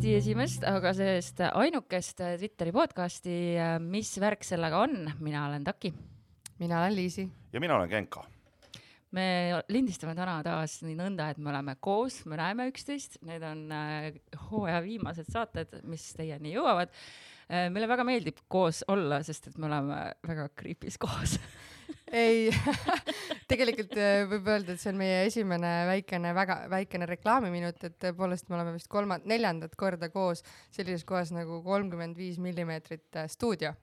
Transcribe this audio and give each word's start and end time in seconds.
Eesti 0.00 0.14
esimest, 0.16 0.62
aga 0.64 0.94
sellest 0.96 1.42
ainukest 1.44 2.22
Twitteri 2.40 2.70
podcasti. 2.72 3.34
mis 3.84 4.14
värk 4.16 4.46
sellega 4.48 4.78
on? 4.80 5.10
mina 5.20 5.42
olen 5.44 5.64
Taki. 5.64 5.90
mina 6.56 6.78
olen 6.78 6.94
Liisi. 6.96 7.26
ja 7.52 7.60
mina 7.60 7.76
olen 7.76 7.90
Genka. 7.90 8.24
me 9.12 9.60
lindistame 9.68 10.14
täna 10.16 10.38
taas 10.42 10.78
nii 10.80 10.96
nõnda, 10.96 11.28
et 11.28 11.36
me 11.36 11.50
oleme 11.52 11.76
koos, 11.84 12.24
me 12.24 12.40
näeme 12.40 12.70
üksteist, 12.72 13.18
need 13.28 13.44
on 13.44 13.66
äh, 13.76 14.16
hooaja 14.48 14.80
viimased 14.86 15.28
saated, 15.28 15.82
mis 15.84 16.14
teieni 16.16 16.54
jõuavad 16.54 16.88
äh,. 17.52 17.68
meile 17.68 17.84
väga 17.92 18.08
meeldib 18.08 18.40
koos 18.48 18.80
olla, 18.88 19.20
sest 19.20 19.52
et 19.52 19.58
me 19.60 19.68
oleme 19.68 20.00
väga 20.24 20.48
creepy's 20.56 20.96
koos 20.96 21.36
ei. 22.12 22.50
Tegelikult 23.50 23.94
äh, 23.98 24.22
võib 24.30 24.48
öelda, 24.50 24.74
et 24.74 24.82
see 24.82 24.92
on 24.92 24.98
meie 25.00 25.24
esimene 25.26 25.70
väikene, 25.88 26.32
väga 26.36 26.56
väikene 26.70 27.08
reklaamiminut, 27.10 27.84
et 27.86 27.96
tõepoolest 28.02 28.50
me 28.50 28.58
oleme 28.58 28.74
vist 28.76 28.90
kolma-, 28.92 29.20
neljandat 29.24 29.76
korda 29.78 30.10
koos 30.12 30.44
sellises 30.74 31.06
kohas 31.08 31.32
nagu 31.34 31.60
kolmkümmend 31.66 32.18
viis 32.18 32.38
millimeetrit 32.42 33.22
äh, 33.22 33.30
stuudio. 33.30 33.74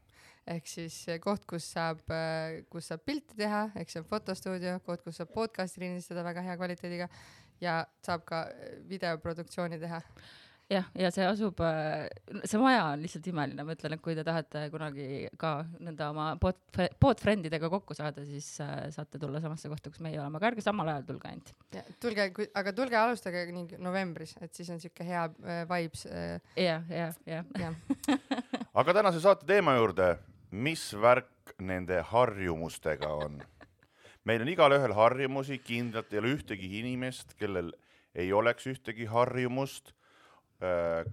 Ehk 0.47 0.69
siis 0.71 1.01
koht, 1.19 1.43
kus 1.49 1.65
saab, 1.73 2.05
äh, 2.13 2.63
kus 2.71 2.87
saab 2.91 3.03
pilti 3.07 3.35
teha, 3.39 3.65
ehk 3.75 3.91
see 3.91 4.03
on 4.03 4.07
fotostuudio, 4.07 4.77
koht, 4.85 5.03
kus 5.03 5.19
saab 5.19 5.33
podcast'i 5.35 5.83
lindistada 5.83 6.23
väga 6.27 6.45
hea 6.45 6.55
kvaliteediga 6.59 7.09
ja 7.61 7.81
saab 8.05 8.23
ka 8.27 8.45
videoproduktsiooni 8.87 9.79
teha 9.81 10.01
jah, 10.71 10.87
ja 10.97 11.09
see 11.13 11.25
asub, 11.27 11.61
äh, 11.63 12.07
see 12.47 12.59
maja 12.61 12.83
on 12.91 13.03
lihtsalt 13.03 13.27
imeline, 13.31 13.63
ma 13.65 13.75
ütlen, 13.75 13.95
et 13.95 14.03
kui 14.03 14.15
te 14.17 14.23
tahate 14.27 14.65
kunagi 14.73 15.07
ka 15.39 15.53
nõnda 15.79 16.09
oma 16.11 16.27
pod, 16.41 16.59
pod 16.99 17.23
friend 17.23 17.47
idega 17.47 17.69
kokku 17.71 17.95
saada, 17.97 18.25
siis 18.27 18.49
äh, 18.63 18.87
saate 18.93 19.21
tulla 19.21 19.41
samasse 19.43 19.71
kohta, 19.71 19.91
kus 19.93 20.03
meie 20.03 20.19
oleme, 20.19 20.39
aga 20.39 20.51
ärge 20.51 20.65
samal 20.65 20.91
ajal 20.91 21.07
tulge 21.07 21.31
ainult. 21.31 21.53
tulge, 22.03 22.29
aga 22.61 22.75
tulge 22.75 22.99
alustage 22.99 23.45
nii 23.55 23.81
novembris, 23.83 24.35
et 24.43 24.53
siis 24.55 24.71
on 24.73 24.83
siuke 24.83 25.07
hea 25.07 25.25
äh, 25.27 25.63
vibes 25.71 26.07
jah, 26.07 26.87
jah, 26.91 27.19
jah. 27.27 27.75
aga 28.83 28.99
tänase 28.99 29.23
saate 29.23 29.47
teema 29.47 29.77
juurde, 29.79 30.15
mis 30.51 30.89
värk 30.95 31.55
nende 31.63 32.01
harjumustega 32.11 33.13
on? 33.25 33.39
meil 34.27 34.43
on 34.43 34.49
igalühel 34.51 34.91
harjumusi, 34.91 35.61
kindlalt 35.63 36.11
ei 36.11 36.19
ole 36.19 36.33
ühtegi 36.35 36.67
inimest, 36.81 37.37
kellel 37.39 37.71
ei 38.17 38.33
oleks 38.35 38.65
ühtegi 38.67 39.05
harjumust 39.07 39.93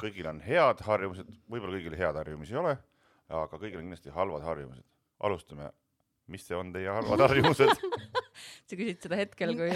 kõigil 0.00 0.28
on 0.30 0.40
head 0.40 0.80
harjumused, 0.86 1.28
võib-olla 1.52 1.76
kõigil 1.76 1.96
head 2.00 2.16
harjumusi 2.16 2.54
ei 2.54 2.60
ole, 2.62 2.74
aga 3.28 3.58
kõigil 3.58 3.80
on 3.80 3.88
kindlasti 3.88 4.14
halvad 4.14 4.44
harjumused. 4.46 4.86
alustame, 5.24 5.70
mis 6.32 6.46
see 6.46 6.56
on 6.56 6.72
teie 6.72 6.88
halvad 6.88 7.26
harjumused 7.28 7.70
sa 8.68 8.76
küsid 8.78 9.04
seda 9.04 9.18
hetkel, 9.20 9.54
kui 9.58 9.70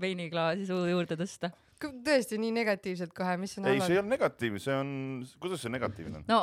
veiniklaasi 0.00 0.68
suu 0.68 0.84
juurde 0.90 1.16
tõsta? 1.20 1.52
tõesti 1.80 2.36
nii 2.40 2.52
negatiivselt 2.58 3.12
kohe, 3.16 3.38
mis 3.40 3.56
on 3.56 3.70
ei, 3.70 3.80
see 3.80 3.96
ei 3.96 4.02
ole 4.02 4.12
negatiivne, 4.12 4.60
see 4.60 4.76
on, 4.76 4.90
kuidas 5.40 5.64
see 5.64 5.72
negatiivne 5.72 6.20
on? 6.20 6.26
no 6.28 6.40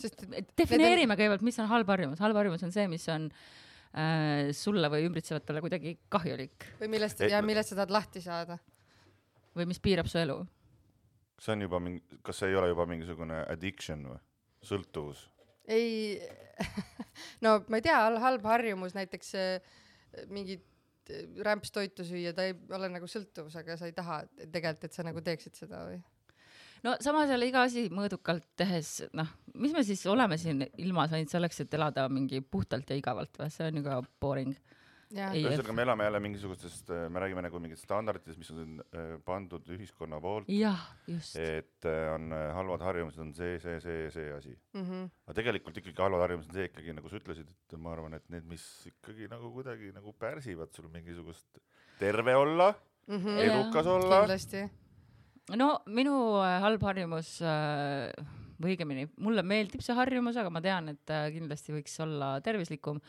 sest 0.00 0.24
defineerime 0.56 1.12
on... 1.12 1.18
kõigepealt, 1.20 1.44
mis 1.46 1.60
on 1.60 1.68
halb 1.70 1.90
harjumus, 1.92 2.22
halb 2.24 2.40
harjumus 2.40 2.64
on 2.64 2.72
see, 2.74 2.86
mis 2.88 3.04
on 3.12 3.28
äh, 3.28 4.48
sulle 4.56 4.88
või 4.92 5.04
ümbritsevatele 5.10 5.62
kuidagi 5.64 5.98
kahjulik. 6.12 6.70
või 6.80 6.94
millest 6.96 7.20
ja 7.28 7.42
millest 7.44 7.74
sa 7.74 7.82
tahad 7.82 7.92
lahti 7.98 8.24
saada. 8.24 8.56
või 9.58 9.68
mis 9.68 9.84
piirab 9.84 10.08
su 10.08 10.20
elu 10.22 10.40
see 11.38 11.54
on 11.54 11.64
juba 11.66 11.80
mingi, 11.82 12.20
kas 12.26 12.42
see 12.42 12.52
ei 12.52 12.58
ole 12.58 12.72
juba 12.72 12.86
mingisugune 12.90 13.42
addiction 13.52 14.06
või, 14.12 14.18
sõltuvus? 14.70 15.24
ei 15.68 16.18
no 17.44 17.58
ma 17.68 17.80
ei 17.80 17.86
tea, 17.86 17.98
halb 18.22 18.46
harjumus 18.48 18.96
näiteks 18.96 19.34
äh, 19.38 19.72
mingit 20.32 20.64
äh, 21.12 21.26
rämpstoitu 21.46 22.06
süüa, 22.06 22.34
ta 22.36 22.48
ei 22.48 22.56
ole 22.74 22.90
nagu 22.92 23.10
sõltuvus, 23.10 23.56
aga 23.60 23.78
sa 23.80 23.90
ei 23.90 23.96
taha 23.96 24.22
tegelikult, 24.38 24.88
et 24.88 24.96
sa 24.96 25.06
nagu 25.06 25.22
teeksid 25.24 25.58
seda 25.58 25.84
või? 25.90 26.00
no 26.84 26.96
samas 27.04 27.30
jälle 27.30 27.50
iga 27.50 27.64
asi 27.68 27.86
mõõdukalt 27.94 28.48
tehes, 28.58 28.96
noh, 29.16 29.30
mis 29.54 29.74
me 29.76 29.84
siis 29.86 30.04
oleme 30.10 30.38
siin 30.40 30.66
ilmas 30.78 31.14
ainult 31.14 31.34
selleks, 31.34 31.62
et 31.64 31.78
elada 31.78 32.08
mingi 32.12 32.42
puhtalt 32.42 32.90
ja 32.90 32.98
igavalt 32.98 33.38
või, 33.38 33.52
see 33.54 33.70
on 33.70 33.80
ju 33.80 33.86
ka 33.86 34.02
boring 34.20 34.58
ühesõnaga, 35.08 35.72
me 35.72 35.84
elame 35.86 36.04
jälle 36.04 36.20
mingisugustest, 36.20 36.90
äh, 36.92 37.06
me 37.08 37.20
räägime 37.22 37.42
nagu 37.44 37.60
mingitest 37.62 37.86
standarditest, 37.86 38.38
mis 38.40 38.50
on 38.52 38.80
äh, 38.92 39.14
pandud 39.24 39.68
ühiskonna 39.72 40.18
poolt. 40.20 40.48
jah, 40.52 40.82
just. 41.08 41.36
et 41.40 41.88
äh, 41.88 42.08
on 42.12 42.32
halvad 42.32 42.84
harjumused, 42.84 43.20
on 43.22 43.32
see, 43.36 43.56
see, 43.62 43.78
see, 43.80 44.10
see 44.12 44.32
asi 44.36 44.52
mm. 44.52 44.82
-hmm. 44.82 45.06
aga 45.26 45.36
tegelikult 45.40 45.80
ikkagi 45.80 46.02
halvad 46.02 46.26
harjumused 46.26 46.50
on 46.50 46.58
see 46.58 46.68
ikkagi, 46.68 46.96
nagu 46.98 47.08
sa 47.08 47.20
ütlesid, 47.20 47.48
et 47.48 47.78
ma 47.78 47.94
arvan, 47.94 48.18
et 48.18 48.28
need, 48.28 48.44
mis 48.50 48.66
ikkagi 48.90 49.30
nagu 49.32 49.52
kuidagi 49.54 49.94
nagu 49.96 50.12
pärsivad 50.12 50.76
sul 50.76 50.90
mingisugust 50.92 51.62
terve 51.98 52.36
olla 52.36 52.74
mm, 53.06 53.16
-hmm. 53.16 53.40
edukas 53.46 53.86
ja, 53.86 53.92
olla. 53.92 54.20
kindlasti. 54.20 54.68
no 55.56 55.70
minu 55.86 56.36
halb 56.36 56.82
harjumus 56.82 57.40
või 58.58 58.74
õigemini, 58.74 59.08
mulle 59.16 59.42
meeldib 59.42 59.80
see 59.80 59.94
harjumus, 59.94 60.36
aga 60.36 60.50
ma 60.50 60.60
tean, 60.60 60.88
et 60.92 61.16
kindlasti 61.32 61.72
võiks 61.72 61.96
olla 62.02 62.40
tervislikum 62.44 63.00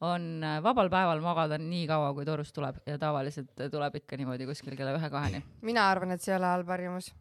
on 0.00 0.44
äh, 0.44 0.58
vabal 0.64 0.90
päeval 0.92 1.20
magada 1.24 1.58
nii 1.60 1.86
kaua, 1.90 2.12
kui 2.16 2.24
torust 2.28 2.54
tuleb 2.56 2.80
ja 2.86 2.98
tavaliselt 2.98 3.66
tuleb 3.72 4.00
ikka 4.00 4.16
niimoodi 4.20 4.48
kuskil 4.48 4.76
kella 4.76 4.96
ühe-kaheni. 4.98 5.42
mina 5.66 5.90
arvan, 5.90 6.16
et 6.16 6.24
see 6.24 6.34
ei 6.34 6.38
ole 6.40 6.54
halb 6.54 6.72
harjumus 6.72 7.12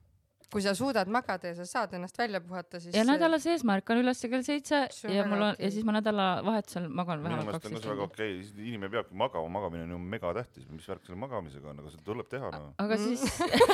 kui 0.50 0.64
sa 0.66 0.74
suudad 0.74 1.10
magada 1.14 1.52
ja 1.52 1.56
sa 1.60 1.66
saad 1.70 1.94
ennast 1.94 2.18
välja 2.18 2.42
puhata, 2.42 2.80
siis. 2.82 2.96
ja 2.96 3.04
nädala 3.06 3.38
sees 3.42 3.62
ma 3.68 3.76
ärkan 3.78 4.00
üles 4.02 4.22
kell 4.32 4.42
seitse 4.46 4.80
ja 5.14 5.26
mul 5.30 5.44
on 5.46 5.52
okay. 5.54 5.66
ja 5.66 5.72
siis 5.76 5.86
ma 5.86 5.94
nädalavahetusel 6.00 6.88
magan 6.90 7.22
vähemalt 7.24 7.52
kaks 7.54 7.68
tundi. 7.68 7.82
väga 7.86 8.08
okei 8.08 8.40
okay., 8.40 8.66
inimene 8.66 8.90
peabki 8.96 9.20
magama, 9.22 9.52
magamine 9.60 9.86
on 9.86 9.94
ju 9.94 10.00
megatähtis, 10.16 10.66
mis 10.74 10.88
värk 10.90 11.06
selle 11.06 11.20
magamisega 11.22 11.70
on, 11.70 11.84
aga 11.84 11.94
seda 11.94 12.06
tuleb 12.08 12.32
teha 12.34 12.50
no.. 12.56 12.72
aga 12.82 12.98
siis 12.98 13.26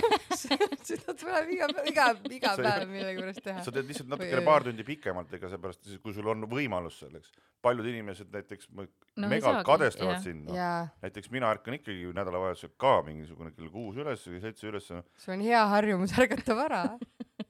seda 0.89 1.15
tuleb 1.15 1.53
iga, 1.55 1.69
iga, 1.93 2.09
iga 2.39 2.53
päev 2.59 2.85
millegipärast 2.91 3.43
teha. 3.47 3.63
sa 3.63 3.75
teed 3.75 3.87
lihtsalt 3.93 4.11
natukene 4.11 4.43
paar 4.49 4.67
tundi 4.67 4.87
pikemalt, 4.87 5.31
ega 5.39 5.53
seepärast, 5.53 5.95
kui 6.03 6.15
sul 6.17 6.27
on 6.33 6.43
võimalus 6.51 6.99
selleks. 7.05 7.31
paljud 7.63 7.87
inimesed 7.87 8.35
näiteks 8.35 8.67
no, 8.75 9.29
megalt 9.31 9.63
kadestavad 9.65 10.19
sind 10.27 10.51
no.. 10.51 10.59
näiteks 11.07 11.31
mina 11.31 11.55
ärkan 11.55 11.79
ikkagi 11.79 12.11
nädalavahetusel 12.19 12.75
ka 12.75 12.97
mingisugune 13.07 13.55
kell 13.55 13.71
kuus 13.71 14.03
üles 14.03 14.27
või 14.27 14.43
seitse 14.43 14.67
üles. 14.73 14.91
sul 14.91 15.37
on 15.37 15.47
hea 15.47 15.65
harjumus 15.71 16.19
ärgata 16.19 16.64
vara 16.65 16.83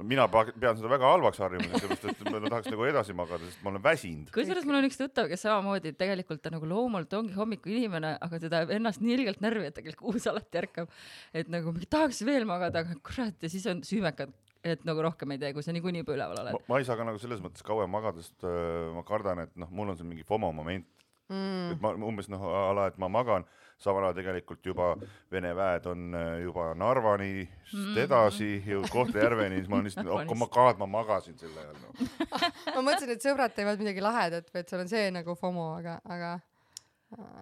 mina 0.03 0.25
pean 0.29 0.75
seda 0.77 0.89
väga 0.91 1.09
halvaks 1.13 1.39
harjumuseks, 1.43 1.83
sellepärast 1.83 2.21
et 2.21 2.31
ma 2.31 2.39
tahaks 2.49 2.71
nagu 2.73 2.87
edasi 2.89 3.15
magada, 3.17 3.47
sest 3.47 3.61
ma 3.63 3.71
olen 3.71 3.83
väsinud. 3.83 4.31
kusjuures 4.35 4.65
mul 4.67 4.79
on 4.79 4.87
üks 4.89 4.99
tuttav, 4.99 5.29
kes 5.31 5.45
samamoodi 5.45 5.93
tegelikult 5.97 6.41
ta 6.43 6.51
nagu 6.53 6.67
loomult 6.69 7.13
ongi 7.17 7.35
hommikuinimene, 7.37 8.15
aga 8.25 8.39
teda 8.43 8.61
ajab 8.61 8.73
ennast 8.75 9.03
nii 9.03 9.15
ilgelt 9.19 9.43
närvi, 9.45 9.69
et 9.69 9.77
ta 9.77 9.85
kell 9.85 9.97
kuus 9.99 10.27
alati 10.31 10.61
ärkab. 10.63 10.91
et 11.33 11.51
nagu 11.53 11.73
tahaks 11.85 12.25
veel 12.27 12.47
magada, 12.49 12.83
aga 12.83 12.97
kurat 13.05 13.39
ja 13.41 13.51
siis 13.51 13.65
on 13.71 13.85
süümekad 13.87 14.33
et 14.65 14.81
nagu 14.87 15.01
rohkem 15.05 15.31
ei 15.31 15.41
tee, 15.41 15.53
kui 15.53 15.63
sa 15.63 15.73
niikuinii 15.75 16.01
juba 16.03 16.15
üleval 16.17 16.41
oled. 16.43 16.59
ma 16.67 16.81
ei 16.81 16.87
saa 16.87 16.97
ka 16.99 17.07
nagu 17.07 17.21
selles 17.21 17.43
mõttes 17.43 17.65
kauem 17.65 17.91
magada, 17.91 18.23
sest 18.25 18.43
äh, 18.43 18.91
ma 18.95 19.05
kardan, 19.07 19.45
et 19.45 19.55
noh, 19.55 19.71
mul 19.71 19.93
on 19.93 19.99
see 19.99 20.07
mingi 20.07 20.27
FOMO 20.27 20.51
moment 20.55 20.89
mm.. 21.29 21.75
et 21.75 21.81
ma 21.83 21.93
umbes 21.95 22.29
noh, 22.31 22.43
a 22.49 22.71
la, 22.75 22.89
et 22.91 22.97
ma 23.01 23.09
magan 23.11 23.45
samal 23.81 24.07
ajal 24.07 24.15
tegelikult 24.19 24.65
juba 24.65 24.93
Vene 25.31 25.51
väed 25.55 25.87
on 25.91 26.15
äh, 26.15 26.39
juba 26.45 26.69
Narvani 26.79 27.43
mm. 27.43 27.97
edasi 28.05 28.49
jõudnud 28.63 28.91
Kohtla-Järveni, 28.93 29.59
siis 29.59 29.69
ma 29.71 29.79
olen 29.79 29.89
lihtsalt, 29.89 30.11
oh 30.15 30.35
my 30.39 30.49
god, 30.51 30.79
ma 30.79 30.87
magasin 30.97 31.37
sel 31.39 31.55
ajal 31.59 31.75
no. 31.81 32.09
ma 32.75 32.81
mõtlesin, 32.81 33.15
et 33.15 33.25
sõbrad 33.25 33.55
teevad 33.55 33.81
midagi 33.83 34.03
lahedat 34.03 34.51
või 34.53 34.63
et 34.63 34.71
seal 34.71 34.85
on 34.85 34.91
see 34.91 35.09
nagu 35.15 35.35
FOMO, 35.39 35.71
aga, 35.81 35.99
aga 36.07 36.35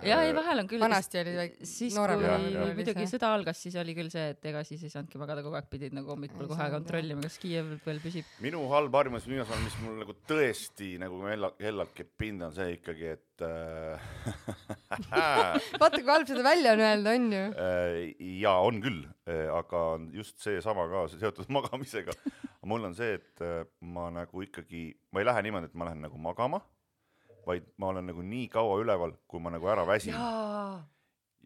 ja 0.06 0.19
ei, 0.23 0.34
vahel 0.35 0.63
on 0.63 0.69
küll. 0.69 0.81
vanasti 0.84 1.19
oli 1.22 1.34
väike. 1.38 1.67
siis 1.67 1.95
kui 1.95 2.73
muidugi 2.78 3.06
sõda 3.09 3.31
algas, 3.35 3.59
siis 3.66 3.78
oli 3.79 3.95
küll 3.97 4.11
see, 4.13 4.34
et 4.34 4.47
ega 4.51 4.63
siis 4.67 4.84
ei 4.85 4.91
saanudki 4.94 5.22
magada 5.22 5.44
kogu 5.45 5.57
aeg, 5.59 5.69
pidid 5.72 5.95
nagu 5.95 6.11
hommikul 6.13 6.50
kohe 6.51 6.67
kontrollima, 6.73 7.23
kas 7.25 7.39
Kiiev 7.41 7.73
veel 7.85 8.01
püsib. 8.03 8.27
minu 8.44 8.63
halb 8.71 8.95
harjumus 9.00 9.27
viimasel 9.30 9.56
ajal, 9.56 9.63
mis 9.68 9.77
mul 9.83 9.98
nagu 10.03 10.15
tõesti 10.30 10.89
nagu 11.01 11.21
hellalt, 11.27 11.57
hellalt 11.63 11.95
keeb 11.98 12.12
pinda, 12.19 12.50
on 12.50 12.57
see 12.57 12.75
ikkagi, 12.77 13.15
et 13.18 13.45
äh, 13.48 14.07
vaata, 15.81 15.98
kui 16.00 16.12
halb 16.12 16.30
seda 16.30 16.45
välja 16.45 16.75
on 16.75 16.86
öelda, 16.88 17.15
on 17.18 17.31
ju. 17.38 17.45
Äh, 17.63 17.98
jaa, 18.44 18.59
on 18.68 18.83
küll, 18.83 19.01
äh, 19.30 19.48
aga 19.53 19.86
just 20.15 20.39
seesama 20.44 20.89
ka 20.92 21.07
seotud 21.15 21.51
magamisega. 21.57 22.15
mul 22.69 22.86
on 22.88 22.94
see, 22.95 23.18
et 23.19 23.44
ma 23.94 24.07
nagu 24.13 24.45
ikkagi, 24.45 24.88
ma 25.12 25.24
ei 25.24 25.27
lähe 25.27 25.48
niimoodi, 25.48 25.71
et 25.71 25.75
ma 25.80 25.89
lähen 25.89 26.06
nagu 26.06 26.19
magama 26.21 26.62
vaid 27.48 27.68
ma 27.81 27.92
olen 27.94 28.10
nagu 28.12 28.24
nii 28.25 28.48
kaua 28.54 28.80
üleval, 28.81 29.16
kui 29.28 29.42
ma 29.44 29.54
nagu 29.54 29.69
ära 29.72 29.86
väsin. 29.88 30.16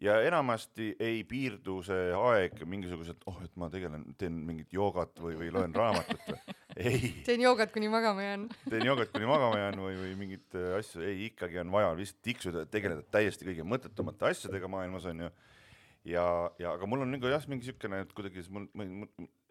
ja 0.02 0.20
enamasti 0.22 0.92
ei 1.02 1.24
piirdu 1.26 1.80
see 1.86 2.12
aeg 2.14 2.62
mingisugused, 2.70 3.24
oh, 3.26 3.40
et 3.44 3.54
ma 3.58 3.70
tegelen, 3.72 4.04
teen 4.18 4.36
mingit 4.46 4.72
joogat 4.72 5.18
või, 5.20 5.34
või 5.40 5.50
loen 5.54 5.74
raamatut 5.74 6.22
või, 6.28 6.56
ei. 6.78 7.12
teen 7.26 7.42
joogat, 7.42 7.72
kuni 7.74 7.90
magama 7.92 8.22
jään. 8.22 8.46
teen 8.72 8.86
joogat, 8.86 9.10
kuni 9.14 9.26
magama 9.26 9.58
jään 9.58 9.82
või, 9.82 9.98
või 9.98 10.14
mingit 10.20 10.58
äh, 10.58 10.76
asju, 10.78 11.02
ei, 11.02 11.28
ikkagi 11.32 11.58
on 11.64 11.74
vaja 11.74 11.92
lihtsalt 11.98 12.22
tiksuda, 12.30 12.66
tegeleda 12.70 13.02
täiesti 13.10 13.50
kõige 13.50 13.66
mõttetumate 13.66 14.30
asjadega 14.30 14.70
maailmas 14.70 15.08
onju 15.10 15.32
ja, 16.08 16.24
ja 16.60 16.72
aga 16.74 16.88
mul 16.88 17.04
on 17.04 17.12
nagu 17.14 17.30
jah, 17.30 17.44
mingi 17.50 17.68
siukene, 17.68 18.02
et 18.04 18.14
kuidagi 18.16 18.44
mul, 18.54 18.68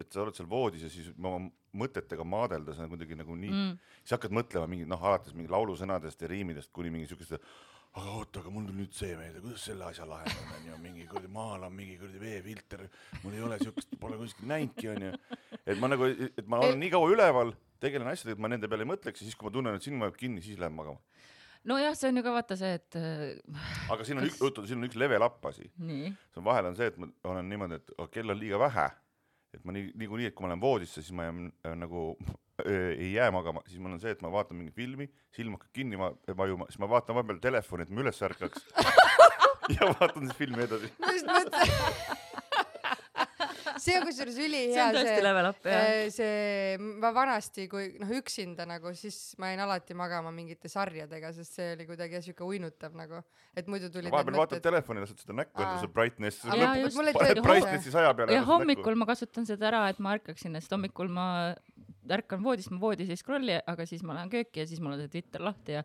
et 0.02 0.12
sa 0.12 0.24
oled 0.24 0.38
seal 0.38 0.50
voodis 0.50 0.86
ja 0.88 0.92
siis 0.92 1.10
oma 1.18 1.40
mõtetega 1.78 2.26
maadelda, 2.26 2.76
sa 2.76 2.90
kuidagi 2.90 3.18
nagu 3.20 3.36
nii 3.38 3.54
mm., 3.54 3.96
siis 4.02 4.18
hakkad 4.18 4.36
mõtlema 4.36 4.70
mingi 4.72 4.88
noh, 4.90 5.02
alates 5.10 5.36
mingi 5.38 5.52
laulusõnadest 5.54 6.24
ja 6.24 6.32
riimidest 6.32 6.74
kuni 6.76 6.94
mingi 6.94 7.10
siukeste 7.12 7.42
aga 7.98 8.14
oota, 8.14 8.42
aga 8.42 8.52
mul 8.54 8.66
tuli 8.68 8.84
nüüd 8.84 8.96
see 8.96 9.14
meelde, 9.18 9.42
kuidas 9.42 9.64
selle 9.70 9.88
asja 9.88 10.06
lahendan, 10.08 10.50
onju, 10.60 10.80
mingi 10.84 11.06
kuradi 11.10 11.30
maalan 11.34 11.74
mingi 11.74 11.96
kuradi 11.98 12.22
veefilter, 12.22 12.84
mul 13.24 13.38
ei 13.38 13.46
ole 13.48 13.58
siukest, 13.62 13.96
pole 14.02 14.20
kuskil 14.20 14.50
näinudki, 14.52 14.90
onju. 14.94 15.14
et 15.64 15.82
ma 15.82 15.90
nagu, 15.90 16.10
et 16.28 16.46
ma 16.50 16.62
olen 16.62 16.78
nii 16.84 16.92
kaua 16.94 17.10
üleval, 17.14 17.54
tegelen 17.82 18.10
asjadega, 18.12 18.38
et 18.38 18.44
ma 18.44 18.52
nende 18.54 18.70
peale 18.70 18.86
ei 18.86 18.92
mõtleks 18.92 19.24
ja 19.24 19.30
siis, 19.30 19.38
kui 19.38 19.50
ma 19.50 19.56
tunnen, 19.56 19.78
et 19.78 19.86
silm 19.86 20.04
vajub 20.06 20.20
kinni, 20.20 20.44
siis 20.46 20.60
lähen 20.62 20.78
magama. 20.78 21.02
nojah, 21.66 21.96
see 21.98 22.10
on 22.12 22.18
ju 22.18 22.24
ka 22.24 22.34
vaata 22.36 22.58
see, 22.60 22.74
et 22.80 22.98
äh, 23.00 23.60
aga 23.94 24.06
siin 24.08 24.22
on 24.22 24.28
üks, 24.30 24.40
oota, 24.46 24.66
siin 24.68 24.82
on 24.82 24.88
üks 24.90 24.98
level 25.00 25.26
up 25.26 25.46
asi. 25.46 25.70
see 25.78 26.42
on 26.42 26.46
vahel 26.48 26.70
on 26.72 26.76
see, 26.78 26.88
et 26.92 26.98
ma 27.02 27.10
olen 27.32 27.50
niimoodi, 27.50 27.80
et 27.82 27.94
oh, 27.98 28.10
kell 28.14 28.30
on 28.34 28.40
liiga 28.40 28.60
vähe. 28.62 28.90
et 29.56 29.64
ma 29.66 29.74
nii, 29.74 29.92
niikuinii, 29.98 30.28
et 30.30 30.36
kui 30.36 30.44
ma 30.46 30.52
lähen 30.52 30.62
voodisse, 30.62 31.02
siis 31.02 31.16
ma 31.16 31.30
jään 31.30 31.48
äh, 31.66 31.76
nagu 31.80 32.04
äh, 32.66 32.92
ei 32.98 33.14
jää 33.14 33.32
magama, 33.32 33.64
siis 33.68 33.80
mul 33.80 33.96
on 33.96 34.04
see, 34.04 34.12
et 34.14 34.22
ma 34.22 34.32
vaatan 34.32 34.60
mingit 34.60 34.76
filmi, 34.76 35.10
silm 35.36 35.58
hakkab 35.58 35.74
kinni 35.74 35.98
va- 36.00 36.14
vajuma, 36.38 36.68
siis 36.70 36.80
ma 36.84 36.90
vaatan 36.92 37.18
vahepeal 37.18 37.42
telefoni, 37.42 37.88
et 37.88 37.94
ma 37.96 38.06
üles 38.06 38.22
ärkaks. 38.30 38.68
ja 39.76 39.92
vaatan 39.98 40.28
siis 40.28 40.38
filmi 40.38 40.64
edasi. 40.68 40.94
ma 41.02 41.16
just 41.16 41.32
mõtlen. 41.32 42.27
See 43.82 43.98
on 44.00 44.06
kusjuures 44.08 44.36
see 44.38 44.48
ülihea 44.50 44.88
on 44.90 44.98
tõesti 44.98 45.24
level 45.26 45.50
up 45.50 45.70
jah. 45.70 45.88
Eh, 45.94 46.10
see, 46.14 46.78
ma 47.04 47.12
vanasti, 47.16 47.68
kui 47.72 47.90
noh, 48.02 48.12
üksinda 48.20 48.68
nagu, 48.70 48.94
siis 48.98 49.20
ma 49.42 49.52
jäin 49.52 49.64
alati 49.66 49.98
magama 49.98 50.34
mingite 50.36 50.72
sarjadega, 50.72 51.32
sest 51.38 51.60
see 51.60 51.72
oli 51.76 51.88
kuidagi 51.90 52.22
siuke 52.30 52.46
uinutav 52.48 52.98
nagu, 52.98 53.24
et 53.58 53.70
muidu 53.72 53.92
tulid 53.94 54.14
vahepeal 54.14 54.42
vaatad 54.44 54.64
telefoni, 54.66 55.04
lased 55.06 55.24
seda 55.24 55.38
näkku 55.42 55.64
enda 55.64 55.82
see 55.84 55.94
brightness, 55.94 56.44
paned 56.48 57.44
brightnessi 57.46 57.94
saja 57.94 58.14
peale. 58.18 58.36
ja 58.36 58.46
hommikul 58.48 59.00
ma 59.00 59.10
kasutan 59.10 59.48
seda 59.50 59.72
ära, 59.72 59.88
et 59.94 60.00
ma 60.04 60.18
ärkaksin, 60.18 60.58
sest 60.60 60.74
hommikul 60.76 61.12
ma 61.14 61.28
ärkan 62.08 62.44
voodist, 62.44 62.72
ma 62.72 62.80
voodis 62.82 63.10
ei 63.12 63.20
scroll'i, 63.20 63.58
aga 63.68 63.86
siis 63.88 64.04
ma 64.08 64.16
lähen 64.18 64.32
kööki 64.32 64.62
ja 64.62 64.68
siis 64.70 64.80
mul 64.84 64.96
on 64.96 65.02
see 65.04 65.12
Twitter 65.18 65.44
lahti 65.44 65.78
ja 65.78 65.84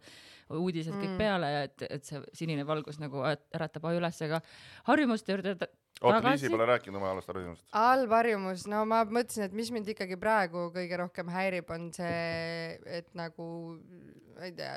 uudised 0.53 0.95
kõik 0.95 1.13
Mm. 1.13 1.19
peale 1.19 1.49
ja 1.51 1.63
et, 1.67 1.85
et 1.89 2.05
see 2.07 2.21
sinine 2.37 2.67
valgus 2.69 3.01
nagu 3.03 3.25
äratab 3.27 3.87
aju 3.89 4.01
üles, 4.01 4.21
aga 4.27 4.41
harjumuste 4.89 5.35
juurde 5.35 5.69
oota, 6.03 6.33
Liisi 6.33 6.51
pole 6.53 6.67
rääkinud 6.69 6.99
oma 7.01 7.11
ajaloost 7.11 7.33
harjumusest. 7.33 7.69
halb 7.77 8.17
harjumus, 8.17 8.67
no 8.71 8.83
ma 8.89 9.03
mõtlesin, 9.09 9.47
et 9.49 9.57
mis 9.57 9.71
mind 9.75 9.93
ikkagi 9.95 10.19
praegu 10.21 10.69
kõige 10.75 10.99
rohkem 11.01 11.31
häirib, 11.33 11.71
on 11.75 11.89
see, 11.97 12.79
et 13.01 13.13
nagu 13.19 13.49
ma 14.37 14.49
ei 14.49 14.55
tea, 14.57 14.73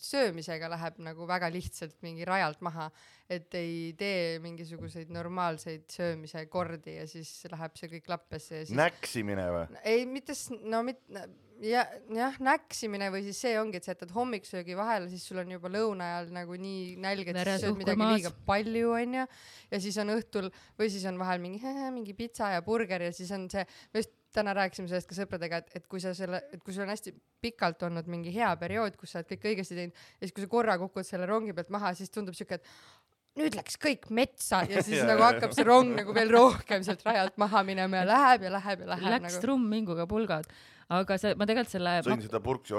söömisega 0.00 0.68
läheb 0.72 0.98
nagu 1.04 1.26
väga 1.28 1.50
lihtsalt 1.52 1.96
mingi 2.04 2.26
rajalt 2.28 2.62
maha, 2.64 2.88
et 3.30 3.52
ei 3.58 3.92
tee 3.98 4.38
mingisuguseid 4.44 5.12
normaalseid 5.14 5.86
söömise 5.92 6.44
kordi 6.52 6.98
ja 6.98 7.06
siis 7.10 7.30
läheb 7.52 7.76
see 7.80 7.90
kõik 7.96 8.10
lappesse 8.12 8.62
ja 8.62 8.68
siis 8.68 8.78
näksimine 8.78 9.48
või? 9.54 9.82
ei, 9.84 10.06
mitte, 10.08 10.36
no 10.64 10.82
mitte, 10.86 11.26
ja 11.62 11.84
jah, 12.14 12.38
näksimine 12.42 13.10
või 13.14 13.22
siis 13.26 13.38
see 13.44 13.54
ongi, 13.60 13.78
et 13.78 13.86
sa 13.86 13.94
jätad 13.94 14.10
hommikusöögi 14.14 14.76
vahele, 14.78 15.08
siis 15.12 15.24
sul 15.28 15.38
on 15.42 15.54
juba 15.54 15.70
lõuna 15.72 16.10
ajal 16.10 16.32
nagu 16.34 16.58
nii 16.60 16.96
nälg, 17.02 17.30
et 17.30 17.40
sa 17.40 17.56
sööd 17.62 17.78
midagi 17.78 18.00
maas. 18.00 18.16
liiga 18.18 18.34
palju, 18.48 18.90
onju. 18.98 19.28
ja 19.70 19.80
siis 19.86 20.00
on 20.02 20.14
õhtul 20.16 20.50
või 20.80 20.90
siis 20.90 21.06
on 21.10 21.20
vahel 21.20 21.42
mingi, 21.44 21.74
mingi 21.94 22.16
pitsa 22.18 22.54
ja 22.56 22.64
burger 22.66 23.06
ja 23.06 23.14
siis 23.14 23.30
on 23.36 23.48
see, 23.52 23.64
me 23.92 24.02
just 24.02 24.14
täna 24.34 24.54
rääkisime 24.56 24.90
sellest 24.90 25.08
ka 25.10 25.16
sõpradega, 25.16 25.62
et, 25.62 25.78
et 25.78 25.86
kui 25.90 26.02
sa 26.02 26.10
selle, 26.16 26.40
et 26.52 26.62
kui 26.64 26.74
sul 26.74 26.84
on 26.86 26.90
hästi 26.90 27.14
pikalt 27.44 27.84
olnud 27.86 28.08
mingi 28.10 28.32
hea 28.34 28.50
periood, 28.58 28.96
kus 28.98 29.14
sa 29.14 29.20
oled 29.20 29.30
kõik 29.30 29.46
õigesti 29.52 29.78
teinud 29.78 29.94
ja 29.94 30.26
siis, 30.26 30.34
kui 30.34 30.42
sa 30.42 30.50
korra 30.50 30.74
kukud 30.80 31.06
selle 31.06 31.28
rongi 31.30 31.54
pealt 31.54 31.70
maha, 31.74 31.94
siis 31.94 32.10
tundub 32.10 32.34
siuke, 32.34 32.58
et 32.58 33.38
nüüd 33.38 33.56
läks 33.58 33.78
kõik 33.82 34.08
metsa 34.14 34.62
ja 34.70 34.82
siis 34.82 34.98
Jaa, 35.00 35.08
nagu 35.12 35.26
hakkab 35.26 35.54
see 35.56 35.66
rong 35.66 35.94
nagu 35.98 36.14
veel 36.16 36.30
rohkem 36.34 36.84
sealt 36.86 37.02
rajalt 37.06 37.38
maha 37.40 37.64
minema 37.66 38.02
ja 38.02 38.08
läheb 38.10 38.46
ja 38.48 38.54
läheb 38.56 38.84
ja 38.84 38.90
läheb 38.94 39.10
läks 39.16 39.28
nagu. 39.28 39.42
trumminguga 39.46 40.06
pulgad, 40.10 40.48
aga 40.92 41.16
see, 41.20 41.32
ma 41.38 41.46
tegelikult 41.48 41.72
selle 41.72 41.92
sõin 42.04 42.22
seda 42.24 42.40
purksi, 42.44 42.76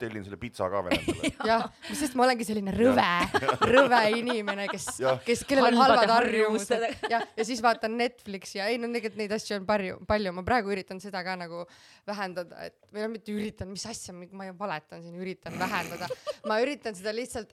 tellin 0.00 0.24
selle 0.26 0.38
pitsa 0.40 0.68
ka 0.70 0.82
veel 0.86 0.98
endale. 1.00 1.30
jah, 1.50 1.64
sest 1.90 2.14
ma 2.18 2.26
olengi 2.26 2.46
selline 2.46 2.74
rõve, 2.74 3.08
rõve 3.74 4.00
inimene, 4.20 4.68
kes 4.70 4.86
kes, 5.28 5.42
kellel 5.48 5.70
on 5.72 5.80
halvad 5.80 6.12
harjumused. 6.14 6.86
Jah, 7.10 7.26
ja 7.36 7.46
siis 7.48 7.62
vaatan 7.64 7.96
Netflixi 7.98 8.60
ja 8.60 8.68
ei 8.70 8.78
no 8.80 8.90
tegelikult 8.92 9.20
neid 9.20 9.34
asju 9.36 9.58
on 9.58 9.66
palju, 9.68 9.98
palju, 10.08 10.34
ma 10.36 10.44
praegu 10.46 10.72
üritan 10.74 11.02
seda 11.02 11.22
ka 11.26 11.36
nagu 11.40 11.64
vähendada, 12.06 12.68
et 12.68 12.78
või 12.92 13.02
noh, 13.02 13.12
mitte 13.16 13.34
üritan, 13.34 13.70
mis 13.72 13.86
asja, 13.90 14.14
ma 14.14 14.48
valetan 14.56 15.02
siin, 15.02 15.18
üritan 15.18 15.58
vähendada. 15.58 16.08
ma 16.46 16.60
üritan 16.62 16.94
seda 16.96 17.14
lihtsalt, 17.16 17.52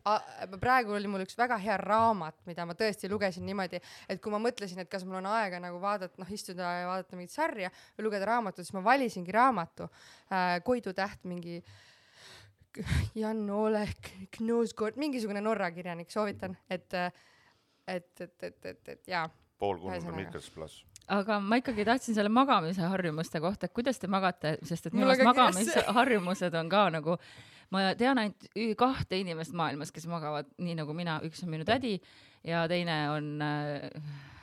praegu 0.61 0.93
oli 0.93 1.09
mul 1.09 1.25
üks 1.25 1.37
väga 1.39 1.57
hea 1.61 1.79
raamat, 1.81 2.37
mida 2.49 2.67
ma 2.69 2.77
tõesti 2.77 3.09
lugesin 3.11 3.45
niimoodi, 3.49 3.81
et 4.09 4.21
kui 4.21 4.33
ma 4.33 4.41
mõtlesin, 4.43 4.83
et 4.83 4.91
kas 4.91 5.07
mul 5.07 5.17
on 5.23 5.31
aega 5.33 5.61
nagu 5.63 5.81
vaadata, 5.81 6.21
noh 6.21 6.29
istuda 6.33 6.75
ja 6.83 6.87
vaadata 6.91 7.17
mingit 7.17 7.33
sarja 7.33 7.71
või 7.97 8.07
lugeda 8.07 8.29
raamatut, 8.29 8.67
siis 8.67 8.75
ma 8.77 8.83
valisingi 8.85 9.33
raamatu 9.33 9.62
äh, 9.63 10.59
Koidu 10.65 10.93
täht 10.93 11.23
mingi 11.29 11.61
Jan 13.21 13.49
Oleg 13.49 14.09
Knuusgård, 14.37 14.97
mingisugune 15.01 15.41
Norra 15.41 15.69
kirjanik, 15.71 16.11
soovitan, 16.11 16.57
et, 16.69 16.89
et, 17.87 18.09
et, 18.21 18.43
et, 18.43 18.65
et, 18.65 18.89
et 18.95 19.13
jaa. 19.13 19.27
pool 19.59 19.79
Ühesõnaga. 19.79 20.17
Mikkels 20.17 20.49
pluss. 20.53 20.83
aga 21.13 21.39
ma 21.43 21.59
ikkagi 21.61 21.85
tahtsin 21.87 22.17
selle 22.17 22.31
magamise 22.33 22.85
harjumuste 22.87 23.41
kohta, 23.43 23.67
et 23.67 23.75
kuidas 23.75 23.99
te 23.99 24.09
magate, 24.11 24.57
sest 24.65 24.89
et 24.89 24.93
minu 24.97 25.09
see. 25.13 25.27
magamisharjumused 25.27 26.55
on 26.61 26.71
ka 26.71 26.83
nagu, 26.97 27.17
ma 27.75 27.89
tean 27.99 28.21
ainult 28.21 28.49
kahte 28.79 29.19
inimest 29.19 29.55
maailmas, 29.57 29.91
kes 29.93 30.07
magavad 30.09 30.49
nii 30.57 30.77
nagu 30.81 30.95
mina, 30.97 31.19
üks 31.27 31.43
on 31.45 31.53
minu 31.53 31.67
tädi 31.67 31.97
ja 32.43 32.65
teine 32.67 32.97
on 33.13 33.41
äh, 33.41 33.89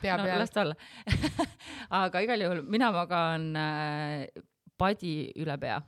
pea 0.00 0.16
no, 0.16 0.26
las. 0.38 0.50
ta 0.50 0.64
olla 0.64 0.74
aga 2.04 2.22
igal 2.24 2.46
juhul 2.46 2.62
mina 2.68 2.90
magan 2.94 3.50
äh, 3.56 4.26
padi 4.80 5.14
üle 5.40 5.56
pea. 5.60 5.80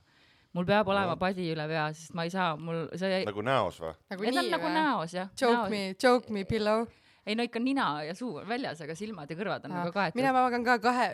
mul 0.53 0.65
peab 0.69 0.89
olema 0.93 1.15
No. 1.15 1.19
padi 1.21 1.47
üle 1.49 1.63
pea, 1.69 1.87
sest 1.97 2.13
ma 2.13 2.27
ei 2.27 2.33
saa, 2.33 2.51
mul 2.55 2.83
see, 2.99 3.23
nagu 3.25 3.41
näos 3.45 3.79
või? 3.81 3.93
nagu 4.13 4.27
nii 4.27 4.49
nagu 4.53 4.67
või? 4.67 4.75
näos 4.75 5.15
jah. 5.17 5.31
Joke 5.41 5.69
me, 5.73 5.81
joke 6.03 6.33
me 6.33 6.43
pillow. 6.49 6.85
ei 7.25 7.37
no 7.39 7.45
ikka 7.47 7.59
nina 7.63 7.87
ja 8.03 8.13
suu 8.19 8.35
on 8.41 8.47
väljas, 8.49 8.81
aga 8.83 8.95
silmad 8.99 9.29
ja 9.31 9.37
kõrvad 9.39 9.65
on 9.65 9.71
nagu 9.73 9.93
kaetud. 9.95 10.19
mina 10.19 10.33
magan 10.35 10.65
ka 10.67 10.77
kahe, 10.83 11.07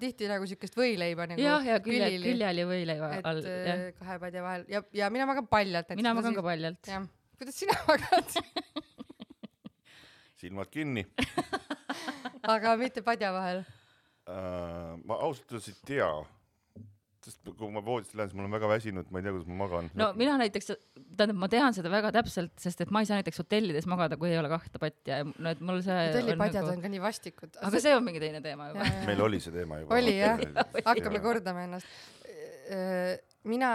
tihti 0.00 0.28
nagu 0.30 0.46
siukest 0.46 0.78
võileiba 0.78 1.26
nagu. 1.26 1.42
jah, 1.42 1.64
ja 1.66 1.80
külje, 1.82 2.06
külili. 2.06 2.30
küljel 2.30 2.62
ja 2.62 2.66
võileiva 2.70 3.10
et 3.18 3.26
all, 3.26 3.42
äh, 3.50 3.84
kahe 3.98 4.18
padja 4.22 4.44
vahel 4.46 4.64
ja, 4.70 4.82
ja 4.94 5.10
mina 5.10 5.26
magan 5.28 5.48
paljalt. 5.50 5.90
mina 5.98 6.14
magan 6.14 6.38
ka. 6.38 6.46
paljalt. 6.46 6.92
jah, 6.92 7.08
kuidas 7.36 7.58
sina 7.58 7.74
magad? 7.90 8.38
silmad 10.40 10.70
kinni 10.70 11.02
aga 12.54 12.76
mitte 12.78 13.02
padja 13.02 13.32
vahel. 13.34 13.64
uh,. 14.30 14.94
ma 15.04 15.18
ausalt 15.26 15.50
öeldes 15.50 15.68
ei 15.72 15.78
tea, 15.90 16.08
sest 17.26 17.42
kui 17.58 17.70
ma 17.74 17.82
voodisse 17.84 18.16
lähen, 18.18 18.30
siis 18.30 18.38
ma 18.38 18.44
olen 18.44 18.54
väga 18.56 18.70
väsinud, 18.70 19.10
ma 19.10 19.20
ei 19.20 19.26
tea, 19.26 19.34
kuidas 19.34 19.50
ma 19.50 19.58
magan. 19.64 19.90
no 19.98 20.08
mina 20.18 20.36
näiteks, 20.40 20.72
tähendab, 21.18 21.38
ma 21.42 21.50
tean 21.52 21.76
seda 21.76 21.92
väga 21.92 22.12
täpselt, 22.16 22.54
sest 22.62 22.82
et 22.84 22.92
ma 22.94 23.02
ei 23.02 23.10
saa 23.10 23.20
näiteks 23.20 23.42
hotellides 23.42 23.88
magada, 23.90 24.18
kui 24.20 24.30
ei 24.32 24.40
ole 24.40 24.50
kahte 24.52 24.80
patja 24.82 25.22
ja 25.22 25.28
no 25.28 25.52
et 25.52 25.62
mul 25.64 25.82
see 25.86 25.96
hotellipadjad 26.10 26.62
on 26.62 26.68
on 26.70 26.74
nagu..., 26.76 26.86
ka 26.86 26.92
nii 26.94 27.04
vastikud. 27.04 27.62
aga 27.68 27.82
see 27.82 27.94
on 27.96 28.04
mingi 28.06 28.22
teine 28.22 28.42
teema 28.44 28.70
juba. 28.72 28.90
meil 29.10 29.24
oli 29.28 29.42
see 29.42 29.54
teema 29.54 29.80
juba. 29.82 29.98
oli 29.98 30.18
jah, 30.18 30.44
hakkame. 30.86 31.22
kordama 31.24 31.66
ennast. 31.66 31.96
mina, 33.48 33.70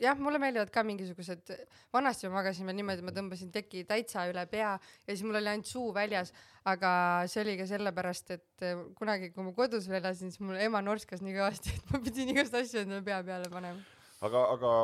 jah, 0.00 0.18
mulle 0.18 0.40
meeldivad 0.42 0.70
ka 0.72 0.84
mingisugused, 0.86 1.52
vanasti 1.94 2.28
ma 2.28 2.40
magasin 2.40 2.68
veel 2.68 2.78
niimoodi, 2.78 3.04
ma 3.06 3.14
tõmbasin 3.14 3.52
teki 3.54 3.84
täitsa 3.88 4.26
üle 4.30 4.44
pea 4.50 4.72
ja 4.76 5.08
siis 5.08 5.24
mul 5.26 5.40
oli 5.40 5.52
ainult 5.52 5.70
suu 5.70 5.90
väljas, 5.96 6.32
aga 6.70 6.92
see 7.30 7.44
oli 7.44 7.56
ka 7.60 7.68
sellepärast, 7.70 8.34
et 8.36 8.66
eh, 8.66 8.84
kunagi, 8.98 9.32
kui 9.34 9.46
ma 9.46 9.54
kodus 9.56 9.88
veel 9.90 10.02
elasin, 10.02 10.32
siis 10.32 10.42
mul 10.44 10.60
ema 10.60 10.82
norskas 10.84 11.24
nii 11.24 11.36
kõvasti, 11.38 11.74
et 11.76 11.94
ma 11.94 12.02
pidin 12.04 12.34
igast 12.34 12.56
asju 12.60 12.84
endale 12.84 13.06
pea 13.06 13.22
peale 13.26 13.50
panema. 13.52 13.82
aga, 14.26 14.44
aga 14.56 14.76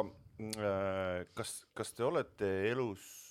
äh, 0.57 1.23
kas, 1.39 1.59
kas 1.77 1.95
te 1.95 2.07
olete 2.07 2.53
elus 2.73 3.26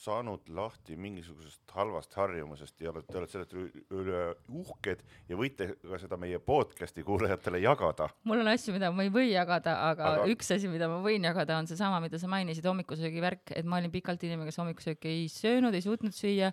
saanud 0.00 0.48
lahti 0.56 0.96
mingisugusest 0.96 1.74
halvast 1.76 2.14
harjumusest 2.16 2.80
ja 2.80 2.90
olete, 2.92 3.16
olete 3.20 3.34
selle 3.34 3.66
üle- 3.92 4.34
uhked 4.62 5.02
ja 5.28 5.36
võite 5.36 5.66
ka 5.82 5.98
seda 6.00 6.16
meie 6.20 6.38
podcast'i 6.40 7.04
kuulajatele 7.04 7.60
jagada? 7.60 8.08
mul 8.24 8.40
on 8.40 8.48
asju, 8.54 8.72
mida 8.76 8.90
ma 8.94 9.04
ei 9.04 9.12
või 9.12 9.28
jagada, 9.34 9.76
aga, 9.90 10.14
Aga- 10.14 10.28
üks 10.32 10.50
asi, 10.56 10.70
mida 10.72 10.88
ma 10.88 11.02
võin 11.04 11.28
jagada, 11.28 11.58
on 11.60 11.68
seesama, 11.68 12.00
mida 12.00 12.18
sa 12.18 12.30
mainisid, 12.32 12.64
hommikusöögi 12.64 13.20
värk, 13.24 13.52
et 13.56 13.68
ma 13.68 13.80
olin 13.82 13.92
pikalt 13.92 14.24
inimene, 14.24 14.48
kes 14.48 14.60
hommikusööki 14.62 15.12
ei 15.12 15.28
söönud, 15.32 15.76
ei 15.76 15.84
suutnud 15.84 16.16
süüa 16.16 16.52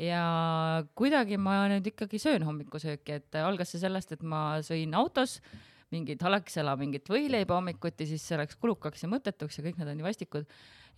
ja 0.00 0.24
kuidagi 0.98 1.38
ma 1.38 1.62
nüüd 1.70 1.86
ikkagi 1.92 2.18
söön 2.22 2.42
hommikusööki, 2.48 3.20
et 3.20 3.40
algas 3.40 3.70
see 3.74 3.82
sellest, 3.82 4.16
et 4.16 4.22
ma 4.26 4.58
sõin 4.66 4.94
autos 4.98 5.38
mingit 5.90 6.22
Alexela 6.22 6.76
mingit 6.78 7.08
võileiba 7.10 7.56
hommikuti, 7.58 8.06
siis 8.06 8.22
see 8.26 8.38
läks 8.38 8.58
kulukaks 8.62 9.02
ja 9.04 9.10
mõttetuks 9.10 9.58
ja 9.58 9.64
kõik 9.66 9.78
need 9.80 9.90
on 9.90 9.98
nii 9.98 10.06
vastikud. 10.06 10.46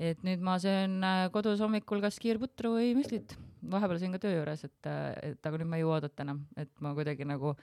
Et 0.00 0.22
nüüd 0.26 0.42
ma 0.44 0.58
söön 0.62 0.99
äh, 1.04 1.28
kodus 1.34 1.62
hommikul 1.64 2.02
kas 2.04 2.18
kiirputru 2.22 2.75
või 2.78 2.92
müslit, 2.99 3.37
vahepeal 3.72 4.00
sõin 4.02 4.16
ka 4.16 4.22
töö 4.22 4.34
juures, 4.38 4.64
et, 4.68 4.90
et 5.22 5.49
aga 5.49 5.61
nüüd 5.61 5.70
ma 5.70 5.78
ei 5.78 5.84
jõua 5.84 6.00
oodata 6.00 6.26
enam, 6.26 6.44
et 6.58 6.70
ma 6.84 6.94
kuidagi 6.96 7.26
nagu 7.28 7.54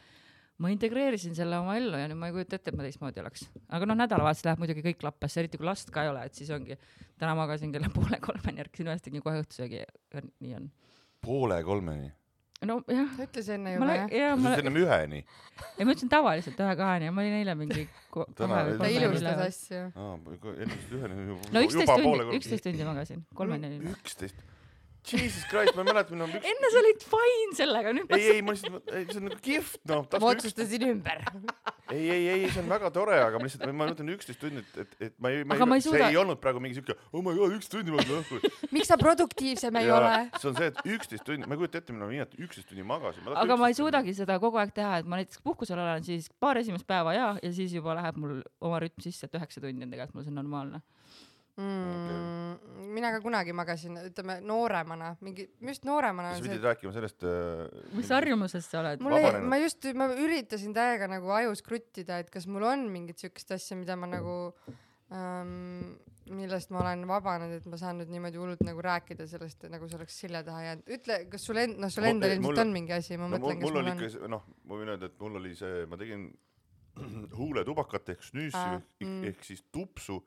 ma 0.60 0.72
integreerisin 0.74 1.36
selle 1.38 1.60
oma 1.62 1.78
ellu 1.80 2.00
ja 2.00 2.10
nüüd 2.12 2.20
ma 2.20 2.30
ei 2.30 2.36
kujuta 2.36 2.60
ette, 2.60 2.72
et 2.72 2.78
ma 2.78 2.86
teistmoodi 2.86 3.24
oleks. 3.24 3.48
aga 3.72 3.88
noh, 3.88 3.98
nädalavahetus 4.00 4.46
läheb 4.48 4.64
muidugi 4.64 4.86
kõik 4.86 5.06
lappesse, 5.08 5.40
eriti 5.42 5.60
kui 5.60 5.70
last 5.70 5.92
ka 5.96 6.04
ei 6.06 6.12
ole, 6.12 6.26
et 6.28 6.36
siis 6.36 6.52
ongi, 6.56 6.78
täna 7.20 7.36
magasin 7.40 7.74
kella 7.76 7.92
poole 7.96 8.20
kolmeni, 8.24 8.64
ärkasin 8.66 8.90
üles, 8.90 9.04
tegin 9.06 9.24
kohe 9.26 9.44
õhtusöögi 9.44 9.84
ja 9.84 10.24
nii 10.28 10.56
on. 10.60 10.72
poole 11.24 11.62
kolmeni. 11.64 12.12
nojah, 12.68 13.08
ta 13.18 13.24
ütles 13.24 13.50
enne 13.56 13.78
ma 13.80 13.94
juba 13.94 13.96
jah? 13.96 14.10
sa 14.10 14.36
ma 14.36 14.50
ütlesid, 14.50 14.60
ennem 14.66 14.78
üheni. 14.84 15.20
ei 15.80 15.86
ma 15.88 15.94
ütlesin 15.96 16.10
tavaliselt 16.12 16.60
ühe-kaheni 16.60 17.08
ja 17.08 17.12
ma 17.16 17.22
olin 17.24 17.38
eile 17.40 17.56
mingi 17.56 17.86
ko- 18.12 18.26
Täna 18.36 18.64
oli- 18.66 18.78
ta 18.82 18.88
ilustas 18.92 19.44
asju. 19.48 19.82
aa, 19.96 20.14
ennem 20.66 20.80
üheni. 20.98 21.28
no 21.56 21.62
üksteist 21.68 21.94
tundi, 21.96 22.36
üksteist 22.40 22.64
tundi 22.68 22.84
magasin, 22.92 23.24
kolmeni 23.36 23.68
olin. 23.72 23.94
üksteist. 23.96 24.36
Jesus 25.08 25.46
Christ, 25.50 25.76
ma 25.76 25.84
ei 25.84 25.88
mäleta, 25.88 26.14
millal 26.14 26.34
üks 26.36 26.48
enne 26.50 26.70
sa 26.70 26.80
olid 26.82 27.04
fine 27.08 27.56
sellega, 27.58 27.92
nüüd 27.96 28.10
ma 28.10 28.18
ei, 28.20 28.26
ei, 28.36 28.42
ma 28.46 28.54
lihtsalt, 28.56 28.90
see 28.92 29.20
on 29.20 29.26
nagu 29.30 29.38
kihvt, 29.46 29.80
noh. 29.90 30.04
ma 30.12 30.32
otsustasin 30.34 30.86
ümber. 30.90 31.24
ei, 31.96 32.04
ei, 32.04 32.26
ei, 32.34 32.44
see 32.52 32.62
on 32.62 32.70
väga 32.70 32.92
tore, 32.94 33.16
aga 33.24 33.40
ma 33.40 33.48
lihtsalt, 33.48 33.64
ma 33.72 33.88
mõtlen 33.88 34.12
üksteist 34.14 34.42
tundi, 34.44 34.62
et, 34.62 34.78
et, 34.84 34.98
et 35.08 35.16
ma 35.24 35.32
ei, 35.34 35.48
ma 35.48 35.58
ei 35.78 35.86
see 35.86 36.04
ei 36.04 36.20
olnud 36.20 36.42
praegu 36.44 36.62
mingi 36.64 36.78
siuke, 36.78 36.98
oh 37.14 37.24
my 37.26 37.34
god, 37.38 37.56
üks 37.58 37.72
tundi 37.72 37.96
ma 37.96 38.02
olen 38.04 38.20
õhku. 38.20 38.52
miks 38.76 38.92
sa 38.92 39.00
produktiivsem 39.02 39.80
ei 39.82 39.90
ole? 39.96 40.14
see 40.36 40.52
on 40.52 40.60
see, 40.60 40.70
et 40.74 40.84
üksteist 40.98 41.26
tundi, 41.28 41.48
ma 41.48 41.56
ei 41.56 41.64
kujuta 41.64 41.82
ette, 41.82 41.96
millal 41.96 42.12
ma 42.12 42.18
viimati 42.18 42.44
üksteist 42.46 42.70
tundi 42.70 42.86
magasin. 42.92 43.34
aga 43.46 43.60
ma 43.60 43.72
ei 43.72 43.80
suudagi 43.80 44.16
seda 44.20 44.38
kogu 44.44 44.62
aeg 44.62 44.76
teha, 44.76 45.00
et 45.02 45.10
ma 45.10 45.22
näiteks 45.22 45.42
puhkusel 45.48 45.80
olen, 45.80 46.06
siis 46.06 46.30
paar 46.44 46.60
esimest 46.60 46.88
päeva 46.90 47.16
ja, 47.16 47.34
ja 47.40 47.56
siis 47.56 47.74
juba 47.74 47.96
läheb 47.98 48.20
mul 48.20 48.40
oma 48.62 48.84
rütm 48.84 49.02
sisse, 49.06 49.30
et 49.30 49.40
üheksa 49.40 49.64
tundi 49.64 49.88
on 49.88 49.96
tegelikult 49.96 50.20
mul 50.20 50.28
see 50.28 50.36
normaalne. 50.36 50.84
mm,. 51.60 52.90
mina 52.96 53.12
ka 53.14 53.22
kunagi 53.24 53.54
magasin, 53.56 54.00
ütleme 54.10 54.40
nooremana, 54.46 55.14
mingi, 55.26 55.48
just 55.66 55.86
nooremana 55.88 56.34
sa 56.36 56.44
pidid 56.44 56.58
see, 56.58 56.66
rääkima 56.66 56.94
sellest 56.96 57.26
äh,. 57.28 57.64
mis 57.98 58.12
harjumusest 58.16 58.74
sa 58.74 58.82
oled? 58.84 59.04
mul 59.06 59.18
ei, 59.20 59.32
ma 59.46 59.60
just, 59.62 59.90
ma 59.98 60.10
üritasin 60.16 60.76
täiega 60.76 61.10
nagu 61.12 61.34
ajus 61.40 61.64
kruttida, 61.66 62.22
et 62.24 62.32
kas 62.34 62.48
mul 62.50 62.68
on 62.70 62.88
mingit 62.94 63.22
siukest 63.22 63.58
asja, 63.58 63.78
mida 63.80 63.98
ma 64.00 64.10
nagu 64.10 64.38
ähm,, 65.16 65.98
millest 66.30 66.74
ma 66.74 66.84
olen 66.84 67.06
vabanenud, 67.10 67.62
et 67.62 67.70
ma 67.70 67.78
saan 67.82 68.02
nüüd 68.02 68.12
niimoodi 68.14 68.38
hullult 68.38 68.62
nagu 68.66 68.84
rääkida 68.86 69.26
sellest, 69.30 69.66
nagu 69.72 69.88
see 69.90 69.98
oleks 69.98 70.20
selja 70.24 70.44
taha 70.46 70.66
jäänud. 70.68 70.92
ütle, 70.98 71.22
kas 71.32 71.48
sul 71.50 71.62
end-, 71.62 71.80
noh, 71.82 71.92
sul 71.94 72.06
endal 72.10 72.34
ei, 72.34 72.38
ilmselt 72.38 72.64
on 72.66 72.74
mingi 72.76 72.94
asi, 72.96 73.18
ma 73.18 73.30
no 73.30 73.38
mõtlen, 73.38 73.62
kas 73.62 73.74
mul 73.74 73.82
on 73.82 74.36
noh, 74.36 74.46
ma 74.70 74.82
võin 74.82 74.94
öelda, 74.94 75.10
et 75.10 75.24
mul 75.24 75.40
oli 75.42 75.56
see, 75.58 75.86
ma 75.90 75.98
tegin 76.00 76.28
huuletubakat 77.40 78.14
ehk 78.14 78.28
snüüsi 78.28 78.60
Aa, 78.60 78.78
ehk, 78.78 78.92
mm. 79.06 79.24
ehk 79.32 79.48
siis 79.48 79.64
tupsu 79.74 80.20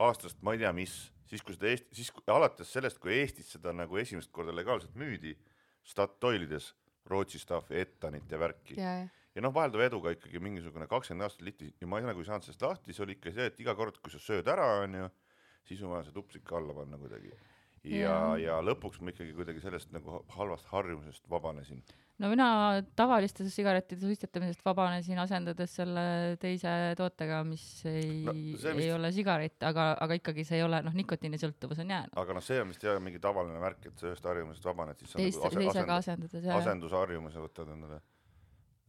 aastast 0.00 0.42
ma 0.42 0.56
ei 0.56 0.62
tea 0.62 0.72
mis, 0.76 0.96
siis 1.30 1.44
kui 1.44 1.56
seda 1.56 1.70
Eesti, 1.70 1.94
siis 2.00 2.10
kui, 2.14 2.24
alates 2.32 2.72
sellest, 2.72 2.98
kui 3.02 3.14
Eestis 3.18 3.52
seda 3.56 3.74
nagu 3.76 4.00
esimest 4.00 4.32
korda 4.32 4.54
legaalselt 4.56 4.96
müüdi 4.98 5.36
Statoilides 5.86 6.74
Rootsi 7.10 7.40
staffi, 7.40 7.78
Ettanit 7.80 8.30
ja 8.30 8.38
värki 8.38 8.76
ja, 8.78 8.98
ja 9.00 9.08
ja 9.34 9.44
noh, 9.44 9.54
vahelduva 9.54 9.86
eduga 9.86 10.12
ikkagi 10.14 10.40
mingisugune 10.42 10.88
kakskümmend 10.90 11.26
aastat 11.26 11.46
liti 11.46 11.70
ja 11.80 11.88
ma 11.88 12.00
ei, 12.00 12.06
nagu 12.08 12.22
ei 12.22 12.28
saanud 12.28 12.46
sellest 12.46 12.64
lahti, 12.66 12.94
see 12.94 13.04
oli 13.06 13.16
ikka 13.16 13.32
see, 13.34 13.46
et 13.52 13.62
iga 13.62 13.76
kord, 13.78 14.00
kui 14.02 14.12
sa 14.12 14.20
sööd 14.22 14.48
ära, 14.50 14.66
onju, 14.82 15.06
siis 15.68 15.82
on 15.86 15.94
vaja 15.94 16.08
see 16.08 16.16
tups 16.16 16.40
ikka 16.40 16.58
alla 16.58 16.74
panna 16.76 16.98
kuidagi. 17.00 17.30
Ja 17.84 18.36
ja 18.36 18.58
lõpuks 18.60 19.00
ma 19.00 19.10
ikkagi 19.14 19.32
kuidagi 19.32 19.60
sellest 19.62 19.92
nagu 19.94 20.20
halvast 20.36 20.66
harjumusest 20.68 21.24
vabanesin. 21.32 21.80
no 22.20 22.28
mina 22.28 22.82
tavaliste 22.96 23.46
sigarettide 23.48 24.00
suitsetamisest 24.04 24.60
vabanesin, 24.64 25.18
asendades 25.18 25.72
selle 25.78 26.36
teise 26.40 26.68
tootega, 26.98 27.38
mis 27.48 27.64
ei 27.88 28.24
No 28.26 28.34
ei 28.36 28.52
vist- 28.60 28.94
ole 28.94 29.12
sigarett, 29.16 29.62
aga, 29.64 29.96
aga 30.00 30.18
ikkagi 30.20 30.44
see 30.44 30.58
ei 30.60 30.62
ole, 30.66 30.82
noh, 30.84 30.92
nikotiinisõltuvus 30.92 31.80
on 31.80 31.90
jäänud. 31.96 32.12
aga 32.20 32.36
noh, 32.36 32.44
see 32.44 32.60
on 32.60 32.68
vist 32.68 32.84
jah 32.84 33.00
mingi 33.00 33.18
tavaline 33.18 33.58
märk, 33.62 33.86
et 33.86 33.98
sa 33.98 34.10
ühest 34.12 34.24
harjumusest 34.28 34.64
vabaned, 34.68 34.98
siis 35.00 35.12
teist, 35.16 35.38
nagu 35.40 35.48
ase- 35.48 35.64
teisega 35.64 35.96
asend, 35.96 36.24
asendades 36.28 36.44
jah. 36.44 36.56
asendusharjumuse 36.60 37.38
võtad 37.48 37.72
endale. 37.72 38.02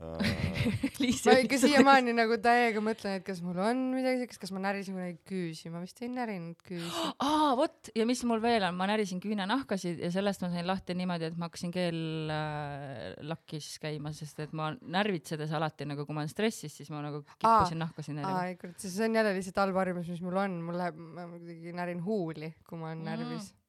ma 1.28 1.36
ikka 1.42 1.58
siiamaani 1.62 2.14
nagu 2.16 2.38
täiega 2.42 2.82
mõtlen, 2.84 3.20
et 3.20 3.26
kas 3.28 3.42
mul 3.46 3.60
on 3.62 3.84
midagi 3.96 4.24
siukest, 4.24 4.42
kas 4.44 4.54
ma 4.56 4.62
närisin 4.64 4.98
kunagi 4.98 5.18
küüsi, 5.30 5.72
ma 5.74 5.82
vist 5.84 6.02
ei 6.04 6.10
närinud 6.12 6.60
küüsi. 6.68 7.06
aa, 7.28 7.52
vot. 7.60 7.92
Ja 7.98 8.06
mis 8.10 8.24
mul 8.28 8.42
veel 8.44 8.66
on, 8.68 8.76
ma 8.78 8.88
närisin 8.92 9.22
küünenahkasid 9.24 10.02
ja 10.04 10.12
sellest 10.14 10.44
ma 10.46 10.52
sain 10.54 10.68
lahti 10.68 10.96
niimoodi, 10.98 11.30
et 11.32 11.38
ma 11.40 11.50
hakkasin 11.50 11.74
keellakis 11.76 13.72
käima, 13.84 14.14
sest 14.18 14.44
et 14.46 14.54
ma 14.58 14.72
närvitsedes 14.82 15.54
alati 15.58 15.88
nagu, 15.90 16.06
kui 16.08 16.18
ma 16.18 16.26
olen 16.26 16.34
stressis, 16.34 16.76
siis 16.82 16.92
ma 16.94 17.04
nagu 17.06 17.24
kippusin 17.38 17.82
nahkasid 17.82 18.18
närima. 18.18 18.44
aa, 18.44 18.60
kurat, 18.60 18.78
see 18.82 19.08
on 19.08 19.18
jälle 19.22 19.34
lihtsalt 19.38 19.64
halb 19.64 19.82
harjumus, 19.82 20.12
mis 20.12 20.24
mul 20.26 20.38
on, 20.44 20.60
mul 20.66 20.80
läheb, 20.82 21.00
ma 21.00 21.28
kuidagi 21.32 21.76
närin 21.78 22.02
huuli, 22.06 22.54
kui 22.68 22.82
ma 22.82 22.92
olen 22.92 23.12
Mm. 23.22 23.61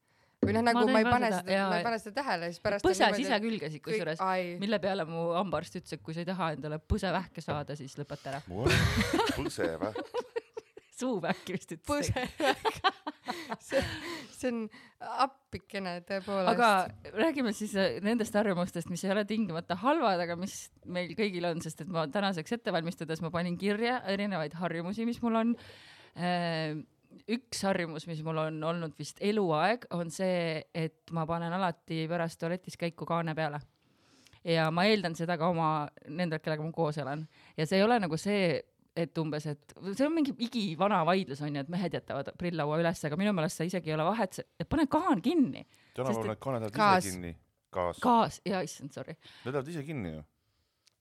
Või 0.42 0.56
noh, 0.56 0.64
nagu 0.66 0.82
Ma 0.82 0.90
ma, 0.90 1.00
ei 1.00 1.06
pane 1.08 1.30
seda, 1.30 1.42
seda, 1.46 1.66
ma 1.70 1.78
ei 1.78 1.86
pane 1.86 1.98
seda 2.02 2.16
tähele, 2.18 2.50
siis 2.52 2.62
pärast 2.64 2.86
põses 2.86 3.18
ise 3.22 3.40
külgesid 3.44 3.78
kõik, 3.78 3.86
kusjuures, 3.88 4.22
ai, 4.26 4.54
mille 4.62 4.80
peale 4.82 5.06
mu 5.08 5.28
hambaarst 5.36 5.78
ütles, 5.80 5.96
et 5.96 6.04
kui 6.04 6.16
sa 6.16 6.24
ei 6.24 6.28
taha 6.28 6.52
endale 6.56 6.80
põsevähke 6.82 7.44
saada, 7.44 7.78
siis 7.78 7.94
lõpeta 8.00 8.32
ära. 8.32 8.42
põsev, 9.38 9.86
suuvähki 10.98 11.56
vist 11.56 11.76
ütles. 11.76 11.86
põse 11.86 12.26
see, 13.68 13.82
see 14.34 14.50
on 14.50 14.62
appikene 15.22 15.96
tõepoolest. 16.08 16.50
aga 16.52 17.14
räägime 17.16 17.54
siis 17.56 17.74
äh, 17.78 17.98
nendest 18.04 18.34
harjumustest, 18.38 18.90
mis 18.92 19.04
ei 19.06 19.14
ole 19.14 19.24
tingimata 19.28 19.78
halvad, 19.82 20.22
aga 20.26 20.36
mis 20.40 20.56
meil 20.86 21.14
kõigil 21.18 21.46
on, 21.50 21.62
sest 21.64 21.84
et 21.84 21.92
ma 21.92 22.06
tänaseks 22.10 22.58
ette 22.58 22.74
valmistades 22.74 23.22
ma 23.24 23.32
panin 23.34 23.58
kirja 23.60 24.00
erinevaid 24.10 24.58
harjumusi, 24.58 25.06
mis 25.08 25.22
mul 25.24 25.42
on. 25.44 25.54
Üks 27.28 27.62
harjumus, 27.66 28.06
mis 28.10 28.22
mul 28.26 28.40
on 28.46 28.58
olnud 28.64 28.96
vist 28.98 29.20
eluaeg, 29.20 29.86
on 29.96 30.10
see, 30.10 30.62
et 30.74 31.12
ma 31.14 31.26
panen 31.28 31.52
alati 31.52 32.06
pärast 32.10 32.40
tualetis 32.40 32.78
käiku 32.80 33.08
kaane 33.08 33.34
peale. 33.34 33.60
ja 34.44 34.70
ma 34.74 34.84
eeldan 34.90 35.14
seda 35.14 35.36
ka 35.38 35.48
oma 35.48 35.88
nendelt, 36.08 36.42
kellega 36.42 36.64
ma 36.64 36.72
koos 36.74 36.98
elan 36.98 37.26
ja 37.56 37.66
see 37.66 37.78
ei 37.78 37.84
ole 37.86 38.00
nagu 38.02 38.16
see 38.18 38.60
et 38.96 39.18
umbes, 39.18 39.46
et 39.48 39.74
see 39.94 40.04
on 40.06 40.12
mingi 40.14 40.34
igivana 40.44 41.00
vaidlus 41.08 41.40
on 41.44 41.54
ju, 41.54 41.62
et 41.64 41.70
mehed 41.72 41.94
jätavad 41.96 42.32
prilllaua 42.38 42.80
üles, 42.82 43.00
aga 43.08 43.18
minu 43.20 43.32
meelest 43.36 43.60
sa 43.60 43.66
isegi 43.68 43.92
ei 43.92 43.96
ole 43.96 44.04
vahet, 44.10 44.42
et 44.60 44.68
pane 44.68 44.86
kaan 44.92 45.22
kinni. 45.24 45.64
tänapäeval 45.96 46.28
need 46.28 46.42
kaned 46.42 46.66
lähevad 46.66 46.98
ise 47.00 47.14
kinni. 47.14 47.32
gaas. 47.72 48.02
gaas, 48.02 48.40
jaa, 48.44 48.60
issand, 48.66 48.92
sorry. 48.92 49.16
Need 49.46 49.54
lähevad 49.54 49.72
ise 49.72 49.84
kinni 49.86 50.12
ju. 50.16 50.24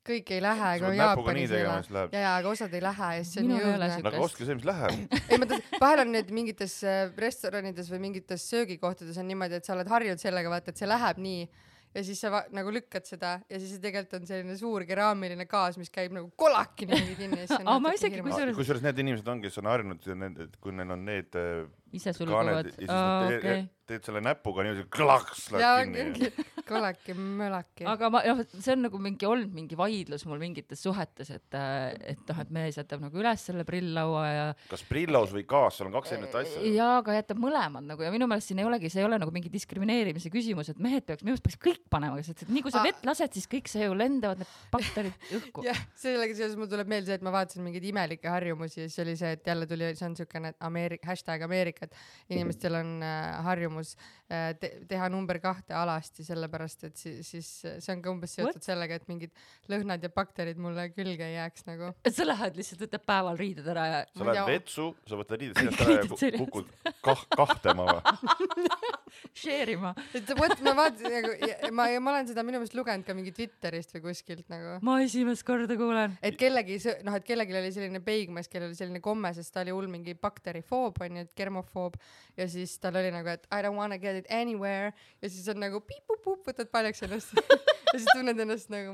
Kõik 0.07 0.31
ei 0.33 0.41
lähe, 0.43 0.67
aga 0.75 0.91
nii 0.91 0.99
Jaapanis 1.01 1.51
ei 1.53 1.65
lähe. 1.65 2.03
ja, 2.15 2.21
ja, 2.25 2.35
aga 2.39 2.53
osad 2.55 2.73
ei 2.73 2.81
lähe 2.83 3.09
ja 3.17 3.23
siis 3.23 3.33
see 3.37 3.43
on 3.45 3.51
jõudne 3.55 3.89
siukest-. 3.91 4.07
aga 4.11 4.23
ostke 4.25 4.47
see, 4.47 4.55
mis 4.57 4.67
läheb. 4.69 5.17
ei, 5.21 5.37
ma 5.41 5.49
tahtsin, 5.51 5.81
vahel 5.83 6.03
on 6.05 6.13
need 6.17 6.31
mingites 6.35 6.77
äh, 6.87 7.03
restoranides 7.21 7.91
või 7.93 7.99
mingites 8.07 8.47
söögikohtades 8.49 9.19
on 9.21 9.29
niimoodi, 9.29 9.59
et 9.61 9.67
sa 9.69 9.75
oled 9.77 9.91
harjunud 9.91 10.21
sellega, 10.23 10.53
vaata, 10.53 10.73
et 10.73 10.81
see 10.81 10.89
läheb 10.89 11.21
nii 11.21 11.43
ja 11.91 12.03
siis 12.07 12.21
sa 12.23 12.43
nagu 12.55 12.71
lükkad 12.71 13.05
seda 13.07 13.33
ja 13.51 13.59
siis 13.59 13.75
see 13.75 13.83
tegelikult 13.83 14.21
on 14.21 14.27
selline 14.29 14.55
suur 14.59 14.85
keraamiline 14.87 15.45
gaas, 15.51 15.77
mis 15.81 15.91
käib 15.91 16.15
nagu 16.15 16.31
kolaki 16.39 16.87
niimoodi 16.87 17.17
kinni 17.19 17.45
Aa, 17.59 17.77
ma 17.83 17.91
isegi 17.97 18.23
kusjuures- 18.23 18.55
kusjuures 18.57 18.85
need 18.85 19.03
inimesed 19.03 19.27
on, 19.27 19.41
kes 19.43 19.59
on 19.59 19.69
harjunud, 19.71 20.07
et 20.45 20.55
kui 20.63 20.73
neil 20.75 20.95
on 20.95 21.03
need 21.05 21.35
äh, 21.35 21.65
ise 21.97 22.13
sulguvad 22.15 22.67
ja. 22.67 22.73
siis 22.77 22.89
aa, 22.91 23.27
te- 23.27 23.37
okei. 23.37 23.61
teed 23.91 24.07
selle 24.07 24.21
näpuga 24.23 24.63
niimoodi 24.65 24.85
klaks 24.93 25.47
ja 25.51 25.73
läheb 25.81 25.93
kinni. 25.95 26.45
kolaki, 26.67 27.15
mölaki. 27.17 27.85
aga 27.89 28.09
ma, 28.13 28.21
noh, 28.27 28.43
see 28.53 28.75
on 28.75 28.85
nagu 28.87 29.01
mingi 29.03 29.27
olnud 29.27 29.53
mingi 29.55 29.77
vaidlus 29.79 30.25
mul 30.29 30.41
mingites 30.41 30.83
suhetes, 30.85 31.31
et, 31.35 31.57
et 32.13 32.23
noh, 32.31 32.41
et 32.43 32.53
mees 32.55 32.79
jätab 32.79 33.03
nagu 33.03 33.21
üles 33.21 33.45
selle 33.49 33.65
prilllaua 33.67 34.25
ja 34.29 34.45
kas 34.71 34.85
Prillos 34.87 35.33
või 35.35 35.43
gaas, 35.49 35.79
seal 35.79 35.89
on 35.89 35.97
kaks 35.97 36.15
erinevat 36.15 36.39
asja. 36.43 36.63
ja 36.71 36.89
aga 36.99 37.17
jätab 37.19 37.41
mõlemad 37.43 37.87
nagu 37.89 38.05
ja 38.05 38.13
minu 38.13 38.29
meelest 38.31 38.51
siin 38.51 38.61
ei 38.63 38.69
olegi, 38.69 38.91
see 38.93 39.03
ei 39.03 39.09
ole 39.09 39.19
nagu 39.21 39.33
mingi 39.35 39.51
diskrimineerimise 39.53 40.31
küsimus, 40.33 40.71
et 40.71 40.81
mehed 40.81 41.05
peaks, 41.07 41.25
minu 41.25 41.35
meelest 41.35 41.47
peaks 41.49 41.61
kõik 41.67 41.83
panema, 41.91 42.21
sest 42.25 42.45
et 42.45 42.53
nii 42.53 42.65
kui 42.65 42.73
sa 42.73 42.85
vett 42.85 43.03
lased, 43.07 43.35
siis 43.35 43.49
kõik 43.51 43.71
see 43.71 43.85
ju 43.87 43.97
lendavad 43.97 44.41
need 44.41 44.55
bakterid 44.71 45.27
õhku. 45.39 45.65
jah, 45.69 45.83
sellega 45.99 46.37
seoses 46.37 46.57
mul 46.59 46.69
tuleb 46.71 46.89
meelde 46.91 47.11
see, 47.11 47.19
et 47.19 47.25
ma 47.25 47.33
vaatasin 47.35 47.65
mingeid 47.65 47.85
imelikke 47.91 48.31
harjumusi 48.31 48.83
ja 48.83 48.87
siis 48.89 49.03
oli 49.03 49.15
see, 49.19 49.33
et 49.37 49.47
jälle 49.47 49.67
tuli, 49.69 49.91
see 49.97 50.07
on 50.07 50.17
siukene 50.19 50.53
Ameerika, 50.67 51.11
hashtag 51.11 51.45
Ameerika, 51.47 51.80
et 51.81 51.95
inimestel 52.29 52.77
on 52.79 52.91
äh, 53.03 53.41
harjumus 53.47 53.95
te 54.59 54.71
teha 54.89 55.09
number 55.11 55.39
kahte 55.43 55.75
alasti, 55.75 56.23
sellepärast 56.27 56.85
et 56.87 56.99
siis, 57.01 57.27
siis 57.27 57.49
see 57.67 57.95
on 57.95 58.03
ka 58.03 58.13
umbes 58.13 58.35
seotud 58.37 58.63
sellega, 58.63 58.99
et 58.99 59.07
mingid 59.11 59.33
lõhnad 59.71 60.03
ja 60.03 60.11
bakterid 60.13 60.61
mulle 60.61 60.87
külge 60.95 61.27
ei 61.27 61.35
jääks 61.35 61.67
nagu. 61.67 61.91
et 62.05 62.15
sa 62.15 62.27
lähed 62.27 62.59
lihtsalt, 62.59 62.85
võtad 62.85 63.05
päeval 63.07 63.39
riided 63.41 63.67
ära 63.73 63.87
ja 63.87 63.99
sa 64.05 64.27
lähed 64.27 64.39
tea. 64.39 64.47
vetsu, 64.53 64.87
sa 65.09 65.19
võtad 65.19 65.41
riided 65.41 65.59
seljast 65.59 65.81
ära 65.85 65.99
ja 65.99 66.39
kukud 66.39 66.71
kah-, 67.03 67.27
kahtema 67.35 67.89
või? 67.91 68.71
share 69.35 69.75
ima. 69.75 69.91
et 70.15 70.29
vot 70.37 70.63
ma 70.65 70.73
vaatasin 70.77 71.15
nagu, 71.17 71.33
ma, 71.75 71.87
ma 71.99 72.13
olen 72.13 72.29
seda 72.29 72.43
minu 72.47 72.61
meelest 72.61 72.75
lugenud 72.77 73.07
ka 73.07 73.15
mingi 73.17 73.33
Twitterist 73.35 73.93
või 73.95 74.03
kuskilt 74.09 74.47
nagu 74.51 74.77
ma 74.85 74.97
esimest 75.03 75.45
korda 75.47 75.77
kuulen. 75.79 76.15
et 76.23 76.37
kellegi 76.39 76.79
noh, 77.07 77.17
et 77.17 77.27
kellelgi 77.27 77.57
oli 77.59 77.71
selline 77.75 78.01
peigmees, 78.05 78.49
kellel 78.51 78.71
oli 78.71 78.79
selline 78.79 79.03
komme, 79.03 79.33
sest 79.35 79.53
ta 79.53 79.65
oli 79.65 79.75
hull 79.75 79.89
mingi 79.91 80.15
bakterifoob 80.15 81.01
onju, 81.07 81.25
et 81.27 81.35
germofoob 81.37 81.97
ja 82.39 82.47
siis 82.51 82.77
tal 82.81 82.99
oli 83.01 83.11
nagu, 83.13 83.35
et 83.35 83.47
I 83.51 83.63
don't 83.65 83.79
wanna 83.79 83.99
get 84.01 84.20
it 84.20 84.20
anywhere 84.29 84.91
ja 85.21 85.29
siis 85.29 85.47
on 85.51 85.59
nagu 85.61 85.81
piip-pup-pup, 85.81 86.43
võtad 86.47 86.69
paljaks 86.71 87.03
ennast 87.07 87.33
ja 87.93 87.97
siis 87.97 88.07
tunned 88.13 88.39
ennast 88.39 88.69
nagu 88.73 88.93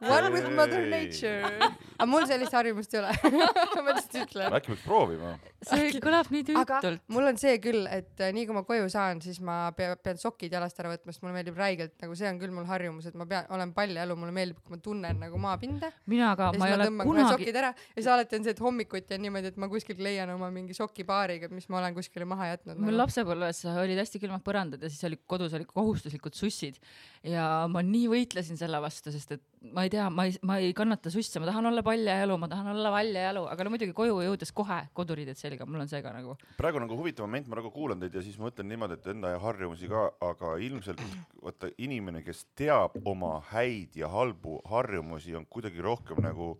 one 0.00 0.30
with 0.32 0.50
mother 0.50 0.86
nature. 0.86 1.50
Aga 1.96 2.06
mul 2.10 2.26
sellist 2.28 2.54
harjumust 2.56 2.94
ei 2.94 3.00
ole 3.02 3.12
ma 3.84 3.94
lihtsalt 3.96 4.16
ütlen. 4.22 4.56
äkki 4.56 4.72
peaks 4.72 4.84
proovima? 4.86 5.32
see 5.66 6.00
kõlab 6.02 6.30
nii 6.32 6.56
aga 6.62 6.80
tüütult. 6.84 7.02
mul 7.12 7.28
on 7.30 7.40
see 7.40 7.58
küll, 7.64 7.88
et 7.90 8.22
äh, 8.22 8.32
nii 8.36 8.46
kui 8.48 8.56
ma 8.56 8.62
koju 8.68 8.88
saan, 8.92 9.20
siis 9.24 9.40
ma 9.44 9.58
pea, 9.76 9.96
pean 10.00 10.20
sokid 10.20 10.54
jalast 10.56 10.80
ära 10.82 10.92
võtma, 10.94 11.12
sest 11.12 11.24
mulle 11.24 11.36
meeldib 11.36 11.58
räigelt 11.60 11.96
nagu 12.04 12.16
see 12.18 12.30
on 12.30 12.40
küll 12.40 12.54
mul 12.54 12.68
harjumus, 12.70 13.08
et 13.10 13.18
ma 13.18 13.26
pean, 13.28 13.50
olen 13.56 13.74
paljajalu, 13.76 14.18
mulle 14.22 14.36
meeldib, 14.36 14.62
kui 14.64 14.76
ma 14.76 14.80
tunnen 14.88 15.20
nagu 15.26 15.42
maapinda 15.42 15.92
mina 16.06 16.32
ka, 16.38 16.52
ma 16.56 16.70
ei 16.70 16.76
ole 16.78 16.88
kunagi, 17.02 17.28
sokid 17.34 17.60
ära 17.62 17.72
ja 17.74 17.98
siis 17.98 18.10
alati 18.14 18.40
on 18.40 18.46
see, 18.46 18.56
et 18.56 18.64
hommikuti 18.64 19.18
on 19.18 19.24
niimoodi, 19.26 19.52
et 19.52 19.60
ma 19.60 19.70
kuskilt 19.72 20.00
leian 20.04 20.32
oma 20.36 20.50
mingi 20.54 20.76
sokipaariga, 20.76 21.50
mis 21.52 21.68
ma 21.72 21.82
olen 21.82 21.98
kuskile 21.98 22.28
maha 22.28 22.52
jätnud 22.54 22.78
mul 22.78 22.92
nagu.. 22.92 23.02
lapsepõlves 23.02 23.64
olid 23.74 24.00
hästi 24.00 24.22
külmad 24.22 24.46
põrandad 24.46 24.82
ja 24.82 24.92
siis 24.92 25.04
oli 25.08 25.20
kodus 25.26 25.56
olid 25.56 25.68
kohustuslikud 25.68 26.36
sussid 26.38 26.80
ja 27.26 27.66
ma 27.70 27.82
nii 27.84 28.06
nii 28.06 28.12
võitlesin 28.12 28.58
selle 28.60 28.80
vastu, 28.82 29.12
sest 29.14 29.36
et 29.36 29.42
ma 29.74 29.86
ei 29.86 29.92
tea, 29.92 30.06
ma 30.12 30.26
ei, 30.28 30.36
ma 30.46 30.58
ei 30.62 30.72
kannata 30.76 31.10
susse, 31.12 31.40
ma 31.42 31.48
tahan 31.48 31.70
olla 31.70 31.82
paljajalu, 31.86 32.36
ma 32.42 32.48
tahan 32.50 32.72
olla 32.74 32.92
valjajalu, 32.94 33.44
aga 33.52 33.66
no 33.66 33.72
muidugi 33.74 33.94
koju 33.96 34.18
jõudes 34.26 34.52
kohe 34.56 34.80
koduriided 34.96 35.38
selga, 35.38 35.66
mul 35.68 35.84
on 35.84 35.90
see 35.90 36.02
ka 36.04 36.12
nagu. 36.14 36.36
praegu 36.58 36.82
nagu 36.82 36.98
huvitav 36.98 37.26
moment, 37.26 37.48
ma 37.50 37.60
nagu 37.60 37.72
kuulan 37.74 38.02
teid 38.02 38.18
ja 38.18 38.24
siis 38.26 38.38
mõtlen 38.42 38.68
niimoodi, 38.72 38.98
et 38.98 39.10
enda 39.14 39.32
harjumusi 39.42 39.90
ka, 39.92 40.08
aga 40.30 40.56
ilmselt 40.66 41.02
vaata 41.42 41.70
inimene, 41.78 42.24
kes 42.26 42.44
teab 42.58 42.98
oma 43.04 43.38
häid 43.52 43.96
ja 43.98 44.10
halbu 44.12 44.60
harjumusi, 44.70 45.36
on 45.38 45.46
kuidagi 45.50 45.84
rohkem 45.84 46.22
nagu 46.24 46.54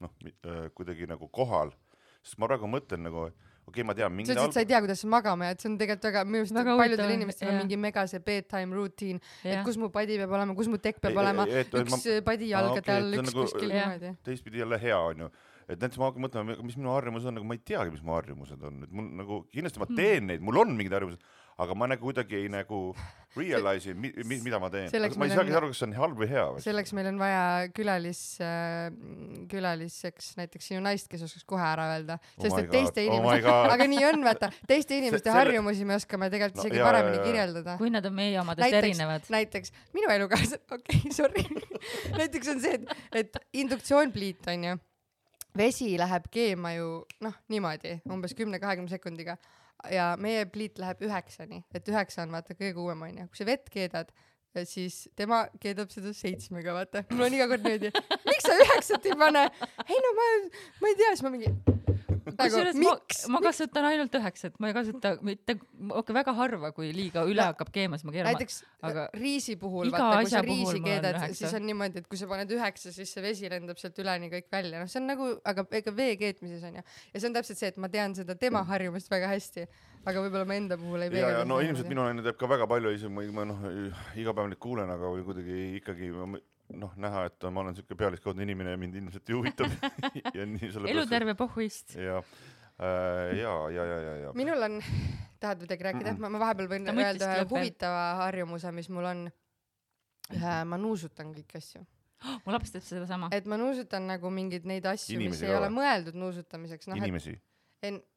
noh, 0.00 0.16
kuidagi 0.74 1.08
nagu 1.10 1.28
kohal, 1.32 1.72
sest 2.24 2.40
ma 2.40 2.48
praegu 2.50 2.68
mõtlen 2.70 3.04
nagu, 3.06 3.28
okei 3.70 3.80
okay,, 3.80 3.86
ma 3.86 3.94
tean 3.96 4.10
sa 4.10 4.16
mingi 4.18 4.32
ütlesid, 4.34 4.50
et 4.50 4.56
sa 4.58 4.64
ei 4.64 4.68
tea, 4.70 4.80
kuidas 4.84 5.00
sa 5.04 5.10
magama 5.14 5.48
jääd, 5.50 5.60
see 5.62 5.70
on 5.70 5.76
tegelikult 5.80 6.08
väga, 6.10 6.24
minu 6.28 6.42
arust 6.44 6.56
Väga 6.58 6.76
paljudel 6.80 7.04
huvitav, 7.06 7.16
inimestel 7.20 7.52
on 7.52 7.58
mingi 7.62 7.78
mega 7.86 8.04
see 8.10 8.20
bedtime 8.26 8.74
routine, 8.76 9.20
et 9.44 9.62
kus 9.66 9.78
mu 9.80 9.88
padi 9.94 10.18
peab 10.20 10.34
olema, 10.38 10.56
kus 10.58 10.68
mu 10.72 10.80
tekk 10.82 10.98
peab 11.04 11.14
Ei- 11.14 11.22
olema, 11.24 11.46
üks 11.46 11.94
ma- 11.94 12.20
padi 12.30 12.50
jalgade 12.50 12.96
all, 12.96 13.12
see 13.14 13.22
on 13.22 13.30
üks 13.30 13.32
nagu- 13.34 13.46
kuskil 13.46 13.70
niimoodi. 13.72 14.12
teistpidi 14.26 14.58
jälle 14.64 14.78
hea 14.82 14.98
onju, 14.98 15.30
et 15.70 15.78
näiteks 15.78 15.98
ma 16.02 16.10
hakkan 16.10 16.26
mõtlema, 16.26 16.56
mis 16.66 16.76
minu 16.80 16.90
harjumus 16.96 17.24
on, 17.30 17.38
nagu 17.38 17.46
ma 17.46 17.54
ei 17.54 17.62
teagi, 17.64 17.92
mis 17.94 18.02
mu 18.02 18.16
harjumused 18.18 18.62
on, 18.66 18.82
et 18.86 18.90
mul 18.92 19.10
nagu 19.22 19.42
kindlasti 19.54 19.78
Hmm. 19.80 19.94
ma 19.94 20.02
teen 20.02 20.26
neid, 20.32 20.42
mul 20.42 20.58
on 20.64 20.74
mingid 20.76 20.92
harjumused, 20.98 21.22
aga 21.60 21.74
ma 21.76 21.86
nagu 21.92 22.00
kuidagi 22.08 22.38
ei 22.40 22.48
nagu 22.48 22.94
realise'i, 23.36 23.92
mi, 23.94 24.08
mi, 24.24 24.38
mida 24.42 24.58
ma 24.58 24.70
teen 24.72 24.88
ma 24.90 25.26
ei 25.28 25.30
saagi 25.34 25.52
on- 25.52 25.56
aru, 25.60 25.68
kas 25.70 25.78
see 25.82 25.86
on 25.86 25.92
halb 25.98 26.16
või 26.18 26.28
hea 26.32 26.44
selleks 26.64 26.92
meil 26.96 27.06
on 27.12 27.18
vaja 27.20 27.42
külalis 27.76 28.22
äh,, 28.42 28.88
külaliseks 29.52 30.32
näiteks 30.40 30.70
sinu 30.72 30.80
naist, 30.84 31.06
kes 31.12 31.22
oskaks 31.28 31.44
kohe 31.48 31.62
ära 31.68 31.86
öelda, 31.94 32.16
Oh 32.38 32.42
sest 32.46 32.56
my 32.56 32.64
et 32.64 32.72
teiste 32.74 33.04
oh 33.04 33.12
inimeste, 33.12 33.44
God. 33.46 33.70
aga 33.76 33.86
nii 33.92 34.04
on, 34.10 34.24
vaata, 34.26 34.50
teiste 34.70 34.98
inimeste 34.98 35.30
harjumusi 35.36 35.86
me 35.86 35.98
oskame 36.00 36.30
tegelikult 36.32 36.60
No 36.60 36.66
isegi 36.66 36.80
jaa, 36.80 36.88
paremini 36.90 37.22
kirjeldada. 37.28 37.76
kui 37.78 37.90
nad 37.94 38.06
on 38.10 38.14
meie 38.18 38.40
omadest 38.40 38.66
Näiteks- 38.66 38.82
erinevad. 38.84 39.30
näiteks 39.36 39.72
minu 39.94 40.10
elukaaslased, 40.16 40.64
okei 40.78 41.02
okay,, 41.04 41.12
sorry 41.14 41.44
näiteks 42.20 42.54
on 42.56 42.60
see, 42.64 42.78
et, 42.80 42.94
et 43.24 43.36
induktsioonpliit 43.64 44.48
onju, 44.56 44.78
vesi 45.56 45.92
läheb 45.98 46.28
keema 46.30 46.74
ju 46.76 46.90
noh, 47.24 47.36
niimoodi 47.48 47.98
umbes 48.10 48.34
kümne-kahekümne 48.38 48.92
sekundiga. 48.92 49.36
Ja 49.90 50.12
meie 50.20 50.44
pliit 50.44 50.76
läheb 50.78 51.00
üheksani, 51.06 51.62
et 51.72 51.86
üheksa 51.88 52.26
on 52.26 52.34
vaata 52.34 52.52
kõige 52.52 52.82
uuem 52.82 53.00
onju, 53.06 53.30
kui 53.30 53.38
sa 53.40 53.46
vett 53.48 53.70
keedad, 53.72 54.10
siis 54.68 55.02
tema 55.18 55.44
keedab 55.62 55.92
seda 55.94 56.12
seitsmega, 56.16 56.74
vaata. 56.76 57.04
mul 57.14 57.28
on 57.28 57.36
iga 57.38 57.48
kord 57.50 57.66
niimoodi, 57.66 57.92
miks 58.26 58.46
sa 58.46 58.56
üheksat 58.64 59.10
ei 59.10 59.18
pane? 59.18 59.44
ei 59.86 60.00
no 60.06 60.14
ma, 60.16 60.30
ma 60.82 60.90
ei 60.90 60.98
tea, 60.98 61.12
siis 61.14 61.26
ma 61.26 61.32
mingi, 61.34 61.52
nagu 62.26 62.40
kusjuures 62.40 62.78
ma 62.80 62.94
ma 63.34 63.40
kasutan 63.44 63.86
ainult 63.90 64.16
üheksat, 64.20 64.56
ma 64.62 64.70
ei 64.70 64.76
kasuta 64.76 65.12
mitte, 65.26 65.56
okei, 65.88 66.16
väga 66.16 66.34
harva, 66.36 66.72
kui 66.76 66.90
liiga 66.96 67.24
üle 67.28 67.40
No, 67.40 67.48
hakkab 67.54 67.70
keema, 67.74 67.98
siis 67.98 68.08
ma 68.08 68.14
keeran. 68.14 68.34
näiteks 68.34 68.58
aga 68.86 69.06
riisi 69.16 69.56
puhul, 69.60 69.92
vaata, 69.94 70.20
kui 70.20 70.32
sa 70.32 70.42
riisi 70.44 70.82
keedad, 70.84 71.20
siis 71.38 71.54
on 71.56 71.64
niimoodi, 71.68 72.02
et 72.02 72.10
kui 72.10 72.20
sa 72.20 72.28
paned 72.30 72.52
üheksa, 72.56 72.92
siis 72.94 73.14
see 73.14 73.24
vesi 73.24 73.50
lendab 73.52 73.80
sealt 73.80 73.98
üleni 74.02 74.28
kõik 74.32 74.50
välja, 74.52 74.82
noh, 74.82 74.90
see 74.90 75.00
on 75.00 75.08
nagu, 75.10 75.30
aga 75.52 75.64
ega 75.80 75.94
vee 75.96 76.18
keetmises 76.20 76.66
on 76.68 76.80
ju. 76.80 76.84
ja 77.14 77.22
see 77.22 77.30
on 77.30 77.38
täpselt 77.38 77.62
see, 77.62 77.72
et 77.72 77.80
ma 77.80 77.88
tean 77.92 78.16
seda 78.18 78.36
tema 78.38 78.64
harjumust 78.68 79.10
väga 79.12 79.30
hästi, 79.32 79.66
aga 80.08 80.22
võib-olla 80.24 80.46
ma 80.48 80.56
enda 80.56 80.78
puhul 80.80 81.04
ei 81.06 81.20
ja 81.20 81.42
no 81.48 81.58
ilmselt 81.64 81.90
minu 81.90 82.04
naine 82.06 82.24
teeb 82.24 82.38
ka 82.40 82.48
väga 82.50 82.68
palju, 82.70 82.92
isegi 82.96 83.12
ma, 83.12 83.24
ma 83.36 83.44
noh, 83.50 83.66
iga 84.20 84.32
päev 84.36 84.48
neid 84.52 84.60
kuulen, 84.62 84.90
aga 84.94 85.10
või 85.12 85.24
kuidagi 85.26 85.58
ikkagi 85.80 86.08
noh, 86.80 86.94
näha, 87.02 87.26
et 87.30 87.46
ma 87.50 87.64
olen 87.64 87.76
siuke 87.76 87.96
pealiskaudne 87.98 88.46
inimene 88.46 88.74
ja 88.76 88.80
mind 88.80 88.96
ilmselt 89.00 89.28
ei 89.30 89.36
huvitab 89.36 89.74
ja 90.36 90.46
nii 90.46 90.70
sellepärast. 90.70 90.94
eluterve 90.94 91.34
pohhuist. 91.38 91.96
ja, 91.98 92.22
ja, 92.80 93.54
ja, 93.74 93.84
ja, 93.92 94.00
ja, 94.06 94.16
ja. 94.24 94.32
minul 94.38 94.62
on, 94.68 94.80
tahad 95.42 95.64
midagi 95.66 95.88
rääkida? 95.90 96.16
ma, 96.22 96.32
ma 96.32 96.42
vahepeal 96.46 96.70
võin 96.70 96.88
Ta 96.88 96.96
öelda 96.96 97.32
ühe 97.36 97.46
huvitava 97.52 98.04
harjumuse, 98.24 98.72
mis 98.76 98.90
mul 98.92 99.10
on. 99.12 99.24
ma 100.70 100.78
nuusutan 100.78 101.34
kõiki 101.34 101.58
asju, 101.58 101.84
mu 102.46 102.54
laps 102.54 102.72
teeb 102.72 102.86
sedasama. 102.86 103.32
et 103.34 103.46
ma 103.50 103.58
nuusutan 103.60 104.06
nagu 104.14 104.30
mingeid 104.32 104.68
neid 104.70 104.86
asju, 104.86 105.18
mis 105.20 105.42
ei 105.42 105.54
ole 105.56 105.72
mõeldud 105.74 106.16
nuusutamiseks, 106.16 106.88
et 106.88 107.02
inimesi, 107.02 107.34
en- 107.36 107.49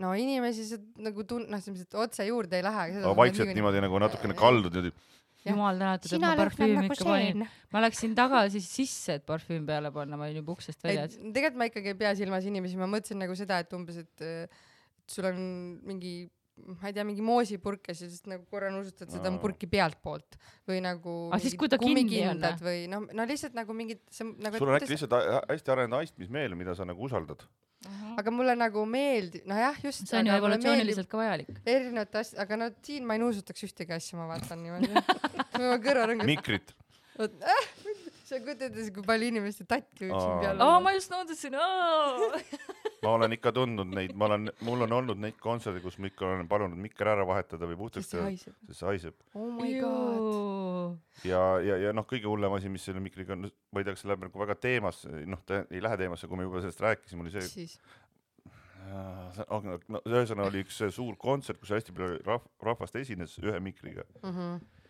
no 0.04 0.12
inimesi 0.20 0.66
sa 0.68 0.80
nagu 1.04 1.24
tun-, 1.28 1.48
noh, 1.52 1.64
et 1.64 1.98
otse 2.04 2.28
juurde 2.28 2.60
ei 2.60 2.66
lähe. 2.66 2.88
vaikselt 3.16 3.54
niimoodi 3.56 3.84
nagu 3.84 4.02
natukene 4.04 4.36
kaldud 4.38 4.76
niimoodi. 4.76 4.92
jumal 5.48 5.80
tänatud, 5.80 6.12
et 6.12 6.24
ma 6.24 6.34
lõhnad 6.34 6.42
parfüümi 6.44 6.76
nagu 6.82 6.98
ikka 6.98 7.08
panin. 7.08 7.48
ma 7.76 7.84
läksin 7.86 8.14
tagasi 8.20 8.64
sisse, 8.64 9.20
et 9.20 9.26
parfüüm 9.30 9.66
peale 9.70 9.92
panna, 9.96 10.20
ma 10.20 10.28
olin 10.28 10.42
juba 10.42 10.58
uksest 10.58 10.82
et 10.84 10.90
väljas. 10.92 11.18
tegelikult 11.18 11.60
ma 11.64 11.72
ikkagi 11.72 11.94
ei 11.94 12.00
pea 12.04 12.14
silmas 12.20 12.48
inimesi, 12.52 12.80
ma 12.80 12.90
mõtlesin 12.92 13.22
nagu 13.24 13.36
seda, 13.40 13.60
et 13.64 13.76
umbes, 13.78 14.04
et 14.04 14.28
sul 15.08 15.28
on 15.32 15.44
mingi 15.88 16.16
ma 16.54 16.90
ei 16.90 16.94
tea, 16.94 17.04
mingi 17.08 17.24
moosipurk 17.26 17.90
ja 17.90 17.96
siis 17.98 18.22
nagu 18.30 18.46
korra 18.52 18.70
nuusutad 18.74 19.10
seda 19.12 19.32
purki 19.42 19.68
pealtpoolt 19.70 20.38
või 20.70 20.84
nagu 20.86 21.16
Aga 21.32 21.42
siis, 21.42 21.56
kui 21.58 21.72
ta 21.72 21.80
kinni 21.82 22.22
on, 22.30 22.44
või 22.62 22.86
noh, 22.92 23.08
no 23.10 23.26
lihtsalt 23.30 23.58
nagu 23.58 23.74
mingid, 23.78 24.04
see 24.14 24.28
on 24.28 24.36
nagu 24.44 24.62
sul 24.62 24.70
on 24.70 24.78
äkki 24.78 24.94
lihtsalt 24.94 25.16
hä- 25.18 25.42
hästi 25.50 25.74
arenenud 25.74 26.04
aistmismeel, 26.04 26.54
mida 26.60 26.76
sa 26.78 26.86
nagu 26.86 27.02
usaldad. 27.08 27.42
Aga 28.20 28.34
mulle 28.34 28.56
nagu 28.58 28.86
meeldib, 28.90 29.46
nojah, 29.50 29.80
just. 29.84 30.06
see 30.08 30.20
on 30.20 30.30
ju 30.30 30.36
evolutsiooniliselt 30.38 31.10
ka 31.12 31.20
vajalik. 31.20 31.50
erinevate 31.66 32.22
asja, 32.22 32.40
aga 32.44 32.60
no 32.62 32.70
siin 32.86 33.08
ma 33.08 33.18
ei 33.18 33.24
nuusutaks 33.24 33.66
ühtegi 33.68 33.96
asja, 33.96 34.20
ma 34.20 34.30
vaatan 34.32 34.64
niimoodi. 34.64 34.92
ma 35.60 35.78
kõrvarõngas, 35.84 36.30
mikrit. 36.30 36.76
vot 37.20 37.48
äh, 37.56 37.68
sa 38.34 38.42
kujutad 38.44 38.70
ette, 38.70 38.86
kui 38.96 39.06
palju 39.08 39.30
inimeste 39.32 39.66
tatti 39.70 40.08
võib 40.08 40.18
siin 40.18 40.42
peal 40.42 40.58
olla. 40.58 40.80
ma 40.84 40.94
just 40.96 41.14
noodasin. 41.14 41.58
ma 43.04 43.14
olen 43.18 43.36
ikka 43.38 43.54
tundnud 43.56 43.94
neid, 43.94 44.14
ma 44.18 44.30
olen, 44.30 44.52
mul 44.68 44.86
on 44.88 44.98
olnud 45.00 45.22
neid 45.24 45.40
kontserte, 45.44 45.82
kus 45.84 46.00
ma 46.02 46.10
ikka 46.10 46.28
olen 46.30 46.50
palunud 46.52 46.80
mikker 46.84 47.12
ära 47.14 47.26
vahetada 47.28 47.70
või 47.70 47.80
puhtaks 47.80 48.12
teha, 48.12 48.30
sest 48.42 48.78
see 48.80 48.90
haiseb. 48.90 49.18
oh 49.38 49.50
my 49.58 49.74
god. 49.80 51.00
ja, 51.28 51.42
ja, 51.66 51.80
ja 51.88 51.96
noh, 51.96 52.08
kõige 52.10 52.30
hullem 52.32 52.56
asi, 52.58 52.72
mis 52.74 52.86
selle 52.88 53.04
mikriga 53.04 53.38
on, 53.38 53.50
ma 53.74 53.82
ei 53.82 53.88
tea, 53.88 53.96
kas 53.96 54.06
see 54.06 54.12
läheb 54.12 54.28
nagu 54.28 54.46
väga 54.46 54.58
teemasse, 54.68 55.12
noh, 55.30 55.44
ta 55.48 55.64
ei 55.70 55.84
lähe 55.84 56.00
teemasse, 56.00 56.30
kui 56.32 56.40
me 56.40 56.48
juba 56.48 56.64
sellest 56.64 56.84
rääkisime, 56.84 57.26
oli 57.26 57.36
see, 57.36 57.68
ühesõnaga 58.94 60.50
oli 60.50 60.64
üks 60.64 60.80
suur 60.94 61.16
kontsert, 61.20 61.60
kus 61.62 61.72
hästi 61.74 61.96
palju 61.96 62.20
rahv-, 62.28 62.50
rahvast 62.64 62.98
esines 63.00 63.36
ühe 63.42 63.60
mikriga 63.64 64.06
mm. 64.22 64.32
-hmm. 64.32 64.83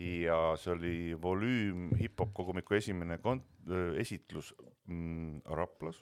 Ja 0.00 0.38
see 0.56 0.72
oli 0.72 0.94
volüüm 1.22 1.90
hip-hop 2.00 2.32
kogumiku 2.36 2.74
esimene 2.78 3.18
kon-, 3.20 3.42
esitlus 4.00 4.54
mm, 4.88 5.42
Raplas 5.56 5.98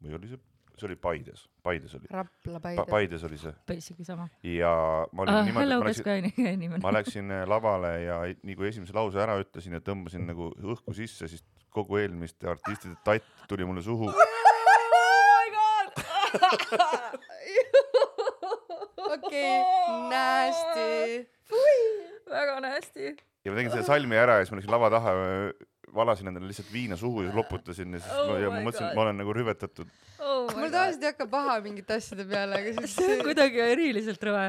või 0.00 0.14
oli 0.16 0.28
see, 0.30 0.38
see 0.78 0.86
oli 0.88 0.96
Paides, 0.96 1.42
Paides 1.66 1.94
oli 1.98 2.06
Rapla 2.10 2.60
pa,, 2.62 2.70
Paide. 2.70 2.84
Paides 2.90 3.24
oli 3.26 3.38
see 3.42 3.52
Basically 3.68 4.04
sama. 4.06 4.28
ja 4.46 4.70
ma 5.12 5.22
olin 5.26 5.34
Ah, 5.34 5.42
niimoodi, 5.48 5.66
hello, 5.66 5.80
ma 5.82 5.90
kes 5.90 5.98
läksin, 6.04 6.30
ka 6.36 6.50
inimene. 6.56 6.82
ma 6.84 6.92
läksin 6.94 7.30
äh, 7.34 7.42
lavale 7.50 7.92
ja 8.04 8.20
nii 8.42 8.54
kui 8.56 8.68
esimese 8.70 8.94
lause 8.96 9.18
ära 9.20 9.34
ütlesin 9.42 9.74
ja 9.76 9.80
tõmbasin 9.84 10.24
nagu 10.30 10.52
õhku 10.62 10.94
sisse, 10.96 11.28
siis 11.28 11.42
kogu 11.70 11.98
eelmiste 12.02 12.48
artistide 12.50 12.94
tatt 13.06 13.26
tuli 13.50 13.64
mulle 13.66 13.82
suhu. 13.82 14.10
okei, 19.14 19.58
nasty. 20.10 21.26
Väga 22.30 22.60
hästi. 22.76 23.16
ja 23.44 23.52
ma 23.52 23.58
tegin 23.58 23.74
selle 23.74 23.88
salmi 23.88 24.18
ära 24.20 24.38
ja 24.38 24.46
siis 24.46 24.54
ma 24.54 24.60
läksin 24.60 24.74
lava 24.76 24.90
taha, 24.92 25.16
valasin 25.94 26.30
endale 26.30 26.50
lihtsalt 26.50 26.70
viina 26.72 26.96
suhu 26.96 27.24
ja 27.24 27.32
loputasin 27.34 27.94
ja 27.94 28.00
siis 28.02 28.12
Oh 28.14 28.30
ma, 28.30 28.38
ja 28.38 28.50
ma 28.52 28.60
mõtlesin, 28.62 28.86
et 28.90 28.98
ma 28.98 29.04
olen 29.04 29.18
nagu 29.20 29.34
rüvetatud. 29.34 29.90
mul 30.20 30.70
tavaliselt 30.70 31.02
ei 31.02 31.10
hakka 31.10 31.26
paha 31.32 31.56
mingite 31.64 31.96
asjade 31.96 32.26
peale, 32.30 32.60
aga 32.60 32.74
siis 32.76 32.94
see 32.98 33.16
on 33.16 33.24
kuidagi 33.26 33.62
eriliselt 33.64 34.22
rõve. 34.28 34.46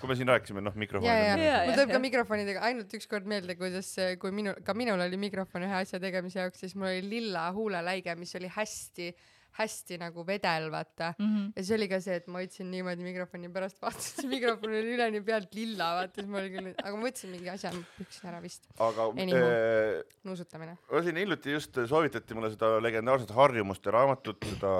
kui 0.00 0.10
me 0.10 0.18
siin 0.18 0.32
rääkisime, 0.32 0.64
noh, 0.64 0.76
mikrofoni. 0.78 1.16
Mul 1.40 1.74
tuleb 1.78 1.94
ka 1.94 2.02
mikrofonidega 2.04 2.64
ainult 2.68 2.94
ükskord 3.00 3.28
meelde, 3.30 3.56
kuidas, 3.60 3.94
kui 4.20 4.34
minu, 4.34 4.54
ka 4.66 4.76
minul 4.78 5.06
oli 5.08 5.20
mikrofon 5.20 5.66
ühe 5.68 5.80
asja 5.80 6.00
tegemise 6.02 6.42
jaoks, 6.42 6.64
siis 6.64 6.76
mul 6.76 6.90
oli 6.92 7.04
lilla 7.08 7.48
huuleläige, 7.56 8.16
mis 8.20 8.34
oli 8.40 8.50
hästi, 8.52 9.12
hästi 9.58 9.98
nagu 9.98 10.22
vedel, 10.26 10.68
vaata. 10.70 11.12
Mhm. 11.18 11.48
ja 11.56 11.62
siis 11.62 11.74
oli 11.76 11.88
ka 11.90 11.98
see, 12.00 12.14
et 12.20 12.26
ma 12.30 12.38
hoidsin 12.42 12.70
niimoodi 12.70 13.02
mikrofoni, 13.02 13.48
pärast 13.52 13.80
vaatasin, 13.82 14.22
see 14.22 14.30
mikrofon 14.30 14.70
oli 14.70 14.94
üleni 14.94 15.20
pealt 15.26 15.54
lilla, 15.58 15.88
vaata, 15.98 16.14
siis 16.20 16.28
ma 16.30 16.38
olin 16.42 16.52
küll, 16.56 16.72
aga 16.78 16.92
ma 16.96 17.08
võtsin 17.08 17.32
mingi 17.34 17.50
asja, 17.52 17.72
püksin 17.98 18.28
ära 18.30 18.40
vist, 18.44 18.68
aga 18.78 19.08
Anywho. 19.10 19.42
äh, 19.48 20.18
nuusutamine. 20.28 20.76
ma 20.92 21.02
siin 21.02 21.16
hiljuti 21.22 21.52
just 21.56 21.80
soovitati 21.90 22.34
mulle 22.38 22.52
seda 22.54 22.70
legendaarset 22.84 23.30
harjumuste 23.34 23.90
raamatut, 23.94 24.38
seda 24.54 24.72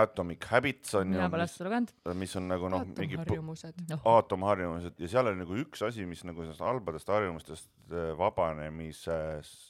Atomic 0.00 0.44
Habits 0.50 0.94
on 0.94 1.08
mina 1.10 1.24
ju 1.26 1.30
pole, 1.34 1.46
seda 1.50 1.68
lugenud. 1.70 1.92
mis 2.22 2.36
on 2.36 2.48
nagu 2.48 2.68
noh, 2.70 2.84
mingi 2.86 3.16
pu- 3.18 3.24
harjumused. 3.26 3.82
noh, 3.90 4.00
aatomharjumused 4.14 4.94
ja 5.00 5.08
seal 5.16 5.26
oli 5.32 5.42
nagu 5.42 5.58
üks 5.64 5.82
asi, 5.86 6.06
mis 6.06 6.22
nagu 6.28 6.42
sellest 6.46 6.60
halbadest 6.64 7.08
harjumustest 7.10 7.68
äh, 7.90 8.12
vabanemise 8.18 9.16
s- 9.42 9.50
s- 9.50 9.69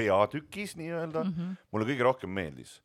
peatükis 0.00 0.76
nii-öelda 0.80 1.24
mm. 1.24 1.34
Mhm. 1.34 1.58
mulle 1.72 1.88
kõige 1.88 2.06
rohkem 2.06 2.32
meeldis 2.34 2.78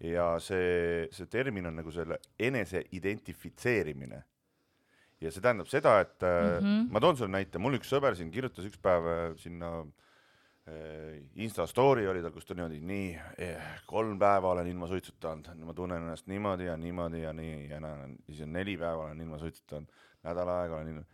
ja 0.00 0.32
see, 0.42 1.06
see 1.14 1.30
termin 1.30 1.70
on 1.70 1.80
nagu 1.80 1.92
selle 1.94 2.20
enese 2.38 2.84
identifitseerimine. 2.96 4.22
ja 5.20 5.30
see 5.30 5.42
tähendab 5.44 5.68
seda, 5.68 5.98
et 6.00 6.20
mm. 6.20 6.60
-hmm. 6.66 6.92
ma 6.92 7.00
toon 7.00 7.16
sulle 7.16 7.32
näite, 7.36 7.58
mul 7.58 7.76
üks 7.80 7.90
sõber 7.92 8.16
siin 8.16 8.30
kirjutas 8.30 8.64
üks 8.64 8.78
päev 8.80 9.08
äh, 9.08 9.24
sinna 9.36 9.80
äh, 9.80 11.20
Insta 11.34 11.66
story 11.66 12.06
oli 12.08 12.22
tal, 12.22 12.32
kus 12.32 12.46
ta 12.46 12.54
niimoodi, 12.54 12.80
nii 12.80 13.08
eh, 13.38 13.70
kolm 13.86 14.18
päeva 14.18 14.52
olen 14.54 14.66
ilma 14.66 14.86
suitsutanud, 14.86 15.48
ma 15.64 15.74
tunnen 15.74 16.02
ennast 16.02 16.26
niimoodi 16.26 16.68
ja 16.68 16.76
niimoodi 16.76 17.22
ja 17.22 17.32
nii 17.32 17.68
ja 17.70 17.80
na- 17.80 18.08
siis 18.26 18.40
on 18.46 18.52
neli 18.52 18.76
päeva 18.78 19.08
olen 19.08 19.20
ilma 19.20 19.38
suitsutanud, 19.38 19.88
nädal 20.22 20.48
aega 20.48 20.76
olen 20.76 20.88
ilma 20.94 21.04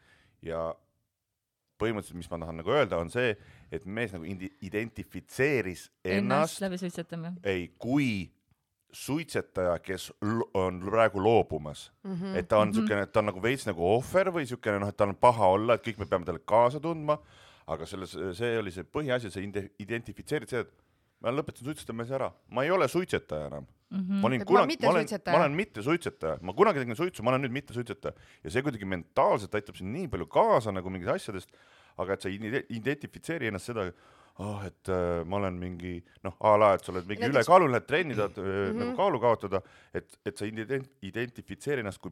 ja 0.43 0.75
põhimõtteliselt, 1.79 2.17
mis 2.17 2.31
ma 2.31 2.39
tahan 2.43 2.57
nagu 2.63 2.71
öelda, 2.73 2.99
on 2.99 3.11
see, 3.11 3.37
et 3.73 3.85
mees 3.87 4.13
nagu 4.15 4.25
identifitseeris 4.27 5.91
ennast 6.05 6.17
ennast 6.23 6.61
läbi 6.65 6.79
suitsetame. 6.81 7.33
ei, 7.45 7.69
kui 7.79 8.31
suitsetaja, 8.97 9.79
kes 9.85 10.11
on 10.55 10.81
praegu 10.81 11.21
loobumas 11.23 11.91
mm, 12.05 12.11
Mhm. 12.13 12.23
-hmm. 12.25 12.37
et 12.39 12.49
ta 12.49 12.59
on 12.59 12.69
niisugune, 12.71 13.03
et 13.03 13.13
ta 13.13 13.21
on 13.21 13.27
nagu 13.27 13.43
veits 13.43 13.67
nagu 13.67 13.83
ohver 13.97 14.31
või 14.33 14.47
niisugune 14.47 14.79
noh, 14.81 14.89
et 14.89 14.97
tal 14.97 15.09
on 15.09 15.17
paha 15.17 15.47
olla, 15.47 15.75
et 15.75 15.85
kõik 15.87 15.99
me 15.99 16.07
peame 16.07 16.25
talle 16.25 16.41
kaasa 16.47 16.81
tundma, 16.81 17.19
aga 17.67 17.87
selles, 17.87 18.17
see 18.33 18.59
oli 18.59 18.71
see 18.71 18.85
põhiasi, 18.85 19.31
sa 19.31 19.41
identifitseerid 19.79 20.49
seda, 20.49 20.61
et 20.61 20.73
ma 21.21 21.31
lõpetasin 21.31 21.65
suitsetamise 21.65 22.15
ära, 22.15 22.33
ma 22.49 22.63
ei 22.65 22.71
ole 22.71 22.89
suitsetaja 22.89 23.47
enam 23.47 23.67
mm. 23.91 23.99
-hmm. 24.01 24.21
ma 24.23 24.27
olin 24.29 24.41
Et 24.41 24.47
kunagi, 24.49 24.67
mitte 24.67 24.87
ma 24.87 24.93
olen, 24.93 25.07
ma 25.27 25.39
olen 25.45 25.53
mittesuitsetaja, 25.57 26.39
ma 26.43 26.53
kunagi 26.53 26.79
tegin 26.83 26.97
suitsu, 26.97 27.23
ma 27.23 27.31
olen 27.31 27.43
nüüd 27.47 27.53
mittesuitsetaja 27.53 28.15
ja 28.45 28.51
see 28.51 28.63
kuidagi 28.63 28.85
mentaalselt 28.85 29.55
aitab 29.55 29.77
sind 29.77 29.93
nii 29.95 30.09
palju 30.09 30.27
kaasa 30.27 30.73
nagu 30.73 30.91
mingist 30.91 31.13
asjadest, 31.15 31.51
aga 31.99 32.13
et 32.15 32.23
sa 32.23 32.29
identifitseeri 32.29 33.47
ennast 33.51 33.71
seda, 33.71 33.87
oh, 34.39 34.61
et 34.67 34.89
äh, 34.93 35.25
ma 35.25 35.37
olen 35.41 35.55
mingi 35.61 36.03
noh, 36.25 36.35
a 36.41 36.57
la, 36.61 36.75
et 36.77 36.85
sa 36.85 36.93
oled 36.93 37.07
mingi 37.09 37.23
Näiteks- 37.25 37.39
ülekaalul, 37.39 37.71
lähed 37.73 37.87
trenni, 37.87 38.15
tahad 38.19 38.37
mm 38.37 38.45
-hmm. 38.45 38.69
Mhm. 38.73 38.79
nagu 38.79 38.97
kaalu 38.97 39.21
kaotada, 39.21 39.63
et, 39.95 40.19
et 40.27 40.37
sa 40.37 40.45
ident- 40.45 40.91
identifitseeri 41.03 41.81
ennast 41.81 41.99
kui 42.01 42.11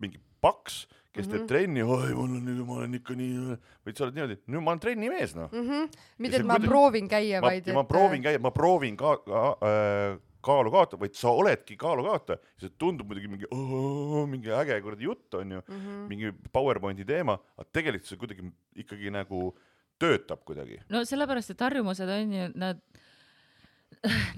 mingi 0.00 0.18
paks, 0.40 0.86
kes 1.12 1.26
Mhm. 1.26 1.36
teeb 1.36 1.46
trenni, 1.48 1.82
oi, 1.82 2.12
mul 2.14 2.36
on, 2.36 2.66
ma 2.66 2.72
olen 2.74 2.94
ikka 2.94 3.14
nii, 3.14 3.56
või 3.86 3.96
sa 3.96 4.04
oled 4.04 4.14
niimoodi, 4.14 4.38
no 4.46 4.60
ma 4.60 4.70
olen 4.70 4.80
trennimees 4.80 5.34
noh. 5.34 5.48
Mhm. 5.52 5.88
mitte, 6.18 6.36
see 6.36 6.40
et 6.40 6.46
ma 6.46 6.54
kuidagi- 6.58 6.68
proovin 6.68 7.08
käia, 7.08 7.40
vaid 7.40 7.66
ja 7.66 7.74
ma 7.74 7.82
proovin 7.84 8.22
käia, 8.22 8.38
ma 8.40 8.50
proovin 8.50 8.96
ka, 8.96 9.16
ka 9.16 9.56
äh, 9.62 10.18
kaalu 10.44 10.72
kaotada, 10.74 11.00
vaid 11.00 11.16
sa 11.18 11.32
oledki 11.34 11.76
kaalu 11.80 12.06
kaotaja, 12.08 12.40
see 12.60 12.72
tundub 12.80 13.10
muidugi 13.10 13.30
mingi, 13.32 13.48
mingi 14.32 14.52
äge 14.54 14.80
kuradi 14.84 15.08
jutt 15.08 15.38
onju 15.40 15.62
mm. 15.62 15.78
-hmm. 15.78 16.02
mingi 16.10 16.34
PowerPointi 16.52 17.06
teema, 17.08 17.38
aga 17.56 17.68
tegelikult 17.72 18.10
see 18.10 18.20
kuidagi 18.20 18.50
ikkagi 18.84 19.14
nagu 19.14 19.54
töötab 19.98 20.44
kuidagi. 20.44 20.80
no 20.88 21.04
sellepärast, 21.08 21.54
et 21.54 21.60
harjumused 21.60 22.08
on 22.08 22.32
ju, 22.32 22.48
nad, 22.60 22.80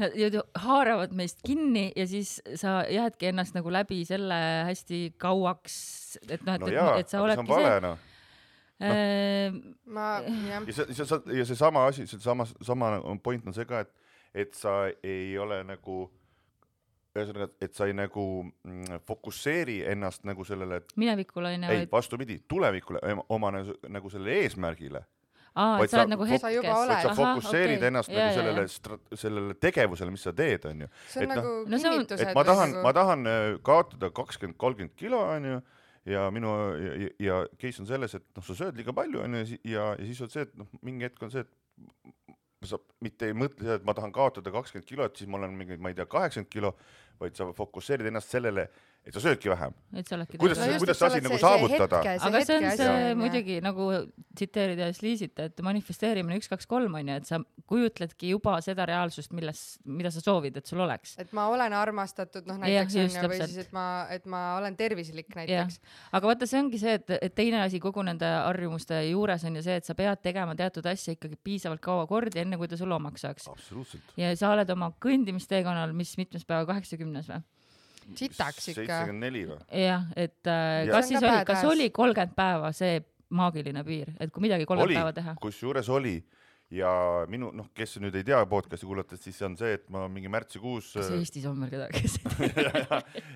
nad 0.01 0.37
haaravad 0.67 1.15
meist 1.17 1.41
kinni 1.47 1.89
ja 1.97 2.07
siis 2.07 2.37
sa 2.55 2.83
jäädki 2.91 3.31
ennast 3.33 3.57
nagu 3.57 3.73
läbi 3.73 4.05
selle 4.09 4.39
hästi 4.69 5.15
kauaks, 5.19 6.19
et 6.29 6.45
noh, 6.47 6.55
et 6.55 6.61
no 6.61 6.69
et, 6.69 7.01
et 7.01 7.09
sa 7.09 7.17
see 7.17 7.25
oledki 7.25 7.49
vale 7.51 7.73
see 7.73 7.85
noh. 7.87 8.05
äh,. 8.81 9.61
ma, 9.87 10.09
jah, 10.27 10.67
ja 10.69 10.73
see, 10.73 10.93
see, 10.93 11.07
see, 11.07 11.39
ja 11.41 11.49
seesama 11.49 11.87
asi, 11.91 12.07
seesama, 12.07 12.47
sama 12.63 12.97
point 13.25 13.47
on 13.47 13.57
see 13.57 13.69
ka, 13.69 13.85
et, 13.87 14.06
et 14.37 14.53
sa 14.55 14.73
ei 15.03 15.33
ole 15.41 15.63
nagu, 15.65 16.05
ühesõnaga, 17.17 17.49
et 17.65 17.73
sa 17.77 17.87
ei 17.89 17.95
nagu 17.97 18.23
mm, 18.45 19.01
fokusseeri 19.09 19.79
ennast 19.95 20.27
nagu 20.29 20.45
sellele, 20.45 20.83
et 20.83 20.93
minevikul 21.01 21.47
onju, 21.49 21.69
ei 21.73 21.85
vaid, 21.87 21.93
vastupidi, 21.95 22.41
tulevikule, 22.49 23.01
oma 23.33 23.51
nagu, 23.57 23.77
nagu 23.89 24.11
sellele 24.13 24.43
eesmärgile 24.45 25.01
aa, 25.57 25.79
et 25.81 25.89
sa 25.89 26.03
oled 26.03 26.11
sa 26.11 26.11
nagu 26.13 26.27
fok- 26.29 26.43
sa 26.43 26.51
juba 26.53 26.69
hetkes. 26.69 26.83
oled. 26.83 26.93
vaid 26.93 27.07
sa 27.07 27.15
fokusseerid 27.17 27.79
okei. 27.79 27.89
ennast 27.89 28.13
Jaa, 28.13 28.27
nagu 28.27 28.37
sellele 28.37 29.17
sellele 29.23 29.55
tegevusele, 29.65 30.13
mis 30.13 30.27
sa 30.29 30.35
teed, 30.37 30.67
onju. 30.69 30.91
see 31.09 31.23
on 31.25 31.31
et 31.31 31.33
noh- 31.33 31.41
nagu 31.41 31.55
no 31.73 31.77
on- 31.81 31.87
kinnitus, 31.97 32.21
et 32.27 32.35
ma 32.37 32.45
tahan, 32.45 32.77
ma 32.85 32.93
tahan 32.93 33.27
äh, 33.33 33.57
kaotada 33.65 34.11
kakskümmend, 34.13 34.59
kolmkümmend 34.61 34.97
kilo, 35.01 35.23
onju, 35.33 35.63
ja 36.13 36.27
minu 36.31 36.53
ja, 36.85 36.93
ja- 37.07 37.15
ja 37.31 37.39
case 37.59 37.81
on 37.81 37.89
selles, 37.89 38.15
et 38.21 38.27
noh, 38.37 38.45
sa 38.45 38.53
sööd 38.61 38.77
liiga 38.77 38.93
palju, 38.93 39.25
onju, 39.25 39.47
ja, 39.65 39.95
ja 39.97 40.05
siis 40.05 40.21
on 40.21 40.29
see, 40.37 40.45
et 40.45 40.53
noh, 40.61 40.69
mingi 40.85 41.09
hetk 41.09 41.23
on 41.25 41.33
see, 41.33 41.41
et 41.49 41.55
sa 42.69 42.79
mitte 43.05 43.31
ei 43.31 43.37
mõtle 43.37 43.79
et 43.79 43.87
ma 43.87 43.95
tahan 43.97 44.13
kaotada 44.15 44.53
kakskümmend 44.55 44.89
kilo, 44.89 45.07
et 45.07 45.17
siis 45.17 45.31
ma 45.31 45.41
olen 45.41 45.57
mingi, 45.59 45.79
ma 45.81 45.93
ei 45.93 45.99
tea, 45.99 46.07
kaheksakümmend 46.11 46.53
kilo, 46.53 46.75
vaid 47.21 47.39
sa 47.39 47.49
fokusseerid 47.57 48.11
ennast 48.11 48.35
sellele, 48.35 48.69
et 49.07 49.15
sa 49.15 49.21
söödki 49.23 49.51
vähem. 49.51 49.75
et 49.95 50.09
sa 50.09 50.17
oledki 50.17 50.39
Kuidas 50.39 50.59
kuidas 50.81 50.99
see 50.99 51.07
asi 51.07 51.21
nagu 51.23 51.39
saavutada? 51.39 52.01
aga 52.03 52.41
see 52.45 52.57
on 52.57 52.65
see 52.77 52.87
jah. 52.89 53.13
muidugi 53.19 53.59
nagu 53.63 53.87
tsiteerides 54.35 55.01
Liisit, 55.05 55.39
et 55.39 55.63
manifesteerimine 55.63 56.39
üks, 56.41 56.49
kaks, 56.51 56.67
kolm 56.67 56.97
on 56.99 57.13
ju, 57.13 57.19
et 57.23 57.29
sa 57.29 57.39
kujutledki 57.71 58.33
juba 58.35 58.57
seda 58.65 58.87
reaalsust, 58.91 59.33
milles, 59.37 59.63
mida 59.87 60.11
sa 60.15 60.23
soovid, 60.25 60.59
et 60.59 60.67
sul 60.67 60.83
oleks. 60.83 61.15
et 61.23 61.31
ma 61.37 61.47
olen 61.53 61.77
armastatud, 61.79 62.49
noh 62.51 62.59
näiteks 62.65 62.99
onju, 62.99 63.15
või 63.15 63.23
täpselt. 63.31 63.55
siis, 63.55 63.69
et 63.69 63.77
ma, 63.77 63.87
et 64.11 64.27
ma 64.27 64.43
olen 64.59 64.79
tervislik 64.79 65.31
näiteks., 65.39 65.79
aga 66.19 66.33
vaata, 66.33 66.51
see 66.51 66.63
ongi 66.65 66.83
see, 66.83 66.99
et, 66.99 67.17
et 67.21 67.37
teine 67.39 67.63
asi 67.63 67.81
kogu 67.83 68.03
nende 68.07 68.27
harjumuste 68.27 69.05
juures 69.07 69.47
on 69.47 69.61
ju 69.61 69.67
see, 69.69 69.79
et 69.83 69.87
sa 69.87 69.95
pead 69.99 70.23
tegema 70.27 70.59
teatud 70.59 70.87
asja 70.91 71.15
ikkagi 71.15 71.39
piisavalt 71.47 71.85
kaua 71.85 72.09
kordi, 72.11 72.43
enne 72.43 72.59
kui 72.59 72.71
ta 72.71 72.79
sulle 72.81 72.99
omaks 72.99 73.23
saaks. 73.23 73.51
absoluutselt. 73.55 74.17
ja 74.19 74.35
sa 74.35 74.51
oled 74.57 74.71
oma 74.75 74.91
kõndimisteekonnal, 75.03 75.95
mis 75.95 76.17
mitmes 76.19 76.45
päeva, 76.49 76.67
kaheksakümnes 76.73 77.31
või? 77.31 77.45
Sitaks 78.15 78.69
ikka. 78.69 78.81
seitsekümmend 78.83 79.21
neli 79.27 79.45
või? 79.51 79.59
jah, 79.83 80.07
et 80.17 80.47
äh, 80.47 80.87
Ja- 80.87 80.93
kas 80.95 81.05
on 81.05 81.09
siis 81.11 81.23
oli, 81.23 81.45
kas 81.51 81.65
oli 81.65 81.91
kolmkümmend 81.91 82.35
päeva 82.39 82.73
see 82.73 83.01
maagiline 83.31 83.83
piir, 83.85 84.13
et 84.21 84.31
kui 84.31 84.43
midagi 84.47 84.65
kolmkümmend 84.67 84.93
oli. 84.95 85.01
päeva 85.03 85.13
teha,? 85.13 85.35
kusjuures 85.41 85.89
oli. 85.89 86.17
Ja 86.75 86.89
minu 87.31 87.53
noh, 87.55 87.69
kes 87.79 87.93
nüüd 88.03 88.17
ei 88.19 88.25
tea 88.27 88.41
podcast'i 88.51 88.89
kuulates, 88.89 89.21
siis 89.23 89.37
see 89.39 89.45
on 89.47 89.53
see, 89.57 89.77
et 89.79 89.85
ma 89.95 90.09
mingi 90.11 90.27
märtsikuus 90.27 90.89
kas 90.97 91.13
Eestis 91.15 91.45
on 91.47 91.61
veel 91.63 91.71
kedagi, 91.71 92.01
kes 92.03 92.17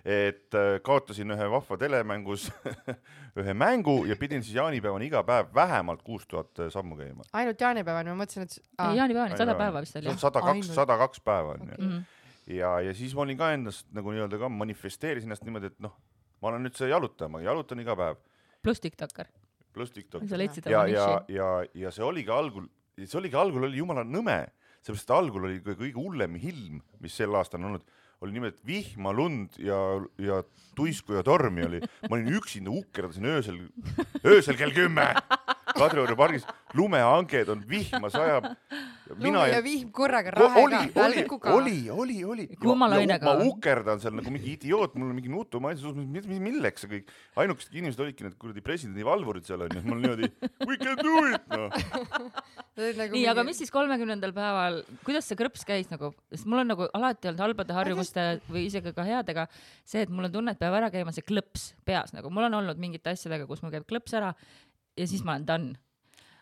et 0.04 0.56
äh, 0.58 0.80
kaotasin 0.82 1.30
ühe 1.36 1.46
vahva 1.52 1.78
telemängus 1.78 2.48
ühe 3.38 3.54
mängu 3.54 4.00
ja 4.10 4.16
pidin 4.18 4.42
siis 4.42 4.56
jaanipäevani 4.58 5.06
iga 5.06 5.22
päev 5.22 5.54
vähemalt 5.54 6.02
kuus 6.02 6.26
tuhat 6.26 6.50
sammu 6.74 6.98
käima. 6.98 7.22
ainult 7.32 7.60
jaanipäevani, 7.62 8.10
ma 8.10 8.24
mõtlesin, 8.24 8.48
et 8.50 8.58
aa, 8.78 8.94
jaanipäevani, 8.98 9.38
sada 9.38 9.54
päeva 9.62 9.84
vist 9.86 10.00
oli 10.02 10.10
on 10.10 10.18
sada 10.18 10.42
kaks, 10.50 10.72
sada 10.74 10.98
kaks 11.06 11.22
päeva 11.30 11.54
onju 11.54 11.70
Okei. 11.78 12.00
Ja, 12.50 12.72
ja 12.82 12.94
siis 12.96 13.14
ma 13.14 13.24
olin 13.24 13.38
ka 13.38 13.52
endast 13.54 13.86
nagu 13.94 14.10
nii-öelda 14.14 14.40
ka 14.40 14.50
manifesteerisin 14.50 15.30
ennast 15.30 15.44
niimoodi, 15.46 15.70
et 15.70 15.78
noh, 15.84 15.94
ma 16.42 16.50
olen 16.50 16.64
nüüd 16.66 16.78
see 16.78 16.90
jalutaja, 16.90 17.30
ma 17.30 17.42
jalutan 17.44 17.82
iga 17.82 17.94
päev, 17.98 18.18
pluss 18.64 18.82
tiktoker, 18.82 19.30
pluss 19.76 19.94
TikTok. 19.94 20.26
sa 20.28 20.40
leidsid 20.40 20.66
ja, 20.66 20.82
oma 20.82 20.90
ja 20.90 21.06
niši., 21.06 21.36
ja, 21.36 21.50
ja 21.84 21.92
see 21.94 22.06
oligi 22.06 22.32
algul, 22.34 22.66
see 22.98 23.18
oligi 23.20 23.38
algul 23.38 23.68
oli 23.68 23.80
jumala 23.80 24.04
nõme, 24.06 24.42
sellepärast 24.80 25.06
et 25.06 25.16
algul 25.16 25.46
oli 25.46 25.60
kõige 25.64 25.96
hullem 25.98 26.38
ilm, 26.40 26.80
mis 27.04 27.18
sel 27.20 27.36
aastal 27.38 27.60
on 27.62 27.70
olnud, 27.70 27.98
oli 28.20 28.34
nimelt 28.36 28.58
vihma, 28.66 29.12
lund 29.16 29.56
ja, 29.62 29.78
ja 30.20 30.42
tuisku 30.76 31.14
ja 31.16 31.22
tormi 31.24 31.64
oli. 31.64 31.78
ma 32.04 32.18
olin 32.18 32.34
üksinda, 32.36 32.72
ukerdasin 32.72 33.28
öösel, 33.30 33.62
öösel 34.24 34.58
kell 34.60 34.74
kümme 34.76 35.06
Kadrioru 35.76 36.16
pargis, 36.18 36.46
lumehanged 36.76 37.52
on, 37.52 37.64
vihma 37.68 38.10
sajab. 38.12 38.50
lumi 39.18 39.50
ja 39.50 39.60
vihm 39.64 39.90
korraga 39.94 40.30
Ko- 40.30 40.46
rahega 40.46 41.04
oli, 41.04 41.24
oli, 41.26 41.26
oli, 41.50 41.78
oli, 41.90 42.18
oli. 42.24 42.46
Kuumalainega 42.60 43.26
ma 43.26 43.46
ukerdan 43.48 44.00
seal 44.02 44.14
nagu 44.14 44.30
mingi 44.30 44.54
idioot, 44.54 44.94
mul 44.94 45.10
on 45.10 45.18
mingi 45.18 45.32
mis, 46.06 46.28
milleks 46.42 46.84
see 46.84 46.92
kõik. 46.92 47.10
ainukesed 47.42 47.74
inimesed 47.74 48.04
olidki 48.04 48.26
need 48.26 48.36
kuradi 48.40 48.62
presidendi 48.64 49.06
valvurid 49.06 49.48
seal 49.48 49.64
onju, 49.66 49.82
mul 49.88 50.02
niimoodi 50.04 50.30
we 50.68 50.78
can 50.78 50.96
do 51.00 51.16
it 51.30 51.50
noh. 51.50 51.74
nagu 53.00 53.16
nii, 53.16 53.26
aga 53.32 53.44
mis 53.46 53.58
siis 53.60 53.74
kolmekümnendal 53.74 54.34
päeval, 54.36 54.80
kuidas 55.06 55.26
see 55.28 55.38
krõps 55.40 55.66
käis 55.66 55.90
nagu, 55.90 56.12
sest 56.30 56.46
mul 56.50 56.62
on 56.62 56.72
nagu 56.74 56.86
alati 56.96 57.32
olnud 57.32 57.44
halbade 57.48 57.76
harjumuste 57.76 58.28
või 58.50 58.66
isegi 58.68 58.94
ka 58.96 59.06
headega 59.06 59.48
see, 59.82 60.04
et 60.04 60.12
mul 60.12 60.30
on 60.30 60.34
tunne, 60.38 60.54
et 60.54 60.62
peab 60.62 60.78
ära 60.78 60.90
käima 60.94 61.14
see 61.16 61.26
klõps 61.26 61.72
peas 61.88 62.14
nagu, 62.16 62.30
mul 62.30 62.46
on 62.46 62.60
olnud 62.62 62.80
mingite 62.80 63.14
asjadega, 63.14 63.48
kus 63.50 63.64
mul 63.64 63.74
käib 63.74 63.88
klõps 63.90 64.14
ära 64.16 64.34
ja 64.96 65.06
siis 65.06 65.24
ma 65.24 65.36
olen 65.38 65.46
done. 65.46 65.78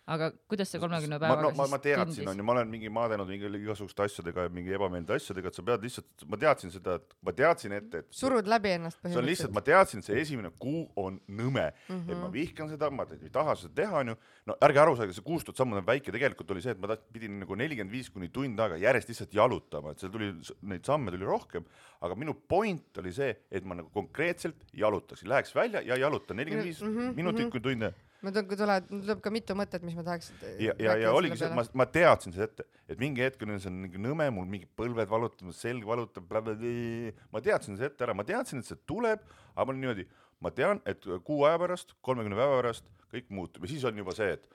aga 0.08 0.30
kuidas 0.48 0.70
see 0.72 0.78
kolmekümne 0.80 1.18
ma, 1.18 1.20
päevaga 1.20 1.42
no 1.44 1.48
ma, 1.52 1.64
siis 1.66 1.72
ma 1.74 1.78
teadsin, 1.84 2.28
onju, 2.32 2.44
ma 2.48 2.52
olen 2.54 2.70
mingi 2.72 2.88
maadelnud 2.88 3.28
mingi 3.28 3.48
igasuguste 3.58 4.06
asjadega 4.06 4.46
ja 4.46 4.52
mingi 4.56 4.72
ebameeldivate 4.72 5.20
asjadega, 5.20 5.50
et 5.52 5.58
sa 5.58 5.64
pead 5.66 5.82
lihtsalt, 5.84 6.24
ma 6.32 6.38
teadsin 6.40 6.72
seda, 6.72 6.94
et 6.96 7.12
ma 7.28 7.34
teadsin 7.36 7.74
ette, 7.76 8.00
et 8.00 8.16
surud 8.16 8.48
läbi 8.48 8.72
ennast 8.78 9.02
see 9.04 9.18
on 9.20 9.28
lihtsalt, 9.28 9.52
ma 9.52 9.62
teadsin, 9.66 10.00
et 10.00 10.08
see 10.08 10.22
esimene 10.22 10.48
kuu 10.64 10.86
on 10.96 11.18
nõme. 11.28 11.66
Mm, 11.90 11.92
-hmm. 11.98 12.08
et 12.14 12.22
ma 12.22 12.30
vihkan 12.32 12.72
seda, 12.72 12.88
ma 12.88 13.04
ei 13.18 13.28
taha 13.36 13.58
seda 13.60 13.74
teha, 13.82 14.00
onju. 14.00 14.16
no 14.48 14.56
ärge 14.64 14.80
aru 14.86 14.96
saage, 14.96 15.12
see 15.12 15.26
kuus 15.28 15.44
tuhat 15.44 15.60
sammu 15.60 15.76
on 15.76 15.84
väike, 15.92 16.08
tegelikult 16.16 16.56
oli 16.56 16.64
see, 16.64 16.72
et 16.72 16.80
ma 16.80 16.88
taht- 16.94 17.04
pidin 17.12 17.36
nagu 17.44 17.60
nelikümmend 17.60 17.92
viis 17.92 18.08
kuni 18.08 18.32
tund 18.32 18.64
aega 18.64 18.80
järjest 18.80 19.12
lihtsalt 19.12 19.34
jalutama, 19.42 19.92
et 19.92 20.00
seal 20.00 20.10
tuli, 20.16 20.32
neid 20.62 20.88
samme 20.88 21.12
tuli 21.12 21.28
rohkem, 21.28 21.68
aga 22.00 22.14
minu 22.16 22.32
point 22.48 22.96
oli 23.04 23.12
see, 23.12 23.36
et 23.52 23.64
ma 23.64 23.76
nagu 23.76 23.92
konkreetselt 23.92 24.64
jalutaksin, 24.72 25.28
läheks 25.28 25.52
välja 25.54 25.84
ja 25.84 26.00
jalutan 26.00 26.40
nelikümmend 26.40 26.64
viis 26.72 26.80
Mhm, 26.80 27.12
minutit 27.12 27.50
kui 27.52 27.60
tunde 27.60 27.92
ma 28.22 28.32
tulen, 28.34 28.46
kui 28.50 28.58
tuleb, 28.58 28.90
mul 28.92 29.02
tuleb 29.04 29.24
ka 29.24 29.32
mitu 29.34 29.56
mõtet, 29.58 29.84
mis 29.86 29.96
ma 29.98 30.04
tahaks. 30.06 30.30
ja, 30.58 30.74
ja, 30.82 30.94
ja 31.04 31.12
oligi 31.14 31.38
see, 31.40 31.50
et 31.50 31.56
ma, 31.58 31.64
ma 31.82 31.88
teadsin 31.98 32.34
seda 32.34 32.48
ette, 32.48 32.68
et 32.90 33.00
mingi 33.00 33.24
hetk 33.24 33.42
on 33.46 33.56
see 33.56 33.70
on 33.70 33.80
mingi 33.86 34.02
nõme, 34.02 34.28
mul 34.34 34.48
mingid 34.50 34.72
põlved 34.78 35.10
valutavad, 35.10 35.56
selg 35.56 35.86
valutab, 35.88 36.30
ma 36.30 37.44
teadsin 37.44 37.78
seda 37.78 37.92
ette 37.92 38.08
ära, 38.08 38.16
ma 38.18 38.26
teadsin, 38.28 38.64
et 38.64 38.70
see 38.70 38.80
tuleb, 38.88 39.22
aga 39.54 39.66
ma 39.66 39.74
olin 39.74 39.84
niimoodi, 39.86 40.08
ma 40.44 40.54
tean, 40.54 40.82
et 40.88 41.06
kuu 41.26 41.44
aja 41.48 41.60
pärast, 41.62 41.94
kolmekümne 42.04 42.38
päeva 42.38 42.62
pärast 42.62 42.88
kõik 43.12 43.30
muutub. 43.32 43.64
Ja 43.64 43.72
siis 43.72 43.86
on 43.88 44.02
juba 44.02 44.14
see, 44.16 44.34
et 44.36 44.50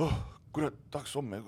oh 0.00 0.14
kurat, 0.54 0.76
tahaks 0.90 1.14
homme 1.18 1.40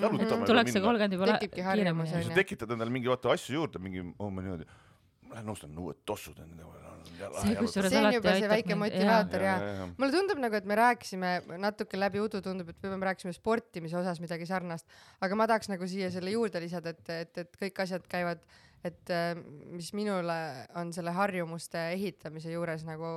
jalutama 0.00 0.48
tuleks 0.48 0.74
see 0.74 0.82
kolmkümmend 0.84 1.16
juba 1.16 1.28
Tekibki 1.34 1.64
harjumus, 1.66 2.14
tekitad 2.36 2.72
endale 2.74 2.92
mingi 2.92 3.10
vaata 3.10 3.32
asju 3.34 3.56
juurde, 3.58 3.80
mingi 3.82 4.04
homme 4.18 4.44
niimoodi, 4.44 4.68
lähen 5.42 5.52
ostan 5.52 5.78
uued 5.78 6.02
tossud 6.06 6.38
endale. 6.42 6.80
See, 7.42 7.54
kusjuures 7.58 7.94
alati 7.98 8.18
aitab 8.18 8.50
väike 8.52 8.76
motivaator 8.78 9.44
ja, 9.44 9.54
jaa. 9.62 9.86
mulle 9.98 10.14
tundub 10.14 10.40
nagu, 10.42 10.56
et 10.58 10.66
me 10.68 10.76
rääkisime 10.78 11.32
natuke 11.60 11.98
läbi 11.98 12.20
udu 12.22 12.40
tundub, 12.42 12.70
et 12.70 12.78
võib-olla 12.78 12.98
me 13.00 13.08
rääkisime 13.10 13.34
sportimise 13.36 13.98
osas 13.98 14.20
midagi 14.22 14.46
sarnast, 14.48 14.86
aga 15.22 15.38
ma 15.38 15.46
tahaks 15.50 15.70
nagu 15.70 15.86
siia 15.90 16.10
selle 16.14 16.34
juurde 16.34 16.62
lisada, 16.62 16.94
et, 16.94 17.10
et, 17.10 17.42
et 17.44 17.58
kõik 17.58 17.82
asjad 17.84 18.06
käivad, 18.10 18.42
et 18.86 19.14
äh, 19.14 19.34
mis 19.74 19.92
minule 19.98 20.38
on 20.78 20.94
selle 20.94 21.14
harjumuste 21.14 21.88
ehitamise 21.96 22.54
juures 22.54 22.86
nagu 22.88 23.12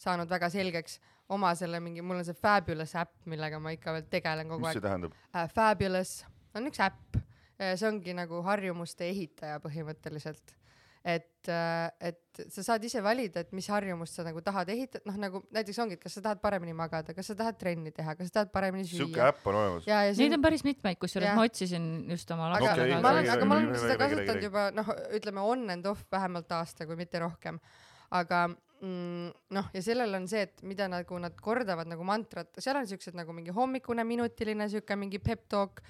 saanud 0.00 0.30
väga 0.32 0.52
selgeks 0.52 0.98
oma 1.32 1.52
selle 1.58 1.80
mingi, 1.80 2.04
mul 2.04 2.20
on 2.20 2.28
see 2.28 2.36
Fabulous 2.36 2.94
äpp, 3.00 3.14
millega 3.32 3.60
ma 3.62 3.74
ikka 3.74 3.96
veel 3.96 4.08
tegelen 4.12 4.52
kogu 4.52 4.64
mis 4.64 4.72
aeg 4.72 4.80
see. 4.80 4.88
tähendab? 4.88 5.20
äh, 5.32 5.48
Fabulous 5.52 6.16
on 6.56 6.68
üks 6.68 6.84
äpp, 6.84 7.22
see 7.62 7.86
ongi 7.88 8.16
nagu 8.16 8.40
harjumuste 8.44 9.06
ehitaja 9.08 9.60
põhimõtteliselt. 9.62 10.56
et, 11.02 11.50
et 11.50 12.42
sa 12.54 12.62
saad 12.62 12.84
ise 12.86 13.02
valida, 13.02 13.42
et 13.42 13.50
mis 13.56 13.66
harjumust 13.66 14.18
sa 14.18 14.24
nagu 14.26 14.42
tahad 14.44 14.70
ehitada, 14.72 15.02
noh 15.08 15.18
nagu 15.20 15.42
näiteks 15.54 15.80
ongi, 15.82 15.98
et 15.98 16.02
kas 16.02 16.16
sa 16.18 16.24
tahad 16.28 16.42
paremini 16.44 16.74
magada, 16.78 17.14
kas 17.16 17.32
sa 17.32 17.36
tahad 17.38 17.58
trenni 17.58 17.90
teha, 17.94 18.14
kas 18.18 18.30
sa 18.30 18.38
tahad 18.38 18.52
paremini 18.54 18.86
süüa. 18.86 19.30
äpp 19.32 19.48
on 19.50 19.58
olemas? 19.58 19.88
ja, 19.88 20.04
ja 20.06 20.14
see 20.14 20.28
Neid 20.28 20.38
on 20.38 20.44
päris 20.46 20.62
mitmeid, 20.66 21.00
kusjuures 21.02 21.34
ma 21.34 21.46
otsisin 21.48 21.88
just 22.12 22.30
oma 22.34 22.52
aga 22.54 22.74
Okei, 22.76 22.94
ma 22.94 23.14
olen, 23.16 23.30
aga 23.34 23.48
ma 23.50 23.58
olen 23.58 23.80
seda 23.82 23.98
kasutanud 24.04 24.46
juba 24.46 24.68
noh, 24.76 24.92
ütleme 25.18 25.46
on 25.54 25.66
and 25.74 25.90
off 25.90 26.06
vähemalt 26.12 26.54
aasta, 26.54 26.86
kui 26.86 26.98
mitte 27.00 27.22
rohkem. 27.22 27.58
aga 28.12 28.46
noh, 28.82 29.68
ja 29.70 29.80
sellel 29.84 30.14
on 30.18 30.24
see, 30.30 30.42
et 30.48 30.62
mida 30.66 30.88
nagu 30.90 31.18
nad 31.22 31.36
kordavad 31.42 31.86
nagu 31.86 32.02
mantrat, 32.06 32.50
seal 32.58 32.80
on 32.80 32.88
siuksed 32.90 33.14
nagu 33.14 33.34
mingi 33.34 33.54
hommikune 33.54 34.02
minutiline 34.06 34.66
siuke 34.72 34.96
mingi 34.98 35.20
pep 35.22 35.44
talk, 35.52 35.82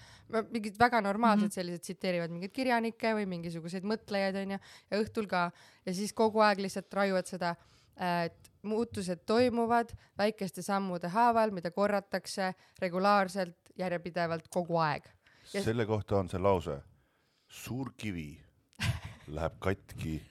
mingid 0.52 0.76
väga 0.80 1.00
normaalsed 1.00 1.46
mm. 1.46 1.48
-hmm. 1.48 1.54
sellised 1.54 1.86
tsiteerivad 1.86 2.34
mingeid 2.34 2.52
kirjanikke 2.52 3.14
või 3.16 3.26
mingisuguseid 3.32 3.86
mõtlejaid 3.88 4.36
onju 4.42 4.58
ja 4.58 5.00
õhtul 5.00 5.28
ka 5.28 5.50
ja 5.86 5.94
siis 5.94 6.12
kogu 6.12 6.44
aeg 6.44 6.60
lihtsalt 6.60 6.92
raiuvad 6.92 7.26
seda, 7.26 7.54
et 7.96 8.50
muutused 8.62 9.24
toimuvad 9.26 9.92
väikeste 10.18 10.62
sammude 10.62 11.08
haaval, 11.08 11.50
mida 11.50 11.70
korratakse 11.70 12.54
regulaarselt, 12.78 13.56
järjepidevalt 13.78 14.48
kogu 14.48 14.76
aeg. 14.76 15.08
Selle 15.48 15.86
kohta 15.86 16.18
on 16.18 16.28
see 16.28 16.40
lause. 16.40 16.82
suur 17.48 17.92
kivi 17.96 18.40
läheb 19.28 19.56
katki 19.60 20.22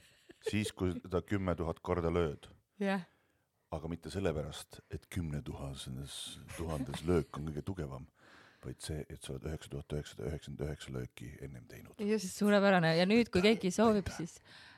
siis, 0.48 0.72
kui 0.72 0.94
ta 1.10 1.22
kümme 1.26 1.54
tuhat 1.58 1.80
korda 1.84 2.10
lööd, 2.12 2.48
jah, 2.82 3.04
aga 3.72 3.88
mitte 3.88 4.12
sellepärast, 4.12 4.82
et 4.92 5.06
kümne 5.12 5.42
tuhandes, 5.44 6.16
tuhandes 6.56 7.04
löök 7.08 7.38
on 7.38 7.48
kõige 7.48 7.64
tugevam, 7.66 8.08
vaid 8.62 8.82
see, 8.84 9.00
et 9.10 9.22
sa 9.22 9.34
oled 9.34 9.46
üheksa 9.48 9.72
tuhat 9.72 9.96
üheksasada 9.96 10.28
üheksakümmend 10.28 10.66
üheksa 10.68 10.92
lööki 10.94 11.30
ennem 11.42 11.64
teinud. 11.70 12.04
just. 12.06 12.36
suurepärane 12.36 12.96
ja 12.98 13.06
nüüd, 13.08 13.32
kui 13.32 13.42
keegi 13.44 13.72
soovib, 13.74 14.10
siis 14.14 14.36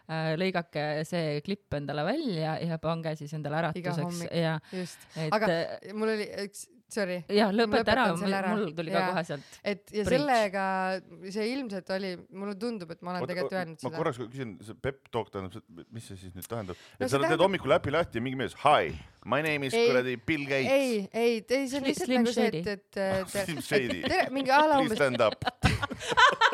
äh, 0.08 0.32
lõigake 0.40 0.86
see 1.08 1.40
klipp 1.44 1.74
endale 1.76 2.06
välja 2.06 2.54
ja 2.62 2.78
pange 2.82 3.16
siis 3.20 3.34
endale 3.36 3.60
äratuseks 3.60 4.24
ja 4.30 4.56
just, 4.72 5.04
et 5.16 5.34
Aga- 5.36 5.50
äh, 5.52 5.92
mul 5.92 6.14
oli 6.14 6.30
üks, 6.46 6.68
sorry, 6.94 7.18
jah, 7.34 7.50
lõpeta 7.54 7.94
ära 7.94 8.06
ära. 8.38 8.52
mul 8.54 8.72
tuli 8.76 8.92
ka 8.94 9.00
Jaa. 9.02 9.10
kohe 9.12 9.24
sealt. 9.30 9.58
et 9.62 9.82
ja 9.90 10.04
Preach. 10.04 10.12
sellega 10.14 10.64
see 11.34 11.46
ilmselt 11.52 11.90
oli, 11.96 12.12
mulle 12.32 12.54
tundub, 12.60 12.94
et 12.94 13.02
ma 13.02 13.14
olen 13.14 13.26
tegelikult 13.30 13.56
öelnud 13.58 13.78
ma 13.80 13.88
seda. 13.88 13.96
korraks 13.98 14.20
küsin, 14.22 14.54
see 14.68 14.78
pep 14.86 15.10
talk 15.14 15.32
tähendab, 15.34 15.66
mis 15.94 16.08
see 16.10 16.20
siis 16.20 16.34
nüüd 16.36 16.48
tähendab? 16.50 16.78
No 16.78 17.04
et 17.04 17.08
see 17.08 17.12
sa 17.12 17.18
teed 17.18 17.26
tähendab- 17.28 17.46
hommikul 17.48 17.76
äpi 17.78 17.94
lahti 17.94 18.20
ja 18.20 18.24
mingi 18.24 18.40
mees, 18.40 18.56
hi, 18.64 18.94
my 19.24 19.42
name 19.44 19.66
is 19.70 19.74
Ei, 19.74 19.88
kuradi 19.90 20.16
Bill 20.26 20.46
Gates. 20.48 20.70
ei, 20.70 21.08
ei, 21.12 21.38
ei, 21.48 21.68
see 21.68 21.80
on 21.80 21.88
lihtsalt 21.90 22.14
nagu 22.18 22.36
see, 22.38 22.50
et, 22.64 23.00
et 23.04 23.64
Shady. 23.64 24.02
et 24.04 24.10
tere, 24.12 24.28
mingi 24.34 24.54
a 24.54 24.62
la 24.66 24.80
Please 24.80 24.94
umbes, 24.94 25.00
stand 25.02 25.20
up. 25.20 26.52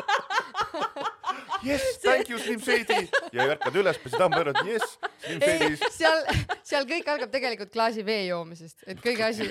Yes, 1.63 1.81
thank 2.03 2.29
you, 2.29 2.39
Slim 2.39 2.61
Shady. 2.61 3.07
ja 3.33 3.45
ärkad 3.53 3.75
üles, 3.81 3.99
pesid 4.01 4.21
hamba 4.21 4.41
ära, 4.43 4.53
et 4.55 4.71
yes, 4.73 4.95
Slim 5.25 5.43
ei 5.45 5.59
Shady. 5.59 5.91
seal, 5.97 6.23
seal 6.67 6.87
kõik 6.89 7.11
algab 7.13 7.33
tegelikult 7.33 7.73
klaasi 7.73 8.05
vee 8.05 8.25
joomisest, 8.29 8.81
et 8.87 9.01
kõige 9.03 9.27
asi 9.27 9.47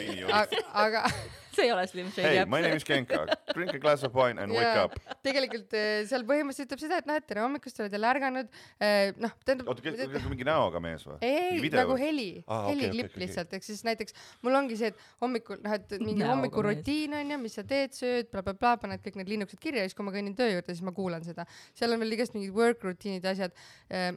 aga 0.72 1.04
see 1.56 1.66
ei 1.66 1.72
ole 1.74 1.86
Slim 1.90 2.10
Shady 2.14 2.26
Hey, 2.26 2.40
äpp 2.42 2.50
my 2.52 2.60
name 2.62 2.78
is 2.78 2.84
Genka. 2.86 3.24
Drink 3.54 3.74
a 3.74 3.80
glass 3.82 4.04
of 4.06 4.14
wine 4.14 4.38
and 4.42 4.54
wake 4.54 4.76
up. 4.78 4.96
tegelikult 5.26 5.74
eh, 5.76 6.02
seal 6.08 6.24
põhimõtteliselt 6.28 6.70
ütleb 6.70 6.82
seda, 6.84 7.00
et 7.02 7.08
noh, 7.10 7.18
et 7.18 7.26
tere 7.28 7.42
hommikust, 7.44 7.80
oled 7.82 7.94
jälle 7.96 8.10
ärganud, 8.10 8.50
noh, 9.24 9.34
tähendab 9.44 9.70
oota, 9.72 9.84
kes, 9.84 10.28
mingi 10.30 10.46
näoga 10.46 10.82
mees 10.82 11.04
või? 11.08 11.18
ei, 11.26 11.60
nagu 11.74 11.96
heli 12.00 12.28
ah,, 12.46 12.68
heliklipp 12.70 13.10
okay, 13.10 13.16
okei, 13.16 13.24
lihtsalt, 13.24 13.54
ehk 13.58 13.66
siis 13.66 13.82
näiteks 13.86 14.16
mul 14.46 14.58
ongi 14.60 14.78
see, 14.80 14.92
et 14.92 15.04
hommikul 15.24 15.60
noh, 15.64 15.76
et 15.76 15.96
mingi 16.02 16.26
hommikurutiin 16.26 17.18
onju, 17.20 17.40
mis 17.42 17.58
sa 17.58 17.66
teed, 17.66 17.96
sööd 17.96 18.30
bla,, 18.30 18.44
blablabla, 18.46 18.80
paned 18.86 19.04
kõik 19.04 19.20
need 19.20 19.34
linnukesed 19.34 19.62
kirja 19.62 19.84
ja 19.84 19.90
siis, 19.90 19.98
kui 19.98 20.06
ma 20.06 20.14
kõnnin 20.14 20.36
töö 20.38 20.50
juurde, 20.54 20.72
siis 20.72 20.86
ma 20.86 20.94
kuulan 20.96 21.24
seda. 21.26 21.46
seal 21.76 21.94
on 21.94 22.02
veel 22.02 22.18
igast 22.18 22.36
mingid 22.36 22.54
work 22.56 22.84
rutiinid 22.86 23.26
ja 23.26 23.34
asjad. 23.34 23.56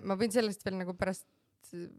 ma 0.03 0.17
võin 0.19 0.33
sellest 0.33 0.63
veel 0.65 0.79
nagu 0.79 0.95
pärast 0.97 1.25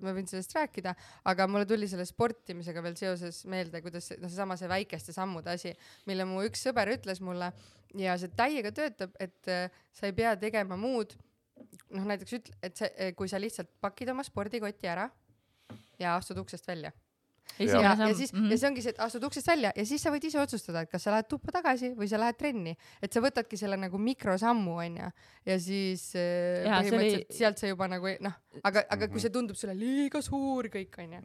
ma 0.03 0.15
võin 0.17 0.29
sellest 0.31 0.55
rääkida, 0.57 0.95
aga 1.31 1.47
mulle 1.51 1.67
tuli 1.69 1.89
selle 1.91 2.07
sportimisega 2.09 2.83
veel 2.85 2.97
seoses 2.99 3.43
meelde, 3.51 3.83
kuidas 3.85 4.13
noh, 4.19 4.31
seesama 4.31 4.57
see 4.61 4.71
väikeste 4.71 5.15
sammude 5.17 5.55
asi, 5.55 5.75
mille 6.09 6.27
mu 6.29 6.45
üks 6.47 6.65
sõber 6.69 6.93
ütles 6.95 7.21
mulle 7.25 7.53
ja 7.99 8.17
see 8.21 8.33
täiega 8.37 8.73
töötab, 8.75 9.15
et 9.23 9.51
äh, 9.51 9.69
sa 9.95 10.09
ei 10.09 10.17
pea 10.17 10.35
tegema 10.41 10.79
muud. 10.81 11.15
noh, 11.95 12.03
näiteks 12.03 12.35
ütle, 12.35 12.57
et 12.67 12.75
see, 12.77 13.13
kui 13.15 13.29
sa 13.31 13.39
lihtsalt 13.39 13.69
pakid 13.81 14.09
oma 14.11 14.25
spordikoti 14.27 14.89
ära 14.91 15.07
ja 16.01 16.17
astud 16.19 16.41
uksest 16.43 16.67
välja. 16.67 16.91
ja, 17.59 17.67
ja 17.69 17.93
samm 17.95 18.15
siis 18.15 18.33
mm, 18.33 18.39
mhm. 18.39 18.47
-hmm. 18.47 18.51
ja 18.51 18.59
see 18.59 18.69
ongi 18.69 18.83
see, 18.83 18.91
et 18.91 19.01
astud 19.05 19.25
uksest 19.29 19.47
välja 19.47 19.71
ja 19.77 19.85
siis 19.87 20.03
sa 20.03 20.11
võid 20.11 20.25
ise 20.27 20.41
otsustada, 20.41 20.81
et 20.83 20.91
kas 20.91 21.03
sa 21.05 21.13
lähed 21.13 21.29
tuppa 21.29 21.53
tagasi 21.53 21.93
või 21.95 22.09
sa 22.11 22.19
lähed 22.19 22.39
trenni, 22.41 22.77
et 23.03 23.13
sa 23.13 23.21
võtadki 23.21 23.57
selle 23.61 23.77
nagu 23.77 23.99
mikrosammu 23.99 24.79
onju 24.87 25.11
ja 25.47 25.59
siis 25.61 26.09
äh, 26.17 26.65
see 26.65 26.73
põhimõtteliselt 26.73 27.29
oli- 27.29 27.39
sealt 27.39 27.59
sa 27.59 27.71
juba 27.71 27.89
nagu 27.89 28.17
noh, 28.21 28.41
aga, 28.63 28.83
aga 28.89 29.07
Mhm. 29.07 29.13
kui 29.13 29.21
see 29.21 29.31
tundub 29.31 29.57
sulle 29.57 29.75
liiga 29.75 30.21
suur 30.23 30.65
kõik 30.73 30.95
onju. 30.99 31.21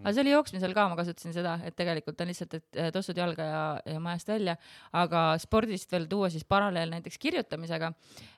aga 0.00 0.12
see 0.12 0.20
oli 0.24 0.30
jooksmisel 0.34 0.74
ka, 0.74 0.88
ma 0.88 0.96
kasutasin 0.96 1.32
seda, 1.32 1.60
et 1.64 1.76
tegelikult 1.76 2.20
on 2.20 2.26
lihtsalt, 2.28 2.54
et 2.54 2.64
eh, 2.76 2.90
tossud 2.90 3.16
jalga 3.16 3.42
ja, 3.44 3.80
ja 3.94 4.00
majast 4.00 4.28
välja, 4.28 4.56
aga 4.92 5.36
spordist 5.38 5.90
veel 5.92 6.06
tuua 6.10 6.30
siis 6.30 6.44
paralleel 6.44 6.90
näiteks 6.90 7.18
kirjutamisega, 7.18 7.92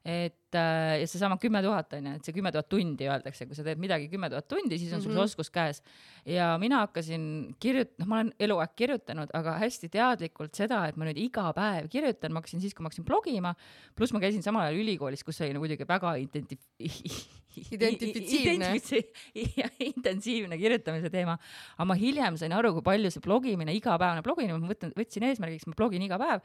et 0.04 0.54
äh, 0.54 1.00
ja 1.00 1.06
seesama 1.06 1.36
kümme 1.38 1.62
tuhat 1.62 1.92
on 1.92 2.06
ju, 2.06 2.12
et 2.16 2.24
see 2.24 2.32
kümme 2.36 2.52
tuhat 2.52 2.68
tundi 2.68 3.08
öeldakse, 3.08 3.46
kui 3.46 3.54
sa 3.54 3.62
teed 3.66 3.78
midagi 3.78 4.08
kümme 4.12 4.28
tuhat 4.30 4.46
tundi, 4.48 4.78
siis 4.78 4.92
on 4.92 5.02
sul 5.02 5.12
Mhm. 5.12 5.18
see 5.18 5.24
oskus 5.24 5.50
käes. 5.50 5.82
ja 6.26 6.56
mina 6.58 6.80
hakkasin 6.86 7.54
kirjut-, 7.60 7.92
noh, 7.98 8.06
ma 8.06 8.16
olen 8.20 8.32
eluaeg 8.40 8.70
kirjutanud, 8.76 9.30
aga 9.34 9.58
hästi 9.60 9.88
teadlikult 9.88 10.54
seda, 10.54 10.86
et 10.88 10.96
ma 10.96 11.04
nüüd 11.04 11.16
iga 11.18 11.52
päev 11.54 11.88
kirjutan, 11.88 12.32
ma 12.32 12.40
hakkasin 12.40 12.60
siis, 12.60 12.74
kui 12.74 12.82
ma 12.82 12.88
hakkasin 12.90 13.04
blogima, 13.04 13.54
pluss 13.94 14.12
ma 14.12 14.18
käisin 14.20 14.42
samal 14.42 14.66
ajal 14.66 14.80
ülikoolis, 14.82 15.22
kus 15.24 15.40
oli 15.40 15.52
no 15.54 15.60
muidugi 15.60 15.86
väga 15.86 16.16
identi-, 16.18 16.58
Identifitsiivne. 17.56 18.70
ja 19.60 19.68
intensiivne 19.82 20.58
kirjutamise 20.60 21.10
teema, 21.12 21.36
aga 21.76 21.86
ma 21.88 21.96
hiljem 21.98 22.36
sain 22.40 22.52
aru, 22.56 22.72
kui 22.76 22.84
palju 22.86 23.10
see 23.14 23.22
blogimine, 23.24 23.74
igapäevane 23.76 24.22
blogimine, 24.26 24.56
ma 24.60 24.70
võtan, 24.72 24.92
võtsin 24.96 25.26
eesmärgiks, 25.30 25.66
ma 25.70 25.76
blogin 25.78 26.04
iga 26.06 26.18
päev, 26.20 26.44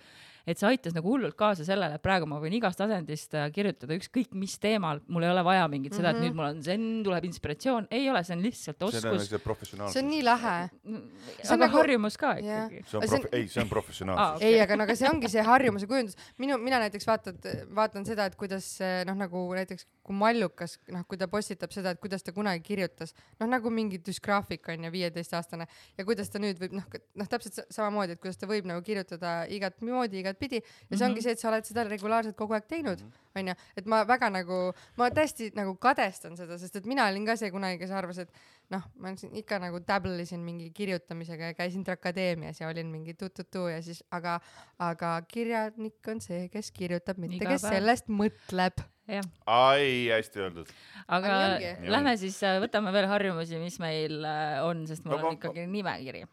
et 0.50 0.58
see 0.58 0.68
aitas 0.72 0.96
nagu 0.96 1.12
hullult 1.12 1.36
kaasa 1.38 1.66
sellele, 1.68 1.98
et 2.00 2.04
praegu 2.04 2.26
ma 2.30 2.40
võin 2.42 2.56
igast 2.58 2.80
asendist 2.82 3.36
äh, 3.38 3.50
kirjutada 3.54 3.94
ükskõik 4.00 4.32
mis 4.38 4.56
teemal, 4.62 5.02
mul 5.12 5.28
ei 5.28 5.32
ole 5.34 5.44
vaja 5.46 5.68
mingit 5.72 5.94
seda, 5.98 6.12
et 6.12 6.18
Mhm. 6.22 6.26
nüüd 6.26 6.38
mul 6.40 6.48
on 6.50 6.62
zen, 6.66 6.88
tuleb 7.06 7.26
inspiratsioon, 7.30 7.88
ei 7.92 8.10
ole, 8.10 8.24
see 8.24 8.36
on 8.36 8.42
lihtsalt 8.46 8.78
see 8.82 8.88
on 8.88 9.16
oskus, 9.16 9.30
see 9.30 9.40
professionaalsus. 9.44 9.94
see 9.94 10.04
on 10.04 10.10
nii 10.10 10.24
lahe. 10.26 10.56
see 10.82 11.54
on 11.54 11.56
aga 11.56 11.68
nagu- 11.68 11.78
harjumus 11.78 12.18
ka 12.18 12.34
ikkagi. 12.42 12.82
see 12.90 12.98
on 12.98 13.04
Aga 13.04 13.08
see 13.08 13.16
on- 13.16 13.22
prof-, 13.22 13.34
ei, 13.38 13.48
see 13.48 13.62
on 13.62 13.68
Aa, 13.68 13.70
professionaalsus. 13.76 14.36
okei. 14.42 14.54
ei, 14.54 14.60
aga 14.66 14.76
no 14.76 14.84
aga 14.84 14.96
see 14.96 15.10
ongi 15.10 15.30
see 15.30 15.44
harjumuse 15.46 15.88
kujundus. 15.88 16.16
minu, 16.38 16.58
mina 16.58 16.80
näiteks 16.80 17.06
vaatad, 17.08 17.38
vaatan 17.76 18.06
seda, 18.06 18.26
et 18.26 18.36
kuidas 18.36 18.66
eh, 18.82 19.04
noh, 19.06 19.16
nagu 19.16 19.46
näiteks 19.56 19.86
kui 20.04 20.16
Mallukas, 20.18 20.78
noh, 20.90 21.01
kui 21.08 21.18
ta 21.18 21.28
postitab 21.28 21.72
seda, 21.72 21.92
et 21.96 22.00
kuidas 22.00 22.24
ta 22.24 22.32
kunagi 22.36 22.62
kirjutas, 22.64 23.14
noh 23.40 23.48
nagu 23.48 23.70
mingi 23.70 23.98
düsgraafik 24.04 24.68
on 24.70 24.84
ju, 24.88 24.92
viieteistaastane 24.92 25.68
ja 25.98 26.06
kuidas 26.06 26.30
ta 26.30 26.40
nüüd 26.40 26.60
võib 26.62 26.74
noh, 26.78 26.86
noh 27.16 27.28
täpselt 27.28 27.54
sa- 27.60 27.66
samamoodi, 27.70 28.14
et 28.18 28.22
kuidas 28.22 28.38
ta 28.38 28.48
võib 28.48 28.66
nagu 28.66 28.82
kirjutada 28.82 29.46
igat 29.50 29.82
moodi, 29.82 30.20
igatpidi 30.24 30.62
ja 30.62 30.98
see 30.98 31.06
ongi 31.06 31.20
Mhm. 31.20 31.24
see, 31.24 31.32
et 31.32 31.40
sa 31.40 31.50
oled 31.50 31.66
seda 31.66 31.84
regulaarselt 31.88 32.36
kogu 32.36 32.54
aeg 32.54 32.68
teinud, 32.68 33.02
onju, 33.36 33.56
et 33.78 33.86
ma 33.86 34.04
väga 34.06 34.30
nagu, 34.32 34.74
ma 34.98 35.10
täiesti 35.10 35.52
nagu 35.56 35.76
kadestan 35.76 36.36
seda, 36.38 36.58
sest 36.58 36.76
et 36.76 36.86
mina 36.86 37.08
olin 37.08 37.26
ka 37.26 37.36
see 37.36 37.52
kunagi, 37.52 37.80
kes 37.80 37.92
arvas, 37.92 38.18
et 38.18 38.30
noh, 38.70 38.82
ma 38.96 39.16
siin 39.16 39.34
ikka 39.36 39.60
nagu 39.60 39.80
täblesin 39.80 40.40
mingi 40.44 40.70
kirjutamisega 40.72 41.52
ja 41.52 41.54
käisin 41.54 41.84
akadeemias 41.88 42.60
ja 42.62 42.68
olin 42.70 42.88
mingi 42.88 43.14
tu-tu-tu 43.14 43.68
ja 43.70 43.82
siis, 43.82 44.04
aga, 44.12 44.40
aga 44.80 45.22
kirjanik 45.28 46.08
on 46.08 46.22
see, 46.22 46.48
kes 46.50 46.72
kirjutab, 46.72 47.18
mitte 47.18 47.36
Iga 47.36 47.50
kes 47.52 47.62
päev. 47.64 47.74
sellest 47.74 48.08
mõtleb. 48.08 48.84
ai, 49.46 50.08
hästi 50.14 50.40
öeldud. 50.46 50.70
aga 51.08 51.40
lähme 51.92 52.14
siis, 52.22 52.38
võtame 52.64 52.94
veel 52.96 53.08
harjumusi, 53.12 53.60
mis 53.62 53.80
meil 53.84 54.24
äh, 54.24 54.62
on, 54.66 54.86
sest 54.88 55.04
mul 55.06 55.16
No 55.18 55.22
ma- 55.24 55.32
on 55.34 55.40
ikkagi 55.40 55.66
nimekiri. 55.68 56.24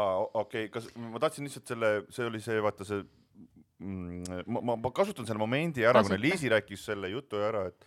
aa, 0.00 0.22
okei, 0.44 0.68
kas 0.74 0.88
ma 0.96 1.20
tahtsin 1.22 1.44
lihtsalt 1.48 1.66
selle, 1.74 1.90
see 2.14 2.26
oli 2.30 2.40
see, 2.44 2.60
vaata 2.64 2.86
see 2.88 3.02
mm, 3.78 4.46
ma, 4.46 4.60
ma, 4.70 4.76
ma 4.80 4.90
kasutan 4.94 5.26
selle 5.28 5.38
momendi 5.42 5.84
ära, 5.86 6.02
kuna. 6.06 6.18
Liisi 6.22 6.48
rääkis 6.52 6.84
selle 6.92 7.10
jutu 7.12 7.42
ära, 7.44 7.66
et 7.72 7.84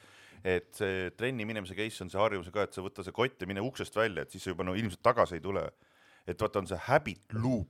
et 0.47 0.67
see 0.77 1.09
trenni 1.17 1.43
minemise 1.49 1.73
case 1.75 2.03
on 2.05 2.11
see 2.13 2.19
harjumus 2.21 2.51
ka, 2.53 2.67
et 2.67 2.75
sa 2.77 2.83
võta 2.85 3.03
see 3.03 3.11
kott 3.15 3.41
ja 3.41 3.47
mine 3.49 3.59
uksest 3.65 3.95
välja, 3.97 4.21
et 4.23 4.31
siis 4.31 4.43
sa 4.45 4.51
juba 4.53 4.63
no 4.67 4.75
ilmselt 4.77 5.01
tagasi 5.03 5.39
ei 5.39 5.41
tule. 5.43 5.63
et 6.27 6.39
vaata, 6.39 6.59
on 6.61 6.67
see 6.69 6.77
habit 6.87 7.33
loop, 7.33 7.67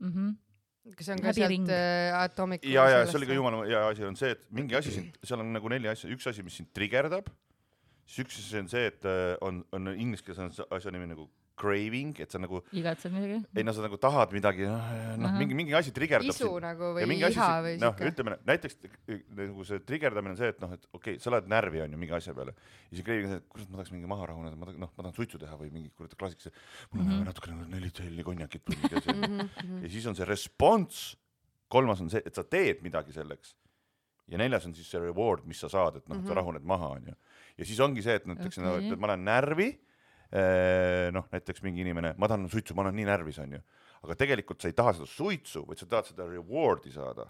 Mhm. 0.00 0.34
Kas 0.94 1.08
see 1.08 1.16
on 1.16 1.22
ka 1.24 1.34
sealt 1.36 1.72
äh, 1.74 2.14
Atomic 2.20 2.66
ja, 2.68 2.86
ja 2.92 3.00
see 3.08 3.18
oli 3.20 3.30
ka 3.30 3.38
jumala 3.38 3.64
hea 3.66 3.82
asi 3.88 4.06
on 4.06 4.18
see, 4.18 4.36
et 4.36 4.44
mingi 4.54 4.76
asi 4.78 4.94
sind, 4.94 5.18
seal 5.26 5.42
on 5.42 5.50
nagu 5.56 5.72
neli 5.72 5.90
asja, 5.90 6.10
üks 6.12 6.28
asi, 6.30 6.44
mis 6.46 6.58
sind 6.60 6.70
trigerdab, 6.76 7.30
siis 8.06 8.26
üks 8.26 8.38
asi 8.42 8.60
on 8.62 8.70
see, 8.72 8.86
et 8.92 9.08
äh, 9.08 9.34
on, 9.46 9.64
on 9.76 9.90
inglise 9.94 10.26
keeles 10.26 10.44
on 10.44 10.54
see 10.54 10.68
asja 10.78 10.94
nimi 10.94 11.10
nagu 11.10 11.26
craving, 11.56 12.12
et 12.20 12.30
sa 12.30 12.38
nagu, 12.38 12.60
igatsed 12.76 13.12
midagi? 13.14 13.38
ei 13.56 13.64
no 13.64 13.72
sa 13.72 13.80
nagu 13.84 13.96
tahad 14.00 14.32
midagi, 14.36 14.66
noh 14.68 14.76
Ahah. 15.28 15.38
mingi, 15.40 15.54
mingi 15.56 15.74
asi 15.74 15.92
trigerdab 15.96 16.28
isu 16.28 16.50
nagu 16.60 16.90
või 16.96 17.00
ja 17.04 17.08
mingi 17.10 17.24
asi 17.24 17.38
iha, 17.40 17.48
või 17.64 17.74
noh, 17.80 17.94
siuke. 17.96 18.10
ütleme 18.12 18.36
näiteks 18.44 18.76
nagu 19.40 19.64
see 19.64 19.80
trigerdamine 19.88 20.34
on 20.36 20.40
see, 20.40 20.50
et 20.52 20.60
noh, 20.60 20.72
et 20.76 20.84
okei 20.92 21.16
okay,, 21.16 21.22
sa 21.24 21.32
lähed 21.32 21.48
närvi 21.48 21.80
onju 21.86 21.96
mingi 22.00 22.12
asja 22.18 22.34
peale 22.36 22.52
ja 22.54 22.92
siis 22.98 23.04
craving 23.06 23.26
on 23.30 23.32
see, 23.34 23.40
et 23.42 23.48
kurat, 23.48 23.68
ma 23.72 23.80
tahaks 23.80 23.92
mingi 23.96 24.10
maha 24.12 24.26
rahuneda, 24.32 24.56
ma 24.60 24.68
tahan, 24.70 24.80
noh, 24.84 24.92
ma 24.96 25.02
tahan 25.06 25.16
suitsu 25.16 25.40
teha 25.40 25.56
või 25.60 25.70
mingi 25.72 25.90
kurat 25.96 26.14
klaasikas, 26.20 26.52
mul 26.92 27.00
on 27.00 27.06
Mhm. 27.06 27.14
vaja 27.16 27.28
natukene 27.32 27.68
neli 27.72 27.90
tselli 27.90 28.22
konjakit 28.26 28.64
või 28.68 28.76
mingi 28.82 29.00
asi 29.00 29.10
Mhm, 29.16 29.82
ja 29.84 29.88
siis 29.96 30.06
on 30.06 30.14
see 30.18 30.24
response, 30.28 31.16
kolmas 31.72 32.00
on 32.04 32.10
see, 32.12 32.20
et 32.24 32.34
sa 32.36 32.44
teed 32.44 32.82
midagi 32.84 33.12
selleks 33.16 33.54
ja 34.28 34.38
neljas 34.38 34.64
on 34.66 34.74
siis 34.74 34.88
see 34.90 34.98
reward, 35.00 35.44
mis 35.46 35.58
sa 35.62 35.68
saad, 35.70 35.96
et 36.02 36.08
noh, 36.08 36.18
sa 36.20 36.32
Mhm. 36.34 36.36
rahuned 36.40 36.64
maha 36.66 36.88
onju. 36.98 37.14
ja 37.56 37.64
siis 37.64 37.78
ongi 37.80 38.02
see, 38.02 38.14
et 38.20 38.26
näiteks 38.26 38.58
okay. 38.58 38.64
no, 38.66 38.76
et 38.94 38.98
ma 39.00 39.06
lähen 39.14 39.24
närvi, 39.24 39.68
noh 41.14 41.26
näiteks 41.32 41.62
mingi 41.62 41.84
inimene, 41.84 42.14
ma 42.18 42.28
tahan 42.30 42.48
suitsu, 42.50 42.74
ma 42.74 42.82
olen 42.86 42.96
nii 42.98 43.08
närvis 43.08 43.38
onju, 43.44 43.60
aga 44.02 44.16
tegelikult 44.18 44.62
sa 44.62 44.70
ei 44.70 44.76
taha 44.76 44.96
seda 44.96 45.10
suitsu, 45.10 45.64
vaid 45.68 45.82
sa 45.82 45.88
tahad 45.90 46.10
seda 46.10 46.26
reward'i 46.30 46.94
saada. 46.94 47.28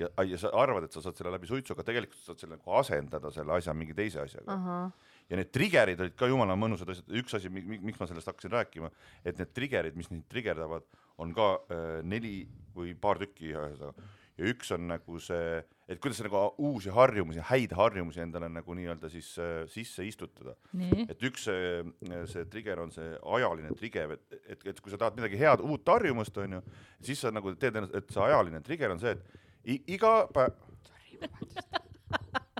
Ja, 0.00 0.08
ja 0.24 0.38
sa 0.40 0.48
arvad, 0.56 0.86
et 0.86 0.94
sa 0.96 1.02
saad 1.04 1.18
selle 1.18 1.32
läbi 1.34 1.48
suitsu, 1.48 1.74
aga 1.74 1.84
tegelikult 1.84 2.16
sa 2.20 2.30
saad 2.30 2.40
selle 2.40 2.56
nagu 2.56 2.76
asendada 2.78 3.32
selle 3.34 3.52
asja 3.58 3.74
mingi 3.76 3.92
teise 3.96 4.22
asjaga. 4.22 4.54
ahah, 4.54 5.10
ja 5.28 5.36
need 5.36 5.50
trigger'id 5.52 6.00
olid 6.00 6.16
ka 6.16 6.28
jumala 6.30 6.56
mõnusad 6.56 6.88
asjad, 6.92 7.12
üks 7.20 7.36
asi, 7.36 7.50
miks 7.52 8.00
ma 8.00 8.08
sellest 8.08 8.30
hakkasin 8.30 8.54
rääkima, 8.54 8.88
et 9.24 9.36
need 9.40 9.52
trigger'id, 9.52 9.98
mis 9.98 10.08
neid 10.12 10.24
trigerdavad, 10.32 10.88
on 11.20 11.34
ka 11.36 11.48
äh, 11.68 12.00
neli 12.08 12.42
või 12.76 12.94
paar 12.98 13.20
tükki 13.20 13.52
ühesõnaga. 13.52 14.08
ja 14.40 14.48
üks 14.54 14.72
on 14.72 14.88
nagu 14.88 15.20
see, 15.20 15.60
et 15.92 16.00
kuidas 16.02 16.20
nagu 16.24 16.40
uusi 16.62 16.92
harjumusi, 16.92 17.42
häid 17.50 17.74
harjumusi 17.76 18.22
endale 18.24 18.48
nagu 18.52 18.76
nii-öelda 18.76 19.10
siis 19.12 19.28
äh, 19.42 19.52
sisse 19.70 20.04
istutada. 20.06 20.54
nii, 20.78 21.06
et 21.12 21.24
üks 21.28 21.46
see, 21.48 21.82
see 22.30 22.46
trigger 22.52 22.82
on 22.84 22.92
see 22.94 23.12
ajaline 23.36 23.74
trigger, 23.78 24.16
et, 24.16 24.38
et, 24.42 24.66
et 24.72 24.80
kui 24.80 24.92
sa 24.92 25.00
tahad 25.00 25.18
midagi 25.18 25.40
head, 25.40 25.64
uut 25.66 25.92
harjumust, 25.94 26.38
onju, 26.44 26.62
siis 27.04 27.22
sa 27.24 27.32
nagu 27.34 27.54
teed 27.54 27.78
ennast, 27.80 27.96
et 27.98 28.14
see 28.14 28.26
ajaline 28.28 28.62
trigger 28.64 28.94
on 28.94 29.02
see, 29.02 29.16
et 29.16 29.92
iga 29.96 30.14
päev. 30.34 30.56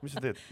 mis 0.03 0.17
sa 0.17 0.23
teed? 0.25 0.43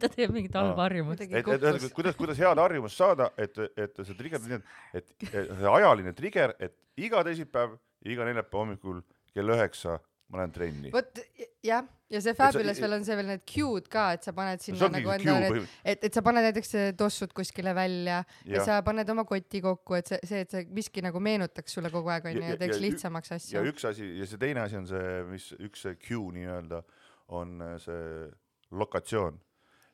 ta 0.00 0.10
teeb 0.12 0.34
mingit 0.34 0.54
halba 0.58 0.86
harjumust. 0.86 1.24
et, 1.24 1.34
et 1.40 1.48
kukkus. 1.48 1.88
kuidas, 1.96 2.18
kuidas 2.18 2.42
head 2.42 2.62
harjumust 2.62 3.00
saada, 3.00 3.32
et, 3.40 3.58
et 3.76 4.04
see 4.04 4.18
trigger 4.18 4.62
et, 4.92 5.16
et 5.32 5.34
see 5.34 5.74
ajaline 5.74 6.14
trigger, 6.18 6.54
et 6.60 6.78
iga 7.00 7.24
teisipäev, 7.26 7.76
iga 8.06 8.26
neljapäeva 8.28 8.64
hommikul 8.66 9.02
kell 9.32 9.54
üheksa 9.54 9.98
ma 10.32 10.40
lähen 10.40 10.52
trenni. 10.54 10.90
vot 10.94 11.18
jah, 11.62 11.84
ja 12.08 12.20
see 12.24 12.32
Fabulous 12.36 12.78
veel 12.80 12.94
on 12.96 13.04
see 13.04 13.16
veel 13.18 13.26
need 13.28 13.42
cue'd 13.48 13.88
ka, 13.92 14.06
et 14.16 14.24
sa 14.24 14.32
paned 14.36 14.62
sinna 14.64 14.86
ongi 14.88 15.02
nagu 15.04 15.12
cue 15.20 15.34
need, 15.42 15.68
et, 15.92 16.06
et 16.08 16.16
sa 16.16 16.22
paned 16.24 16.46
näiteks 16.48 16.72
tossud 16.96 17.34
kuskile 17.36 17.74
välja 17.76 18.22
ja, 18.22 18.24
ja 18.48 18.56
ja, 18.56 18.64
sa 18.64 18.78
paned 18.86 19.08
oma 19.12 19.26
koti 19.28 19.60
kokku, 19.64 19.98
et 20.00 20.08
see, 20.08 20.18
see, 20.30 20.40
et 20.46 20.50
see 20.56 20.64
miski 20.72 21.04
nagu 21.04 21.20
meenutaks 21.20 21.76
sulle 21.76 21.92
kogu 21.92 22.08
aeg 22.14 22.30
onju 22.32 22.40
Ja- 22.40 22.48
ja, 22.48 22.54
ja- 22.54 22.56
ja 22.56 22.62
teeks 22.64 22.78
ja 22.80 22.82
lihtsamaks 22.86 23.30
ja 23.34 23.38
asju. 23.42 23.64
üks 23.74 23.84
asi 23.92 24.08
ja 24.18 24.26
see 24.32 24.40
teine 24.40 24.64
asi 24.64 24.80
on 24.80 24.88
see, 24.88 25.12
mis 25.30 25.50
üks 25.60 25.84
see 25.86 25.94
cue 26.08 26.32
nii-öelda 26.40 26.82
on 27.28 27.60
äh, 27.62 27.76
see 27.84 28.30
lokatsioon. 28.72 29.38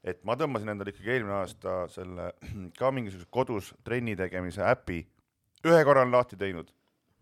et 0.08 0.22
ma 0.24 0.36
tõmbasin 0.38 0.70
endale 0.70 0.92
ikkagi 0.94 1.10
eelmine 1.16 1.34
aasta 1.40 1.80
selle 1.90 2.30
ka 2.78 2.90
mingisuguse 2.94 3.26
kodus 3.34 3.72
trenni 3.84 4.14
tegemise 4.16 4.62
äpi, 4.62 5.00
ühe 5.66 5.80
korra 5.84 6.04
olen 6.06 6.14
lahti 6.14 6.38
teinud 6.38 6.70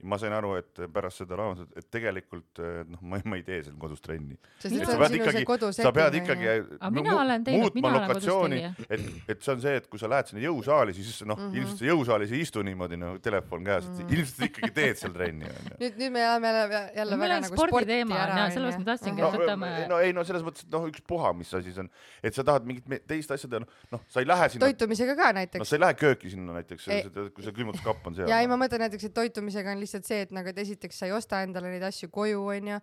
ma 0.03 0.19
sain 0.21 0.33
aru, 0.37 0.55
et 0.61 0.81
pärast 0.93 1.23
seda 1.23 1.37
raamatut, 1.41 1.71
et 1.77 1.87
tegelikult 1.91 2.61
eh, 2.61 2.83
noh, 2.89 3.01
ma, 3.01 3.21
ma 3.25 3.37
ei 3.39 3.43
tee 3.47 3.63
seal 3.65 3.77
kodus 3.81 4.03
trenni. 4.05 4.37
Sa 4.61 4.69
pead 4.69 5.15
ikkagi- 5.17 5.73
sa 5.73 5.93
pead 5.93 6.19
ikkagi 6.21 6.49
onju. 6.53 6.79
aga 6.81 6.91
mina 6.91 7.15
olen 7.23 7.45
teinud, 7.47 7.75
mina 7.75 7.89
olen 7.89 8.09
kodus 8.11 8.27
tegija. 8.29 8.73
et, 8.91 9.07
et 9.29 9.43
see 9.43 9.55
on 9.55 9.61
see, 9.65 9.77
et 9.81 9.87
kui 9.89 9.99
sa 10.03 10.11
lähed 10.13 10.29
sinna 10.33 10.43
jõusaali, 10.45 10.95
siis 10.97 11.23
noh 11.25 11.39
mm. 11.39 11.49
-hmm. 11.49 11.57
ilmselt 11.61 11.79
sa 11.79 11.89
jõusaalis 11.89 12.33
ei 12.37 12.41
istu 12.45 12.63
niimoodi 12.63 12.97
noh, 13.01 13.17
telefon 13.25 13.65
käes, 13.65 13.85
et 13.89 14.05
Mhm. 14.05 14.13
ilmselt 14.15 14.37
sa 14.37 14.45
ikkagi 14.51 14.71
teed 14.75 14.97
seal 15.01 15.13
trenni 15.13 15.47
nüüd, 15.81 15.97
nüüd 15.97 16.13
me 16.13 16.21
läheme 16.21 16.53
jälle, 16.53 16.83
jälle 16.97 17.17
meil 17.17 17.31
väga 17.31 17.41
nagu 17.47 17.57
sporti 17.57 17.87
teema 17.87 18.21
sellepärast 18.51 18.79
ma 18.79 18.85
tahtsingi, 18.91 19.23
no, 19.23 19.29
et 19.33 19.41
võtame 19.41 19.71
no 19.89 19.99
ei 19.99 20.13
no 20.13 20.25
selles 20.25 20.45
mõttes, 20.47 20.67
et 20.67 20.73
noh, 20.77 20.87
ükspuha, 20.91 21.33
mis 21.37 21.53
asi 21.55 21.73
see 21.73 21.85
on, 21.85 21.91
et 22.23 22.35
sa 22.37 22.45
tahad 22.45 22.69
mingit 22.69 22.85
teist 23.09 23.31
asja 23.31 23.49
teha, 23.49 23.65
noh, 23.93 24.05
sa 24.09 24.21
ei 24.21 24.29
lähe 24.29 24.49
sinna, 24.53 24.67
toitumisega 24.69 25.17
ka 25.17 25.33
no 25.33 25.39
näiteks. 25.41 25.69
sa 25.69 25.77
ei 25.77 25.81
lähe 25.81 25.95
kööki 25.95 26.31
sinna 26.31 26.57
näiteks 26.61 26.89
kui 27.35 27.45
see 27.45 27.53
külmutuskapp 27.57 28.07
on 28.07 28.15
seal. 28.19 28.29
ja 28.31 28.41
ei, 28.43 28.51
ma 28.51 28.59
mõtlen 28.61 28.83
näiteks, 28.87 29.09
et 29.09 29.15
toitumisega 29.17 29.73
on 29.75 29.83
lihtsalt 29.87 30.09
see, 30.09 30.25
et 30.27 30.35
nagu, 30.35 30.51
et 30.53 30.59
esiteks 30.67 30.99
sa 31.01 31.09
ei 31.09 31.15
osta 31.17 31.41
endale 31.47 31.71
neid 31.73 31.87
asju 31.87 32.11
koju 32.13 32.43
onju 32.59 32.81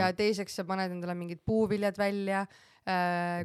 ja, 0.00 0.08
teiseks 0.16 0.58
sa 0.58 0.64
paned 0.66 0.96
endale 0.96 1.14
mingid 1.18 1.44
puuviljad 1.46 1.98
välja 2.00 2.46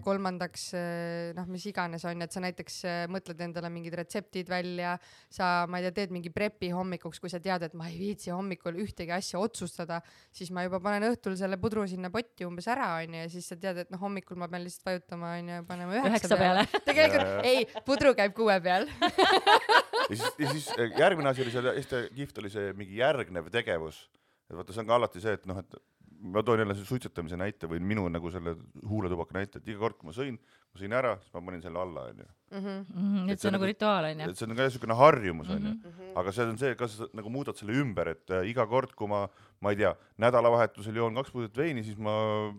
kolmandaks 0.06 0.68
äh, 0.78 1.32
noh, 1.38 1.48
mis 1.50 1.66
iganes 1.70 2.06
on, 2.06 2.22
et 2.22 2.34
sa 2.34 2.44
näiteks 2.44 2.76
äh, 2.86 3.00
mõtled 3.12 3.40
endale 3.42 3.72
mingid 3.74 3.96
retseptid 3.98 4.50
välja, 4.52 4.96
sa, 5.34 5.66
ma 5.70 5.80
ei 5.80 5.88
tea, 5.88 5.96
teed 6.02 6.16
mingi 6.16 6.30
prepi 6.34 6.70
hommikuks, 6.76 7.22
kui 7.22 7.32
sa 7.32 7.42
tead, 7.44 7.66
et 7.66 7.78
ma 7.78 7.90
ei 7.90 7.98
viitsi 8.00 8.34
hommikul 8.34 8.78
ühtegi 8.84 9.14
asja 9.16 9.42
otsustada, 9.42 10.02
siis 10.36 10.52
ma 10.54 10.66
juba 10.68 10.82
panen 10.84 11.08
õhtul 11.10 11.38
selle 11.40 11.58
pudru 11.62 11.88
sinna 11.90 12.12
potti 12.14 12.46
umbes 12.46 12.70
ära 12.72 12.94
onju 13.02 13.24
ja 13.24 13.32
siis 13.34 13.50
sa 13.50 13.58
tead, 13.58 13.84
et 13.86 13.94
noh, 13.94 14.02
hommikul 14.04 14.40
ma 14.42 14.50
pean 14.52 14.66
lihtsalt 14.66 14.92
vajutama 14.92 15.36
onju, 15.40 15.62
panema 15.70 15.98
üheksa, 15.98 16.14
üheksa 16.14 16.42
peale. 16.42 16.68
tegelikult 16.90 17.50
ei, 17.50 17.66
pudru 17.88 18.14
käib 18.18 18.38
kuue 18.38 18.60
peal. 18.64 18.90
ja 20.10 20.16
siis, 20.16 20.34
ja 20.38 20.52
siis 20.52 20.70
äh, 20.78 21.00
järgmine 21.00 21.30
asi 21.30 21.44
oli 21.46 21.54
seal 21.54 21.70
hästi 21.72 22.02
kihvt 22.16 22.42
oli 22.42 22.52
see 22.54 22.74
mingi 22.78 23.00
järgnev 23.00 23.50
tegevus. 23.54 24.04
et 24.50 24.58
vaata, 24.58 24.74
see 24.74 24.84
on 24.84 24.90
ka 24.90 24.98
alati 24.98 25.24
see, 25.24 25.34
et 25.38 25.46
noh, 25.50 25.60
et 25.62 25.78
ma 26.22 26.44
toon 26.46 26.60
jälle 26.62 26.74
selle 26.78 26.86
suitsetamise 26.86 27.38
näite 27.40 27.68
või 27.68 27.80
minu 27.82 28.04
nagu 28.10 28.30
selle 28.32 28.56
huuletubaka 28.88 29.34
näite, 29.40 29.58
et 29.58 29.68
iga 29.68 29.80
kord, 29.80 29.96
kui 29.98 30.08
ma 30.10 30.14
sõin, 30.14 30.38
ma 30.38 30.80
sõin 30.82 30.94
ära, 30.94 31.16
siis 31.22 31.34
ma 31.34 31.42
panin 31.48 31.62
selle 31.64 31.80
alla 31.82 32.04
onju. 32.12 32.28
Mhm, 32.52 33.30
et 33.32 33.40
see 33.42 33.48
on 33.50 33.54
nagu 33.58 33.66
rituaal 33.66 34.06
onju. 34.12 34.30
et 34.30 34.38
see 34.38 34.46
on 34.50 34.56
ka 34.56 34.68
niisugune 34.68 34.96
harjumus 35.00 35.50
onju 35.50 35.72
Mhm. 35.74 35.90
-hmm. 35.90 36.12
aga 36.20 36.32
see 36.32 36.46
on 36.46 36.58
see, 36.58 36.76
kas 36.76 36.98
sa 36.98 37.08
nagu 37.14 37.30
muudad 37.30 37.56
selle 37.58 37.74
ümber, 37.74 38.08
et 38.10 38.30
äh, 38.30 38.46
iga 38.50 38.68
kord, 38.68 38.94
kui 38.96 39.08
ma, 39.08 39.28
ma 39.62 39.70
ei 39.72 39.76
tea, 39.76 39.96
nädalavahetusel 40.18 40.96
joon 40.96 41.16
kaks 41.16 41.32
pudelit 41.32 41.58
veini, 41.58 41.84
siis 41.84 41.98
ma 41.98 42.54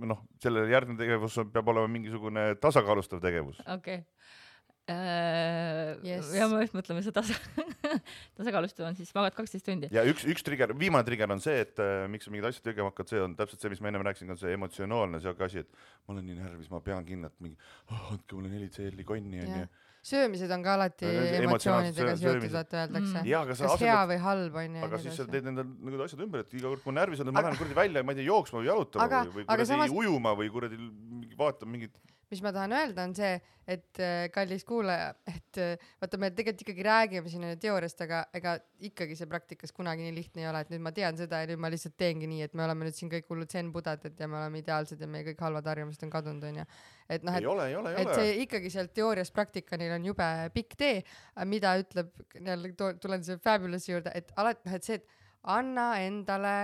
noh, 0.00 0.20
selle 0.40 0.62
järgnev 0.70 0.96
tegevus 0.98 1.36
on- 1.38 1.50
peab 1.50 1.68
olema 1.68 1.88
mingisugune 1.88 2.54
tasakaalustav 2.60 3.20
tegevus. 3.20 3.60
okei. 3.66 4.04
Yes. 6.04 6.30
ja 6.36 6.46
ma 6.50 6.60
just 6.62 6.74
mõtleme 6.76 7.02
seda 7.04 7.20
tasa, 7.22 7.36
tasakaalustav 8.38 8.88
on 8.90 8.96
siis 8.98 9.10
magad 9.16 9.36
kaksteist 9.38 9.66
tundi. 9.66 9.90
ja 9.94 10.04
üks, 10.08 10.24
üks 10.30 10.44
trigger, 10.46 10.72
viimane 10.78 11.04
trigger 11.06 11.30
on 11.34 11.42
see, 11.44 11.58
et 11.66 11.80
äh, 11.82 12.06
miks 12.12 12.26
sa 12.28 12.32
mingeid 12.34 12.50
asju 12.52 12.64
tegema 12.66 12.90
hakkad, 12.92 13.10
see 13.12 13.20
on 13.24 13.36
täpselt 13.38 13.62
see, 13.64 13.72
mis 13.74 13.82
ma 13.84 13.92
ennem 13.92 14.04
rääkisin, 14.06 14.30
on 14.34 14.40
see 14.40 14.54
emotsionaalne 14.56 15.20
siuke 15.24 15.46
asi, 15.46 15.62
et 15.66 15.70
ma 16.06 16.14
olen 16.16 16.26
nii 16.30 16.38
närvis, 16.40 16.70
ma 16.72 16.80
pean 16.84 17.06
kindlalt 17.08 17.36
mingi 17.44 17.56
oh,, 17.90 18.10
andke 18.16 18.38
mulle 18.38 18.52
neli 18.54 18.68
CL-i 18.74 19.06
konni 19.08 19.42
onju. 19.46 19.68
söömised 20.10 20.52
on 20.56 20.62
ka 20.64 20.74
alati 20.78 21.04
emotsionaalsed 21.10 21.98
emotsioonidega 22.00 22.14
seotud, 22.16 22.52
vaata 22.54 22.78
öeldakse 22.86 23.18
Mm.. 23.20 23.48
kas 23.50 23.58
hea 23.60 23.72
asendad, 23.74 24.06
või 24.14 24.20
halb 24.24 24.54
onju. 24.62 24.84
aga 24.86 25.00
siis 25.02 25.18
sa 25.20 25.26
teed 25.28 25.50
endal 25.52 25.66
nagu 25.68 26.04
asjad 26.06 26.22
ümber, 26.24 26.46
et 26.46 26.54
iga 26.56 26.70
kord, 26.72 26.80
kui 26.86 26.92
ma 26.94 27.00
närvis 27.02 27.20
olen, 27.20 27.34
ma 27.36 27.42
lähen 27.44 27.58
kuradi 27.60 27.76
välja, 27.82 28.02
ma 28.06 28.14
ei 28.14 28.20
tea, 28.22 28.28
jooksma 28.30 28.62
või 28.62 28.70
jalutama 28.70 29.04
Aga- 29.10 29.20
või, 29.28 29.34
või 29.34 29.44
aga 29.44 29.58
kuradi 29.58 29.68
samas- 29.74 29.92
ujuma 30.00 30.32
või 30.40 30.48
kuradi 30.56 30.80
mingi- 30.80 31.36
vaatama 31.36 31.76
mingit 31.76 31.92
mis 32.30 32.42
ma 32.44 32.52
tahan 32.54 32.72
öelda, 32.76 33.04
on 33.08 33.14
see, 33.16 33.32
et 33.70 34.00
äh, 34.02 34.28
kallis 34.34 34.62
kuulaja, 34.66 35.10
et 35.34 35.58
äh, 35.60 35.88
vaata, 36.02 36.18
me 36.22 36.30
tegelikult 36.34 36.64
ikkagi 36.64 36.86
räägime 36.86 37.32
siin 37.32 37.46
teooriast, 37.62 38.00
aga 38.06 38.22
ega 38.36 38.54
ikkagi 38.90 39.16
see 39.18 39.28
praktikas 39.30 39.74
kunagi 39.76 40.06
nii 40.06 40.14
lihtne 40.16 40.44
ei 40.44 40.48
ole, 40.50 40.62
et 40.64 40.72
nüüd 40.72 40.84
ma 40.84 40.94
tean 40.96 41.18
seda 41.18 41.42
ja 41.42 41.50
nüüd 41.50 41.62
ma 41.62 41.70
lihtsalt 41.72 41.96
teengi 42.00 42.30
nii, 42.30 42.46
et 42.46 42.56
me 42.58 42.64
oleme 42.66 42.88
nüüd 42.88 42.98
siin 42.98 43.12
kõik 43.12 43.30
hullud 43.30 43.50
zen-budad, 43.50 44.06
et 44.06 44.22
ja 44.22 44.30
me 44.30 44.40
oleme 44.40 44.62
ideaalsed 44.62 45.02
ja 45.02 45.10
meie 45.10 45.26
kõik 45.30 45.44
halvad 45.46 45.70
harjumused 45.72 46.06
on 46.06 46.14
kadunud, 46.14 46.48
onju. 46.50 46.66
et 47.10 47.26
noh, 47.26 47.38
et 47.38 48.02
et 48.04 48.12
see 48.14 48.34
ikkagi 48.46 48.74
sealt 48.74 48.94
teooriast 48.96 49.34
praktikani 49.34 49.90
on 49.94 50.10
jube 50.12 50.28
pikk 50.54 50.78
tee, 50.80 51.00
mida 51.50 51.76
ütleb 51.82 52.14
jälle 52.38 52.74
tulen 53.02 53.26
selle 53.26 53.42
Fabulous'i 53.42 53.96
juurde, 53.96 54.14
et 54.14 54.30
alati 54.38 54.68
noh, 54.68 54.78
et 54.78 54.86
see, 54.86 55.00
et 55.00 55.18
anna 55.50 55.92
endale 56.04 56.54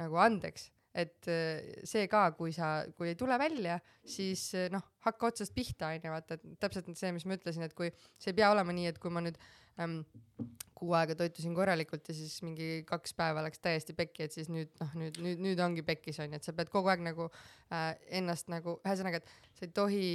nagu 0.00 0.16
andeks, 0.24 0.70
et 0.94 1.28
äh, 1.32 1.62
see 1.88 2.04
ka, 2.12 2.26
kui 2.36 2.52
sa, 2.52 2.82
kui 2.98 3.12
ei 3.12 3.18
tule 3.18 3.38
välja, 3.40 3.78
siis 4.04 4.50
äh, 4.58 4.68
noh, 4.72 4.84
hakka 5.06 5.30
otsast 5.32 5.54
pihta 5.56 5.92
onju, 5.94 6.12
vaata, 6.12 6.36
et 6.36 6.58
täpselt 6.60 6.90
see, 6.98 7.12
mis 7.16 7.24
ma 7.28 7.38
ütlesin, 7.38 7.64
et 7.64 7.74
kui 7.76 7.88
see 8.20 8.32
ei 8.32 8.38
pea 8.42 8.50
olema 8.52 8.74
nii, 8.76 8.90
et 8.92 9.00
kui 9.02 9.12
ma 9.14 9.22
nüüd 9.24 9.38
ähm, 9.80 10.02
kuu 10.76 10.92
aega 10.98 11.16
toitusin 11.18 11.54
korralikult 11.56 12.08
ja 12.10 12.16
siis 12.16 12.40
mingi 12.44 12.82
kaks 12.88 13.14
päeva 13.18 13.44
läks 13.46 13.62
täiesti 13.62 13.96
pekki, 13.96 14.26
et 14.26 14.36
siis 14.36 14.50
nüüd 14.52 14.72
noh, 14.82 14.96
nüüd, 14.98 15.20
nüüd, 15.22 15.44
nüüd 15.46 15.62
ongi 15.64 15.84
pekkis 15.86 16.20
onju, 16.24 16.40
et 16.40 16.48
sa 16.48 16.54
pead 16.56 16.72
kogu 16.72 16.92
aeg 16.92 17.04
nagu 17.06 17.28
äh, 17.72 17.94
ennast 18.20 18.52
nagu, 18.52 18.76
ühesõnaga, 18.84 19.22
et 19.22 19.56
sa 19.56 19.68
ei 19.68 19.72
tohi 19.72 20.10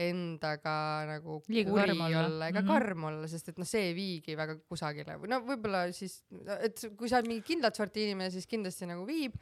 endaga 0.00 0.74
nagu 1.08 1.40
Liiga 1.50 1.72
kuri 1.74 1.96
olla. 2.00 2.48
ega 2.48 2.62
Mhm. 2.62 2.68
karm 2.68 3.04
olla, 3.10 3.28
sest 3.28 3.50
et 3.52 3.58
noh, 3.58 3.66
see 3.68 3.90
ei 3.90 3.94
viigi 3.94 4.36
väga 4.38 4.56
kusagile 4.68 5.18
või 5.20 5.28
no 5.32 5.40
võib-olla 5.44 5.86
siis, 5.92 6.22
et 6.60 6.80
kui 6.96 7.08
sa 7.10 7.18
oled 7.18 7.28
mingi 7.28 7.44
kindlat 7.46 7.76
sorti 7.76 8.06
inimene, 8.06 8.30
siis 8.30 8.46
kindlasti 8.46 8.88
nagu 8.88 9.04
viib, 9.06 9.34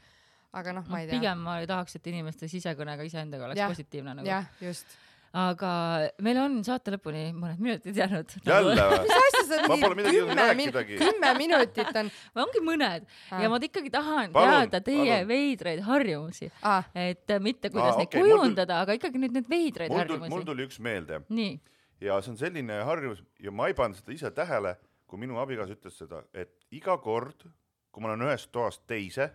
aga 0.53 0.72
noh, 0.72 0.84
ma 0.88 1.01
ei 1.03 1.07
tea. 1.11 1.18
pigem 1.18 1.38
ma 1.44 1.59
tahaks, 1.66 1.96
et 1.99 2.07
inimeste 2.07 2.49
sisekõne 2.49 2.96
ka 2.96 3.05
iseendaga 3.05 3.44
oleks 3.51 3.59
Jah. 3.61 3.68
positiivne 3.68 4.14
nagu. 4.18 4.26
jah, 4.28 4.46
just. 4.61 4.86
aga 5.36 5.70
meil 6.24 6.38
on 6.40 6.55
saate 6.64 6.90
lõpuni 6.94 7.26
mõned 7.36 7.59
minutid 7.61 7.96
jäänud. 8.01 8.30
jälle 8.49 8.74
või? 8.80 9.01
mis 9.05 9.12
asja 9.18 9.42
sa 9.51 9.59
Ma 9.68 9.76
pole 9.76 9.94
midagi 9.99 9.99
mingi 9.99 10.16
jõudnud 10.16 10.38
kümme 10.38 10.55
min-, 10.57 10.72
rääkidagi. 10.72 10.99
kümme 11.03 11.32
minutit 11.38 11.96
on 12.01 12.11
ongi 12.44 12.62
mõned 12.64 13.05
Ah. 13.30 13.42
ja 13.44 13.51
ma 13.53 13.59
ikkagi 13.61 13.90
tahan 13.92 14.32
Palun, 14.32 14.55
teada 14.70 14.80
teie 14.86 15.05
palun. 15.18 15.28
veidraid 15.28 15.82
harjumusi, 15.84 16.49
ah,. 16.62 16.88
et 16.94 17.28
äh, 17.30 17.40
mitte 17.44 17.68
kuidas 17.70 17.92
Aa, 17.92 17.99
neid 18.01 18.09
okei, 18.09 18.20
mul 18.22 18.30
tuli- 18.30 18.40
kujundada, 18.40 18.80
aga 18.86 18.96
ikkagi 18.96 19.20
nüüd 19.20 19.36
need 19.36 19.51
veidraid 19.53 19.92
mul 19.92 20.01
tuli, 20.01 20.18
mul 20.18 20.24
harjumusi. 20.30 20.46
tuli 20.53 20.66
üks 20.70 20.80
meelde. 20.80 21.20
nii, 21.28 21.61
ja 22.01 22.20
see 22.24 22.32
on 22.32 22.38
selline 22.40 22.80
harjumus 22.88 23.20
ja 23.38 23.51
ma 23.53 23.68
ei 23.68 23.74
pannud 23.76 24.01
seda 24.01 24.16
ise 24.16 24.30
tähele, 24.32 24.78
kui 25.07 25.20
minu 25.20 25.36
abikaasa 25.44 25.76
ütles 25.76 26.01
seda, 26.01 26.22
et 26.32 26.57
iga 26.72 26.96
kord, 27.05 27.44
kui 27.92 28.01
ma 28.03 28.14
lähen 28.14 28.24
ühest 28.30 28.49
toast 28.53 28.86
teise, 28.88 29.28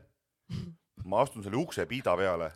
ma 1.06 1.24
astun 1.24 1.46
selle 1.46 1.60
uksepiida 1.62 2.16
peale. 2.20 2.52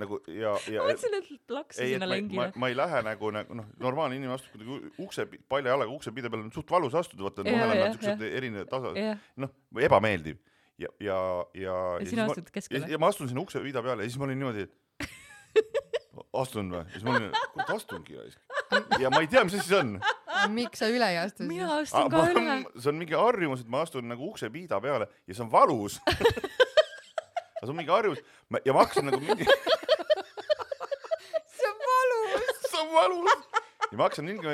nagu 0.00 0.20
ja, 0.32 0.54
ja 0.74 0.84
ma 0.84 0.92
mõtlesin, 0.92 1.16
et 1.18 1.54
laksu 1.56 1.82
ei, 1.84 1.94
et 1.94 2.00
sinna 2.00 2.08
ma, 2.08 2.20
ma, 2.38 2.46
ma 2.64 2.70
ei 2.72 2.76
lähe 2.78 3.02
nagu, 3.06 3.32
nagu 3.36 3.58
noh, 3.58 3.72
normaalne 3.82 4.16
inimene 4.16 4.36
astub 4.38 4.56
kuidagi 4.56 4.94
ukse, 5.04 5.26
palja 5.50 5.74
jalaga 5.74 5.92
uksepiida 5.96 6.32
peale, 6.32 6.46
on 6.48 6.54
suht 6.54 6.70
valus 6.72 6.96
astuda, 6.98 7.26
vaata, 7.28 7.44
vahel 7.48 7.84
on 7.84 7.98
siuksed 7.98 8.24
erinevad 8.30 8.70
tasad, 8.72 9.02
noh, 9.44 9.52
ebameeldiv 9.88 10.40
ja, 10.80 10.88
ja, 11.00 11.18
ja. 11.54 11.76
ja 12.00 12.06
sina 12.08 12.24
astud 12.24 12.48
ja, 12.48 12.52
keskele. 12.52 12.88
ja 12.88 12.98
ma 12.98 13.10
astun 13.12 13.28
sinna 13.28 13.44
uksepiida 13.44 13.82
peale 13.84 14.06
ja 14.06 14.10
siis 14.10 14.18
ma 14.20 14.28
olin 14.28 14.40
niimoodi, 14.40 14.64
et 14.64 14.72
astun 16.42 16.70
või, 16.72 16.84
siis 16.94 17.04
ma 17.04 17.14
olin, 17.16 17.28
kurat 17.54 17.72
astungi 17.74 18.16
raisk. 18.16 18.40
ja 19.02 19.12
ma 19.12 19.22
ei 19.24 19.28
tea, 19.30 19.44
mis 19.46 19.58
asi 19.58 19.68
see 19.68 19.80
on. 19.80 19.96
miks 20.54 20.82
sa 20.82 20.88
üle 20.90 21.08
ei 21.12 21.20
astu 21.20 21.48
mina 21.48 21.68
siis? 21.80 21.92
astun 21.92 22.12
ka 22.12 22.24
üle. 22.32 22.56
see 22.80 22.92
on 22.92 23.00
mingi 23.00 23.18
harjumus, 23.18 23.64
et 23.64 23.72
ma 23.72 23.84
astun 23.86 24.08
nagu 24.10 24.30
uksepiida 24.30 24.80
peale 24.82 25.10
ja 25.26 25.36
see 25.36 25.44
on 25.44 25.52
valus. 25.52 26.00
Aga 27.60 27.66
see 27.68 27.74
on 27.74 27.76
mingi 27.76 27.92
harjumus 27.92 28.22
Ma- 28.50 28.62
ja 28.64 28.72
ma 28.72 28.86
hakkasin 28.86 29.04
nagu 29.10 29.20
mingi, 29.20 29.44
see 31.56 31.68
on 31.68 31.76
valus. 31.86 32.44
see 32.70 32.80
on 32.80 32.88
valus. 32.94 33.32
ja 33.90 33.96
ma 33.98 34.02
hakkasin 34.06 34.24
mingi, 34.30 34.48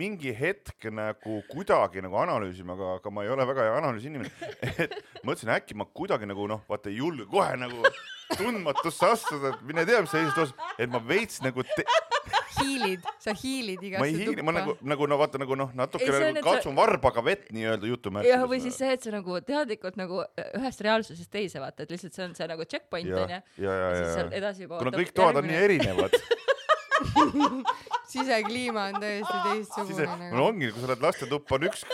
mingi 0.00 0.30
hetk 0.36 0.88
nagu 0.90 1.40
kuidagi 1.50 2.02
nagu 2.04 2.16
analüüsima, 2.20 2.74
aga, 2.74 2.86
aga 2.98 3.08
ma 3.14 3.24
ei 3.24 3.30
ole 3.34 3.46
väga 3.52 3.60
hea 3.68 3.76
analüüsinimene. 3.80 4.30
et 4.82 4.92
mõtlesin, 5.22 5.52
äkki 5.56 5.74
ma 5.78 5.84
kuidagi 5.86 6.26
nagu 6.28 6.42
noh, 6.50 6.60
vaata 6.68 6.90
ei 6.90 6.98
julge 7.00 7.24
kohe 7.30 7.54
nagu 7.60 7.78
tundmatusse 8.36 9.06
astuda, 9.14 9.46
et 9.54 9.60
mine 9.66 9.82
tea, 9.86 10.00
mis 10.04 10.12
see 10.14 10.22
ees 10.26 10.54
et 10.78 10.90
ma 10.90 11.00
veits 11.02 11.40
nagu 11.44 11.60
te, 11.66 11.82
hiilid, 12.62 13.06
sa 13.22 13.34
hiilid 13.36 13.80
ma 13.82 14.06
ei 14.06 14.14
igasse 14.14 14.24
hiili, 14.30 14.44
ma 14.46 14.54
nagu 14.56 14.74
tuppa., 14.74 14.90
nagu 14.92 15.08
no 15.10 15.18
vaata 15.20 15.40
nagu 15.42 15.58
noh, 15.58 15.72
natuke 15.76 16.06
Ei, 16.06 16.12
see 16.12 16.30
on, 16.30 16.36
nagu 16.36 16.40
et 16.40 16.44
sa- 16.50 16.56
katsun 16.60 16.76
varbaga 16.78 17.24
vett 17.26 17.48
nii-öelda 17.54 17.90
jutumärkides. 17.90 18.34
jah, 18.34 18.44
või 18.50 18.60
siis 18.64 18.78
see, 18.80 18.92
et 18.96 19.06
sa 19.06 19.14
nagu 19.14 19.40
teadlikult 19.46 19.98
nagu 20.00 20.22
ühest 20.60 20.84
reaalsusest 20.86 21.30
teise 21.32 21.62
vaata, 21.62 21.86
et 21.86 21.94
lihtsalt 21.96 22.16
see 22.16 22.26
on 22.28 22.36
see 22.38 22.50
nagu 22.50 22.68
checkpoint 22.68 23.10
ja, 23.10 23.24
onju. 23.24 23.40
ja, 23.66 23.80
ja, 23.84 23.90
ja 23.96 24.52
ja 24.52 24.68
kuna 24.76 24.94
kõik 24.94 25.12
toad 25.16 25.40
on 25.40 25.48
nii 25.50 25.60
erinevad, 25.66 26.16
sisekliima 28.12 28.84
on 28.90 29.00
täiesti 29.00 29.36
teistsugune 29.44 30.06
no 30.06 30.16
nagu. 30.18 30.42
ongi, 30.48 30.70
kui 30.72 30.82
sa 30.82 30.90
lähed 30.90 31.04
lastetuppa, 31.04 31.56
on 31.56 31.66
üks 31.70 31.84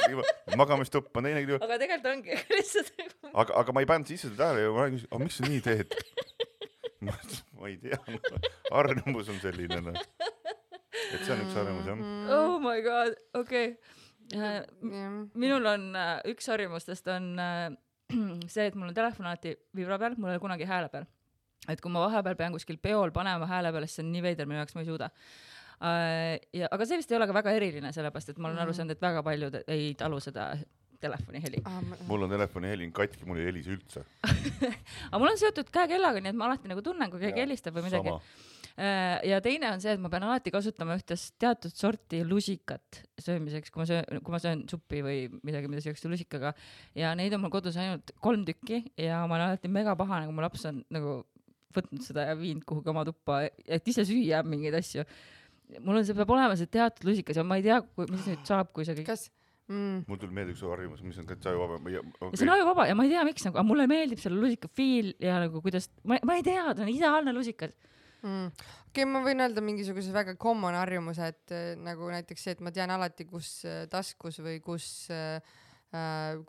magamistupp 0.59 1.17
on 1.21 1.29
teine 1.29 1.45
kliima, 1.45 1.61
aga 1.65 1.79
tegelikult 1.83 2.13
ongi 2.13 2.39
lihtsalt 2.57 2.93
nagu 3.01 3.33
aga, 3.45 3.59
aga 3.63 3.77
ma 3.77 3.85
ei 3.85 3.91
pannud 3.91 4.11
sisse 4.11 4.31
seda 4.31 4.45
tähele 4.45 4.67
ja 4.67 4.73
ma 4.75 4.89
küsisin, 4.91 5.11
aga 5.13 5.23
miks 5.25 5.39
sa 5.41 5.51
nii 5.51 5.63
teed? 5.67 5.97
ma 7.61 7.69
ei 7.71 7.77
tea, 7.83 7.99
harjumus 8.73 9.29
on 9.33 9.39
selline 9.43 9.83
noh. 9.85 10.01
Et 11.15 11.25
see 11.25 11.33
on 11.35 11.43
üks 11.45 11.57
harjumus 11.59 11.91
jah. 11.91 12.05
oh 12.37 12.57
my 12.63 12.79
god, 12.85 13.17
okei 13.39 13.73
okay.. 13.73 14.39
jah, 14.39 14.63
minul 15.35 15.67
on 15.73 15.89
äh, 15.97 16.15
üks 16.33 16.49
harjumustest 16.53 17.09
on 17.15 17.35
äh, 17.43 17.69
see, 18.55 18.69
et 18.69 18.79
mul 18.79 18.91
on 18.93 18.97
telefon 18.97 19.27
alati 19.27 19.57
vibra 19.77 19.99
peal, 20.03 20.17
mul 20.19 20.31
ei 20.33 20.39
ole 20.39 20.45
kunagi 20.47 20.69
hääle 20.69 20.89
peal. 20.93 21.07
et 21.69 21.81
kui 21.83 21.91
ma 21.93 22.07
vahepeal 22.07 22.39
pean 22.39 22.55
kuskil 22.57 22.79
peol 22.83 23.13
panema 23.15 23.49
hääle 23.51 23.73
peale, 23.75 23.91
siis 23.91 24.01
see 24.01 24.07
on 24.07 24.13
nii 24.15 24.25
veider 24.31 24.49
minu 24.49 24.61
jaoks, 24.63 24.75
ma 24.79 24.85
ei 24.85 24.91
suuda 24.91 25.11
äh,. 25.83 26.39
ja, 26.55 26.71
aga 26.71 26.89
see 26.89 26.99
vist 27.03 27.13
ei 27.13 27.19
ole 27.21 27.29
ka 27.31 27.37
väga 27.37 27.55
eriline, 27.59 27.93
sellepärast 27.97 28.35
et 28.35 28.39
ma 28.39 28.51
olen 28.51 28.63
aru 28.65 28.73
Mhm. 28.75 28.81
saanud, 28.81 28.97
et 28.97 29.07
väga 29.09 29.23
paljud 29.27 29.63
ei 29.67 29.95
talu 29.99 30.21
seda 30.23 30.55
telefoni 31.01 31.43
heli. 31.43 31.63
mul 32.09 32.23
on 32.25 32.31
telefoni 32.31 32.69
heli 32.73 32.91
katki, 32.95 33.27
mul 33.29 33.41
ei 33.43 33.51
helise 33.51 33.75
üldse. 33.77 34.05
aga 35.11 35.19
mul 35.21 35.29
on 35.33 35.39
seotud 35.41 35.69
käekellaga, 35.73 36.23
nii 36.23 36.33
et 36.33 36.39
ma 36.39 36.49
alati 36.49 36.71
nagu 36.71 36.83
tunnen, 36.85 37.11
kui 37.13 37.21
keegi 37.21 37.43
helistab 37.45 37.77
või 37.77 37.89
midagi. 37.91 38.15
sama, 38.15 38.56
ja 38.77 39.39
teine 39.41 39.71
on 39.73 39.81
see, 39.81 39.95
et 39.97 40.01
ma 40.03 40.11
pean 40.13 40.27
alati 40.27 40.53
kasutama 40.53 40.99
ühte 40.99 41.17
teatud 41.41 41.73
sorti 41.73 42.21
lusikat 42.29 43.01
söömiseks, 43.25 43.73
kui 43.73 43.81
ma 43.81 43.87
söön, 43.89 44.21
kui 44.21 44.35
ma 44.35 44.41
söön 44.43 44.67
suppi 44.69 45.01
või 45.07 45.23
midagi, 45.47 45.71
mida 45.73 45.85
süüakse 45.85 46.11
lusikaga. 46.13 46.53
ja 46.95 47.15
neid 47.17 47.33
on 47.33 47.45
mul 47.45 47.55
kodus 47.55 47.79
ainult 47.81 48.13
kolm 48.21 48.45
tükki 48.49 48.83
ja 49.01 49.23
ma 49.25 49.39
olen 49.39 49.47
alati 49.53 49.73
mega 49.73 49.97
pahane, 49.97 50.29
kui 50.29 50.37
mu 50.37 50.45
laps 50.45 50.69
on 50.69 50.85
nagu 50.93 51.23
võtnud 51.77 52.05
seda 52.05 52.29
ja 52.31 52.37
viinud 52.39 52.67
kuhugi 52.69 52.93
oma 52.93 53.05
tuppa, 53.07 53.45
et 53.65 53.89
ise 53.89 54.05
süüa 54.09 54.43
mingeid 54.47 54.77
asju. 54.79 55.07
mul 55.81 55.99
on, 55.99 56.05
see 56.07 56.15
peab 56.17 56.31
olema 56.31 56.57
see 56.59 56.71
teatud 56.71 57.09
lusikas 57.09 57.41
ja 57.41 57.45
ma 57.47 57.59
ei 57.59 57.67
tea, 57.67 57.81
mis 58.13 58.29
nüüd 58.31 58.45
saab, 58.49 58.71
kui 58.77 58.87
see 58.87 58.97
kõik. 59.01 59.09
kas 59.09 59.27
mm,, 59.73 60.05
mul 60.09 60.21
tuli 60.21 60.37
meelde 60.37 60.55
üks 60.55 60.63
harjumus, 60.67 61.03
mis 61.07 61.19
on 61.23 61.29
täitsa 61.29 61.53
ajuvaba. 61.53 61.81
ja 61.91 62.05
see 62.33 62.47
on 62.47 62.55
ajuvaba 62.57 62.89
ja 62.91 62.97
ma 62.99 63.07
ei 63.07 63.13
tea, 63.13 63.25
miks 63.29 63.49
nagu, 63.49 63.59
aga 63.59 63.67
mulle 63.67 63.89
meeldib 63.91 64.23
selle 64.23 64.41
lusika 64.43 64.71
feel 64.79 65.13
ja 65.23 65.41
nagu 65.43 65.63
kuidas, 65.65 65.91
ma, 66.05 66.21
ma 66.27 66.39
ei 66.39 66.47
tea, 66.47 66.69
ta 66.73 66.87
on 66.87 66.93
ideaalne 66.93 67.37
lusikas. 67.37 67.75
mm.. 68.23 68.49
okei 68.89 69.05
okay,, 69.05 69.09
ma 69.11 69.23
võin 69.25 69.45
öelda 69.45 69.65
mingisuguse 69.65 70.15
väga 70.15 70.37
common 70.41 70.77
harjumuse, 70.79 71.31
et 71.35 71.55
äh, 71.55 71.69
nagu 71.81 72.09
näiteks 72.13 72.47
see, 72.47 72.57
et 72.57 72.65
ma 72.65 72.73
tean 72.75 72.93
alati, 72.95 73.29
kus 73.29 73.61
äh, 73.69 73.85
taskus 73.93 74.41
või 74.45 74.61
kus 74.65 74.89
äh, 75.15 75.41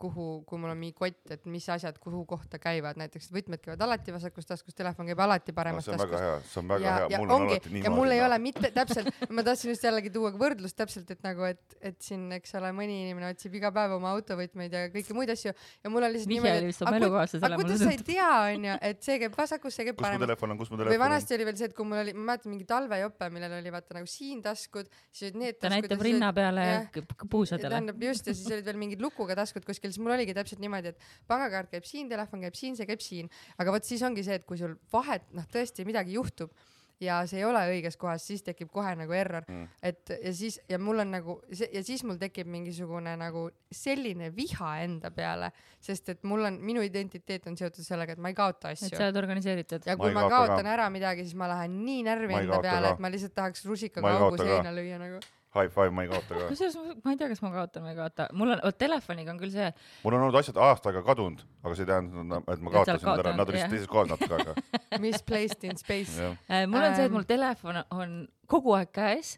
kuhu, 0.00 0.26
kui 0.48 0.60
mul 0.60 0.72
on 0.72 0.78
mingi 0.80 0.94
kott, 0.96 1.20
et 1.34 1.44
mis 1.50 1.66
asjad 1.72 1.98
kuhu 2.02 2.24
kohta 2.28 2.60
käivad, 2.62 2.98
näiteks 3.00 3.30
võtmed 3.34 3.62
käivad 3.62 3.82
alati 3.86 4.14
vasakus 4.14 4.48
taskus, 4.48 4.76
telefon 4.76 5.08
käib 5.08 5.22
alati 5.24 5.54
paremas 5.56 5.86
see 5.86 5.94
on 5.94 6.02
väga 6.02 6.16
taskus. 6.16 6.26
hea, 6.26 6.50
see 6.52 6.60
on 6.62 6.70
väga 6.72 6.86
ja, 6.86 6.94
hea, 6.96 7.08
ja 7.12 7.20
mul 7.22 7.28
on 7.28 7.34
ongi 7.36 7.56
alati 7.56 7.72
niimoodi. 7.72 7.86
ja 7.86 7.94
mul 7.94 8.14
ei 8.16 8.22
ole 8.26 8.38
mitte 8.44 8.70
täpselt, 8.74 9.10
ma 9.30 9.44
tahtsin 9.46 9.72
just 9.72 9.86
jällegi 9.88 10.12
tuua 10.14 10.32
võrdlust 10.42 10.78
täpselt, 10.78 11.12
et 11.14 11.22
nagu, 11.26 11.46
et, 11.48 11.78
et 11.80 11.98
siin, 12.04 12.26
eks 12.38 12.56
ole, 12.60 12.72
mõni 12.76 12.98
inimene 13.04 13.30
otsib 13.32 13.54
iga 13.60 13.72
päev 13.74 13.96
oma 13.98 14.12
autovõtmeid 14.16 14.76
ja 14.76 14.84
kõiki 14.94 15.16
muid 15.16 15.32
asju 15.34 15.54
ja 15.54 15.92
mul 15.92 16.08
on 16.08 16.14
lihtsalt 16.14 16.34
niimoodi, 16.34 16.68
vist 16.72 16.84
oma 16.84 16.98
elukaaslasele 17.00 17.58
aga 17.58 17.62
kuidas 17.62 17.84
sa 17.84 17.94
ei 17.94 18.02
tea, 18.10 18.28
onju, 18.54 18.76
et 18.90 19.02
see 19.06 19.18
käib 19.24 19.38
vasakus, 19.38 19.78
see 19.78 19.88
käib 19.90 20.00
paremas. 20.02 20.74
või 20.78 21.00
vanasti 21.00 21.38
oli 21.38 21.48
veel 21.48 21.60
see, 21.60 21.70
et 21.70 21.78
kui 21.78 21.88
mul 21.88 22.02
oli, 22.02 22.16
ma 22.16 22.32
mäletan 22.32 22.52
mingi 22.52 22.68
talvejope, 22.68 23.30
millel 23.34 23.58
oli 23.60 23.74
vaata 23.74 23.98
nagu 24.00 24.10
siin 24.10 24.42
taskud, 24.44 24.90
siis 25.12 25.28
olid 25.28 25.40
need 25.42 25.58
ta 25.58 25.68
taskud. 25.68 25.88
näitab 25.88 26.04
rinna 26.04 26.32
peale 26.36 26.66
ja 26.66 27.02
puusadele. 27.30 27.70
tähendab 27.74 28.02
just 28.02 28.26
ja 28.26 28.34
siis 28.34 28.50
olid 28.52 28.66
veel 28.68 28.80
mingid 28.80 29.02
lukuga 29.02 29.36
taskud 29.38 29.66
kuskil, 29.68 29.92
siis 29.94 30.02
mul 30.02 30.16
oligi 30.16 30.36
täpselt 30.36 30.62
niimoodi, 30.64 30.94
et 30.94 31.10
pangakaart 31.30 31.76
käib 31.76 31.86
siin, 31.88 32.10
telefon 32.10 32.42
käib 32.46 32.58
siin, 32.58 32.78
see 32.78 32.88
käib 32.88 33.04
siin, 33.04 33.30
aga 33.58 33.74
vot 33.74 33.86
siis 33.86 34.02
ongi 34.06 34.26
see, 34.26 34.40
et 34.40 34.48
kui 34.48 34.58
sul 34.60 34.76
vahet 34.92 35.30
noh, 35.36 35.46
tõesti 35.54 35.86
midagi 35.88 36.18
juhtub 36.18 36.52
ja 37.00 37.20
see 37.30 37.38
ei 37.42 37.46
ole 37.46 37.60
õiges 37.70 37.96
kohas, 37.98 38.24
siis 38.26 38.42
tekib 38.46 38.70
kohe 38.74 38.90
nagu 38.98 39.14
error 39.14 39.44
Mm. 39.48 39.68
et 39.82 40.10
ja 40.24 40.32
siis 40.34 40.58
ja 40.68 40.78
mul 40.82 40.98
on 40.98 41.12
nagu 41.14 41.38
see 41.52 41.68
ja 41.72 41.82
siis 41.86 42.02
mul 42.04 42.18
tekib 42.18 42.48
mingisugune 42.50 43.14
nagu 43.16 43.44
selline 43.72 44.32
viha 44.34 44.72
enda 44.82 45.10
peale, 45.14 45.52
sest 45.80 46.08
et 46.08 46.24
mul 46.26 46.44
on 46.48 46.58
minu 46.60 46.82
identiteet 46.82 47.46
on 47.46 47.56
seotud 47.56 47.86
sellega, 47.86 48.12
et 48.12 48.18
ma 48.18 48.32
ei 48.32 48.36
kaota 48.36 48.72
et 48.74 48.82
asju 48.82 48.96
sa 48.96 49.06
oled 49.06 49.20
organiseeritud. 49.22 49.86
ja 49.86 49.96
kui 49.96 50.12
ma, 50.12 50.24
ma 50.24 50.28
kaota 50.28 50.46
ka. 50.46 50.54
kaotan 50.56 50.72
ära 50.74 50.90
midagi, 50.90 51.24
siis 51.24 51.38
ma 51.38 51.48
lähen 51.52 51.78
nii 51.86 52.02
närvi 52.10 52.40
enda 52.42 52.60
peale, 52.64 52.94
et 52.96 53.02
ma 53.02 53.12
lihtsalt 53.14 53.34
tahaks 53.34 53.64
rusikaga 53.68 54.14
augu 54.18 54.42
seina 54.42 54.74
lüüa 54.74 54.98
nagu. 55.00 55.22
High 55.58 55.72
five, 55.74 55.90
ma 55.94 56.04
ei 56.06 56.08
kaota 56.12 56.34
ka. 56.38 56.46
kusjuures 56.52 56.76
ma- 56.78 56.96
ma 57.04 57.12
ei 57.14 57.20
tea, 57.20 57.28
kas 57.34 57.42
ma 57.44 57.50
kaotan 57.54 57.84
või 57.86 57.92
ei 57.94 57.98
kaota, 57.98 58.26
mul 58.32 58.54
on, 58.54 58.62
vot 58.64 58.78
telefoniga 58.78 59.34
on 59.34 59.38
küll 59.42 59.52
see, 59.54 59.68
mul 60.04 60.16
on 60.18 60.26
olnud 60.28 60.38
asjad 60.40 60.56
aasta 60.68 60.92
aega 60.92 61.02
kadunud, 61.06 61.44
aga 61.64 61.74
see 61.78 61.86
ei 61.86 61.90
tähenda, 61.92 62.40
et 62.54 62.60
ma 62.66 62.74
kaotasin 62.78 63.08
nad 63.10 63.22
ära, 63.24 63.36
nad 63.36 63.48
on 63.48 63.54
lihtsalt 63.58 63.74
teises 63.76 63.90
kohas 63.92 64.10
natuke, 64.14 64.40
aga 64.42 64.98
Misplaced 65.04 65.64
in 65.68 65.76
space. 65.80 66.18
äh, 66.48 66.66
mul 66.66 66.82
on 66.82 66.94
see, 66.94 67.04
et 67.04 67.10
Ähm. 67.10 67.16
mul 67.18 67.26
telefon 67.28 67.82
on 67.90 68.18
kogu 68.46 68.74
aeg 68.78 68.92
käes 68.94 69.34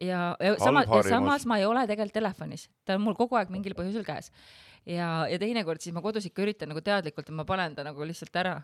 ja, 0.00 0.34
ja 0.40 0.54
sama, 0.58 0.82
ja 0.88 1.02
samas 1.08 1.46
ma 1.46 1.58
ei 1.60 1.64
ole 1.68 1.86
tegelikult 1.86 2.14
telefonis, 2.20 2.68
ta 2.84 2.94
on 2.98 3.02
mul 3.06 3.14
kogu 3.18 3.36
aeg 3.38 3.50
mingil 3.54 3.74
põhjusel 3.78 4.04
käes. 4.06 4.30
ja, 4.86 5.26
ja 5.30 5.38
teinekord 5.38 5.78
siis 5.80 5.94
ma 5.94 6.02
kodus 6.02 6.24
ikka 6.26 6.42
üritan 6.42 6.68
nagu 6.72 6.80
teadlikult, 6.82 7.28
et 7.28 7.34
ma 7.36 7.44
panen 7.46 7.74
ta 7.76 7.84
nagu 7.86 8.02
lihtsalt 8.08 8.34
ära. 8.36 8.56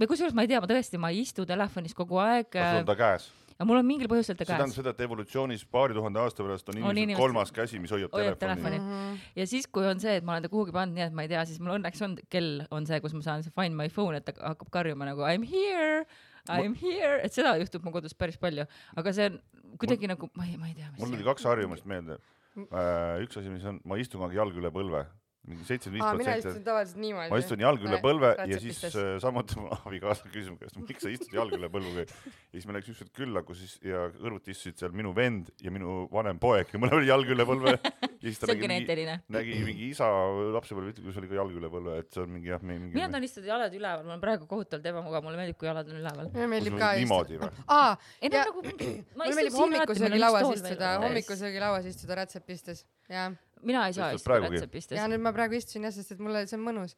või 0.00 0.06
kusjuures 0.08 0.32
ma 0.34 0.42
ei 0.46 0.48
tea, 0.48 0.60
ma 0.62 0.66
tõesti, 0.70 0.98
ma 0.98 1.10
ei 1.12 1.20
istu 1.20 1.44
telefonis 1.46 1.92
kogu 1.94 2.16
aeg. 2.22 2.48
sul 2.52 2.80
on 2.80 2.86
ta 2.88 2.96
käes. 2.96 3.26
Aga 3.56 3.66
mul 3.68 3.78
on 3.80 3.86
mingil 3.88 4.08
põhjusel 4.12 4.36
ta 4.36 4.44
see 4.44 4.50
tähendab 4.52 4.68
käes. 4.68 4.76
seda, 4.78 4.92
et 4.92 5.00
evolutsioonis 5.06 5.64
paari 5.72 5.96
tuhande 5.96 6.20
aasta 6.20 6.44
pärast 6.44 6.68
on 6.68 6.78
inimesel 6.78 7.00
inimesed- 7.02 7.22
kolmas 7.22 7.52
käsi, 7.56 7.80
mis 7.80 7.90
hoiab 7.94 8.12
hoiab 8.12 8.38
telefoni. 8.38 8.76
telefoni. 8.76 9.26
ja 9.40 9.46
siis, 9.48 9.66
kui 9.66 9.86
on 9.88 10.00
see, 10.02 10.16
et 10.20 10.24
ma 10.28 10.36
olen 10.36 10.46
ta 10.46 10.52
kuhugi 10.52 10.74
pannud 10.76 10.98
nii, 10.98 11.06
et 11.08 11.16
ma 11.16 11.24
ei 11.24 11.32
tea, 11.32 11.44
siis 11.48 11.60
mul 11.64 11.78
õnneks 11.78 12.04
on 12.04 12.16
kell 12.32 12.66
on 12.70 12.86
see, 12.86 13.00
kus 13.00 13.16
ma 13.16 13.24
saan 13.24 13.44
see 13.46 13.54
find 13.56 13.76
my 13.78 13.88
phone, 13.92 14.20
et 14.20 14.28
ta 14.28 14.36
hakkab 14.42 14.70
karjuma 14.78 15.08
nagu 15.08 15.24
I 15.24 15.38
m 15.40 15.46
here, 15.48 16.06
I 16.46 16.68
m 16.68 16.74
here, 16.78 17.20
et 17.24 17.32
seda 17.34 17.56
juhtub 17.58 17.84
mu 17.86 17.92
kodus 17.96 18.14
päris 18.14 18.36
palju, 18.38 18.68
aga 18.96 19.12
see 19.16 19.30
on 19.32 19.40
kuidagi 19.80 20.08
nagu 20.12 20.28
ma 20.36 20.44
ei, 20.46 20.56
ma 20.60 20.68
ei 20.70 20.76
tea, 20.76 20.92
mul 21.00 21.14
tuli 21.16 21.24
kaks 21.26 21.48
harjumust 21.48 21.88
meelde. 21.88 22.20
üks 22.56 23.36
asi, 23.40 23.48
mis 23.52 23.64
on, 23.68 23.80
ma 23.84 23.96
istun 24.00 24.22
aeg 24.24 24.36
jalg 24.38 24.56
üle 24.56 24.70
põlve, 24.72 25.02
mingi 25.46 25.66
seitsekümmend 25.68 25.96
viis 25.96 26.06
mina 26.06 26.16
protsenti 26.16 26.50
istun 26.50 26.64
tavaliselt 26.66 27.00
niimoodi. 27.02 27.30
ma 27.32 27.38
istun 27.42 27.62
jalg 27.62 27.86
üle 27.86 28.00
põlve 28.02 28.30
ja 28.32 28.38
rätsepistes. 28.40 28.92
siis 28.92 28.96
äh, 29.02 29.12
samuti 29.22 29.58
mu 29.60 29.70
abikaasa 29.86 30.30
küsis 30.32 30.50
mu 30.50 30.58
käest, 30.60 30.78
miks 30.82 31.06
sa 31.06 31.12
istud 31.12 31.36
jalg 31.38 31.56
üle 31.58 31.70
põlve 31.72 32.04
ja 32.06 32.08
siis 32.56 32.66
me 32.68 32.76
läks 32.76 32.90
ükskord 32.92 33.12
külla, 33.16 33.42
kus 33.46 33.62
siis 33.62 33.76
ja 33.86 34.06
kõrvuti 34.16 34.54
istusid 34.54 34.80
seal 34.82 34.96
minu 34.96 35.14
vend 35.16 35.52
ja 35.62 35.72
minu 35.74 36.04
vanem 36.12 36.40
poeg 36.42 36.72
ja 36.74 36.82
mõlemal 36.82 37.06
jalg 37.06 37.32
üle 37.36 37.46
põlve 37.48 37.76
ja 38.26 38.32
see 38.32 38.42
on 38.42 38.50
nägi 38.50 38.56
mingi, 38.56 38.66
geneetiline. 38.66 39.16
nägi 39.36 39.56
mingi 39.66 39.90
isa 39.92 40.08
lapsepõlve, 40.56 40.94
kus 40.98 41.20
oli 41.20 41.30
ka 41.30 41.38
jalg 41.38 41.56
üle 41.60 41.70
põlve, 41.72 41.96
et 42.02 42.10
see 42.12 42.24
on 42.24 42.32
mingi 42.34 42.52
jah, 42.52 42.62
mingi 42.66 42.92
mina 42.96 43.08
tahan 43.12 43.26
istuda 43.28 43.50
jalad 43.52 43.76
üleval, 43.78 44.04
mul 44.06 44.16
on 44.16 44.22
praegu 44.24 44.48
kohutavalt 44.50 44.90
ebamugav, 44.92 45.24
mulle 45.26 45.40
meeldib, 45.40 45.58
kui 45.60 45.70
jalad 45.70 45.90
on 45.92 46.00
üleval. 46.02 46.30
mulle 46.34 46.50
meeldib 46.52 46.78
ka 46.80 46.92
niimoodi 46.98 47.40
või? 47.40 47.50
istuda. 47.52 47.66
aa, 47.78 47.96
ei 48.20 48.30
Ja- 48.36 48.44
no 48.44 48.44
nagu, 48.50 48.62
ma 49.18 49.24
mulle 49.24 49.38
meeldib 49.40 49.58
hommikusöögilauas 49.60 50.52
istuda, 50.56 50.94
hommikusöögilauas 51.06 51.90
istuda 51.92 52.18
rätsepistes, 52.22 52.86
jah. 53.12 53.36
Mina 53.64 53.86
ei 53.88 53.94
saa 53.96 54.10
Istud 54.12 54.32
istuda 54.34 54.50
rätsepistes 54.50 54.98
ja. 54.98 55.06
nüüd 55.10 55.22
ma 55.24 55.32
praegu 55.36 55.56
istusin 55.56 55.86
jah, 55.86 55.94
sest 55.94 56.14
et 56.14 56.20
mulle 56.22 56.42
see 56.48 56.58
on 56.58 56.64
mõnus. 56.66 56.94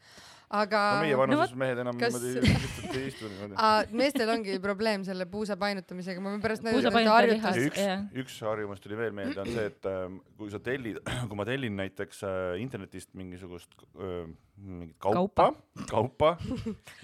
aga 0.59 0.80
no 0.96 1.04
meie 1.04 1.18
vanuses 1.20 1.54
mehed 1.61 1.82
enam 1.84 1.98
kas- 2.00 2.16
niimoodi 2.18 2.52
lihtsalt 2.54 2.96
ei 2.98 3.06
istu 3.11 3.30
niimoodi. 3.30 3.98
Meestel 4.00 4.32
ongi 4.32 4.56
probleem 4.64 5.04
selle 5.06 5.26
puusa 5.30 5.59
painutamisega, 5.61 6.22
ma 6.24 6.32
võin 6.34 6.42
pärast 6.44 6.66
näidata 6.66 7.04
harjutust 7.12 7.62
üks 7.68 8.24
üks 8.24 8.38
harjumus 8.48 8.82
tuli 8.84 8.98
veel 8.98 9.14
meelde, 9.16 9.38
on 9.44 9.52
see, 9.52 9.66
et 9.70 9.90
ähm, 9.92 10.18
kui 10.40 10.50
sa 10.54 10.62
tellid, 10.64 11.00
kui 11.28 11.38
ma 11.38 11.46
tellin 11.48 11.78
näiteks 11.82 12.24
äh, 12.26 12.40
internetist 12.62 13.14
mingisugust 13.18 13.76
äh, 13.98 14.26
mingit 14.59 14.96
kaupa, 15.04 15.52
kaupa 15.94 16.34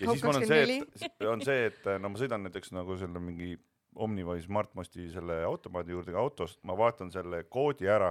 ja 0.00 0.10
siis 0.10 0.26
mul 0.26 0.38
on 0.40 0.48
see, 0.50 0.80
et 1.06 1.30
on 1.30 1.46
see, 1.46 1.70
et 1.70 1.88
no 2.02 2.10
ma 2.10 2.20
sõidan 2.20 2.46
näiteks 2.48 2.74
nagu 2.76 2.98
selle 3.00 3.22
mingi 3.22 3.54
Omniva 3.94 4.34
Smartmosti 4.42 5.04
selle 5.12 5.36
automaadi 5.46 5.94
juurde 5.94 6.10
ka 6.10 6.18
autost, 6.18 6.58
ma 6.66 6.74
vaatan 6.74 7.12
selle 7.14 7.44
koodi 7.46 7.86
ära 7.86 8.08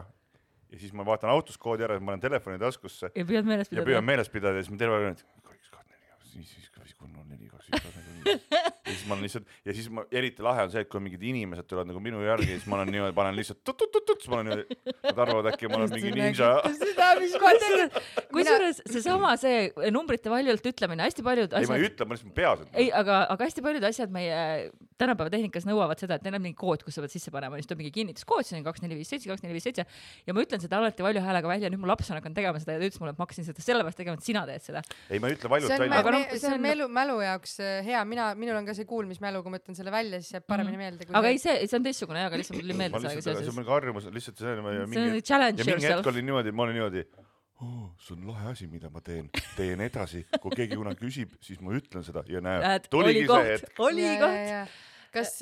ja 0.74 0.80
siis 0.82 0.94
ma 0.98 1.06
vaatan 1.06 1.30
autos 1.34 1.58
koodi 1.62 1.86
ära, 1.86 2.00
ma 2.02 2.12
panen 2.14 2.24
telefoni 2.24 2.60
taskusse 2.62 3.12
ja 3.14 3.26
püüad 3.30 3.46
meeles 3.48 3.70
ja 3.70 3.76
pidada 3.76 3.90
püüan. 3.92 4.08
meeles 4.10 4.32
pidada 4.34 4.58
ja 4.58 4.66
siis 4.66 4.74
ma 4.74 4.82
terve 4.82 4.98
aeg 4.98 5.10
ütlen, 5.12 5.30
kaks, 5.46 5.70
kaks, 5.70 5.88
neli, 5.94 6.06
kaks, 6.10 6.34
viis, 6.34 6.54
viis, 6.58 6.70
kaks, 6.74 6.96
kolm, 6.98 7.14
neli, 7.30 7.50
kaks, 7.52 7.70
üks, 7.70 7.84
kaks, 7.86 8.00
neli, 8.00 8.13
ja 8.88 8.92
siis 8.92 9.04
ma 9.08 9.16
olen 9.16 9.26
lihtsalt 9.26 9.56
ja 9.66 9.76
siis 9.76 9.90
ma 9.94 10.06
eriti 10.12 10.46
lahe 10.46 10.66
on 10.68 10.74
see, 10.74 10.84
et 10.86 10.92
kui 10.92 11.02
mingid 11.04 11.24
inimesed 11.30 11.68
tulevad 11.70 11.90
nagu 11.92 12.02
minu 12.04 12.22
järgi, 12.24 12.50
siis 12.56 12.68
ma 12.72 12.80
olen 12.80 12.92
niimoodi, 12.94 13.16
panen 13.18 13.38
lihtsalt 13.38 13.62
tut-tut-tut-tut, 13.68 14.24
siis 14.24 14.32
ma 14.32 14.40
olen 14.40 14.52
niimoodi, 14.52 14.80
nad 15.08 15.24
arvavad 15.26 15.52
äkki 15.54 15.72
ma 15.72 15.82
olen 15.82 15.94
mingi 15.96 16.14
ninja. 16.18 16.52
seda, 16.80 17.10
mis 17.20 17.36
ma 17.42 17.54
teen. 17.64 17.94
kusjuures 18.34 18.82
seesama, 18.90 19.36
see 19.42 19.92
numbrite 19.94 20.34
valjult 20.34 20.72
ütlemine, 20.74 21.08
hästi 21.08 21.26
paljud 21.26 21.58
ei, 21.60 21.70
ma 21.70 21.78
ei 21.80 21.88
asjad, 21.88 21.94
ütle, 21.94 22.10
ma 22.10 22.18
lihtsalt 22.18 22.36
peas 22.38 22.64
ei, 22.64 22.90
ütlen. 22.90 22.96
aga, 23.04 23.20
aga 23.36 23.50
hästi 23.50 23.66
paljud 23.68 23.90
asjad 23.92 24.14
meie 24.14 24.42
tänapäeva 25.00 25.32
tehnikas 25.34 25.68
nõuavad 25.68 26.00
seda, 26.00 26.18
et 26.18 26.26
neil 26.26 26.38
on 26.38 26.44
mingi 26.44 26.58
kood, 26.60 26.84
kus 26.86 26.98
sa 26.98 27.04
pead 27.04 27.14
sisse 27.14 27.32
panema, 27.34 27.58
siis 27.60 27.70
tuleb 27.70 27.84
mingi 27.84 27.94
kinnituskood, 27.96 28.46
see 28.48 28.60
on 28.60 28.66
kaks, 28.66 28.84
neli, 28.84 28.98
viis, 29.00 29.10
seitse, 29.10 29.30
kaks, 29.30 29.44
neli, 29.44 29.58
viis, 29.58 29.66
seitse 29.68 29.86
ja 30.28 30.36
ma 30.36 30.44
ütlen 30.44 30.62
seda 30.64 30.80
alati 30.80 31.06
valju 31.06 31.24
häälega 31.24 31.50
välja, 31.50 31.72
nüüd 31.74 31.82
mu 31.84 31.90
laps 31.90 32.12
on 32.12 32.20
hakanud 32.20 32.38
tegema 32.38 32.62
seda 32.62 32.78
ja 32.78 32.82
ta 32.82 32.90
ütles 32.90 33.02
mulle, 33.02 33.14
et 33.16 33.20
ma 33.20 33.28
hakkasin 33.28 33.48
seda 33.48 33.66
sellepärast 33.66 34.00
tegema, 34.00 34.20
et 34.20 34.28
sina 34.28 34.44
teed 34.50 34.66
seda. 34.66 34.84
ei, 35.10 35.22
ma 35.24 35.30
ei 35.30 35.38
ütle 35.38 35.52
valjult 35.52 35.72
see 35.72 35.78
on, 35.78 35.86
välja 35.86 36.02
Aga. 36.04 36.14
noh, 36.16 36.36
see 36.44 36.54
on 36.54 36.64
mälu, 36.64 36.90
mälu 37.00 37.18
jaoks 37.24 37.56
äh, 37.64 37.80
hea, 37.88 38.04
mina, 38.14 38.30
minul 38.40 38.62
on 38.62 38.70
ka 38.70 38.78
see 38.78 38.88
kuulmismälu, 38.90 39.44
kui 39.44 39.54
ma 39.54 39.60
ütlen 39.62 39.78
selle 39.78 39.94
välja, 39.94 40.22
siis 40.24 40.38
jääb 40.38 40.48
paremini 40.50 40.80
meelde. 40.80 41.08
Mhm. 41.08 41.20
aga 41.20 41.34
ei, 41.34 41.42
see, 41.42 41.58
see 41.68 41.80
on 41.80 41.90
teistsugune 41.90 42.24
jah, 42.24 42.32
aga 42.32 42.40
lihtsalt 42.42 42.60
mul 42.60 42.66
tuli 42.68 42.80
meelde 42.80 43.02
sellega 43.02 43.20
lihtsalt, 43.20 43.28
see 43.28 43.36
on 43.36 43.44
seoses. 43.44 43.60
mingi 43.60 43.76
harjumus, 43.76 44.10
lihtsalt 44.18 44.42
see 44.44 44.54
on 44.54 44.64
ja 44.64 44.72
see 44.72 44.88
on 44.88 44.96
mingi 44.96 45.28
challenge 45.28 45.62
ja 45.62 45.68
mingi 45.68 45.78
hetk 45.80 45.92
yourself. 45.92 46.12
oli 46.14 46.26
niimoodi, 46.30 46.56
ma 46.56 46.68
olin 46.68 46.80
niimoodi 46.80 47.06
oh,, 47.64 47.92
see 48.04 48.16
on 48.18 48.26
lahe 48.30 48.50
asi, 48.54 48.70
mida 48.72 48.90
ma 48.94 49.04
teen, 49.06 49.30
teen 49.58 49.84
edasi, 49.86 50.24
kui 50.40 50.56
keegi 50.56 50.80
kunagi 50.80 51.02
küsib, 51.04 51.38
siis 51.44 51.62
ma 51.64 51.76
ütlen 51.78 52.06
seda 52.06 52.26
ja 52.30 52.42
näed 52.44 52.90
tuligi 52.94 53.26
oli 53.26 53.30
see 53.30 53.54
hetk. 53.54 53.70
koht, 53.78 53.86
oli 53.90 54.10
koht. 54.24 54.82
kas, 55.14 55.36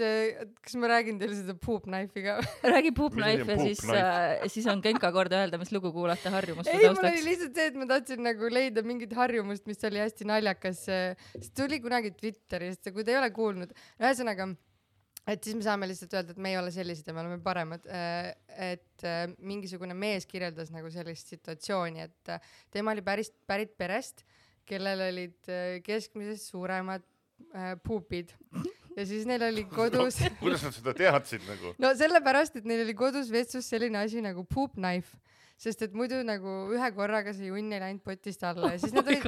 kas 0.65 0.75
ma 0.79 0.89
räägin 0.91 1.19
teile 1.21 1.35
seda 1.37 1.55
poop 1.59 1.85
knife'i 1.87 2.23
ka? 2.25 2.37
räägi 2.73 2.93
Poop 2.97 3.15
Knife 3.17 3.45
on 3.45 3.53
ja 3.53 3.57
siis 3.61 3.83
Knife?, 3.85 4.49
siis 4.55 4.67
on 4.71 4.81
Genka 4.83 5.11
kord 5.15 5.33
öelda, 5.35 5.59
mis 5.61 5.71
lugu 5.75 5.93
kuulata 5.95 6.33
harjumuste 6.33 6.73
ei, 6.73 6.81
mul 6.83 6.89
oli 6.91 7.01
taustaks. 7.01 7.27
lihtsalt 7.27 7.61
see, 7.61 7.69
et 7.71 7.77
ma 7.79 7.87
tahtsin 7.89 8.25
nagu 8.25 8.51
leida 8.51 8.83
mingit 8.87 9.13
harjumust, 9.17 9.67
mis 9.69 9.87
oli 9.87 10.01
hästi 10.03 10.27
naljakas. 10.29 10.83
see 10.87 11.53
tuli 11.57 11.79
kunagi 11.83 12.13
Twitterist, 12.17 12.91
kui 12.91 13.05
te 13.07 13.15
ei 13.15 13.21
ole 13.21 13.31
kuulnud, 13.35 13.71
ühesõnaga, 14.01 14.49
et 15.29 15.43
siis 15.45 15.57
me 15.57 15.65
saame 15.65 15.89
lihtsalt 15.89 16.17
öelda, 16.17 16.35
et 16.35 16.43
me 16.43 16.53
ei 16.53 16.59
ole 16.59 16.73
sellised 16.73 17.07
ja 17.07 17.15
me 17.15 17.23
oleme 17.23 17.39
paremad. 17.43 17.87
et 17.87 19.07
äh, 19.07 19.23
mingisugune 19.39 19.95
mees 19.97 20.27
kirjeldas 20.29 20.73
nagu 20.73 20.91
sellist 20.93 21.31
situatsiooni, 21.31 22.07
et 22.09 22.35
äh, 22.35 22.53
tema 22.73 22.95
oli 22.95 23.05
päris, 23.05 23.31
pärit 23.47 23.77
perest, 23.77 24.25
kellel 24.67 25.07
olid 25.07 25.49
äh, 25.49 25.79
keskmisest 25.85 26.51
suuremad 26.51 27.05
äh, 27.55 27.75
puupid 27.83 28.35
ja 28.97 29.05
siis 29.07 29.27
neil 29.29 29.43
oli 29.45 29.65
kodus 29.69 30.19
kuidas 30.43 30.63
nad 30.65 30.75
seda 30.75 30.93
teadsid 30.97 31.43
nagu? 31.47 31.73
no 31.81 31.91
sellepärast, 31.97 32.57
et 32.59 32.67
neil 32.67 32.83
oli 32.85 32.95
kodus 32.97 33.31
vetsus 33.33 33.67
selline 33.71 34.01
asi 34.01 34.23
nagu 34.23 34.43
poop 34.47 34.75
knife, 34.77 35.17
sest 35.61 35.85
et 35.85 35.95
muidu 35.97 36.21
nagu 36.25 36.55
ühe 36.73 36.91
korraga 36.95 37.33
see 37.37 37.51
junn 37.51 37.71
ei 37.71 37.81
läinud 37.83 38.03
potist 38.05 38.43
alla 38.47 38.73
ja 38.73 38.81
siis 38.81 38.95
nad 38.95 39.07
olid, 39.07 39.27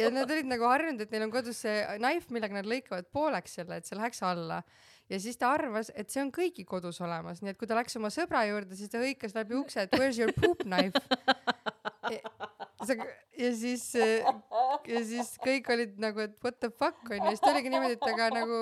ja 0.00 0.10
nad 0.14 0.30
olid 0.34 0.50
nagu 0.50 0.68
harjunud, 0.68 1.04
et 1.04 1.14
neil 1.14 1.28
on 1.28 1.34
kodus 1.34 1.62
see 1.64 1.80
knife, 1.96 2.32
millega 2.34 2.58
nad 2.58 2.68
lõikavad 2.68 3.10
pooleks 3.14 3.58
selle, 3.60 3.78
et 3.78 3.88
see 3.88 3.98
läheks 3.98 4.22
alla. 4.26 4.62
ja 5.08 5.20
siis 5.22 5.40
ta 5.40 5.52
arvas, 5.56 5.92
et 5.94 6.10
see 6.12 6.22
on 6.24 6.32
kõigi 6.34 6.66
kodus 6.68 7.00
olemas, 7.04 7.42
nii 7.42 7.54
et 7.54 7.60
kui 7.60 7.70
ta 7.70 7.78
läks 7.78 7.96
oma 8.00 8.12
sõbra 8.14 8.44
juurde, 8.50 8.76
siis 8.76 8.92
ta 8.92 9.00
hõikas 9.02 9.36
läbi 9.38 9.56
ukse, 9.60 9.86
et 9.86 9.96
where's 9.96 10.20
your 10.20 10.34
poop 10.36 10.66
knife. 10.66 10.98
ja 13.38 13.54
siis, 13.54 13.86
ja 13.94 15.00
siis 15.12 15.32
kõik 15.44 15.72
olid 15.72 15.96
nagu, 16.02 16.26
et 16.26 16.36
what 16.44 16.60
the 16.60 16.70
fuck 16.74 17.08
onju, 17.08 17.32
siis 17.32 17.42
ta 17.44 17.54
oligi 17.54 17.72
niimoodi, 17.72 17.96
et 17.96 18.12
aga 18.12 18.28
nagu 18.34 18.60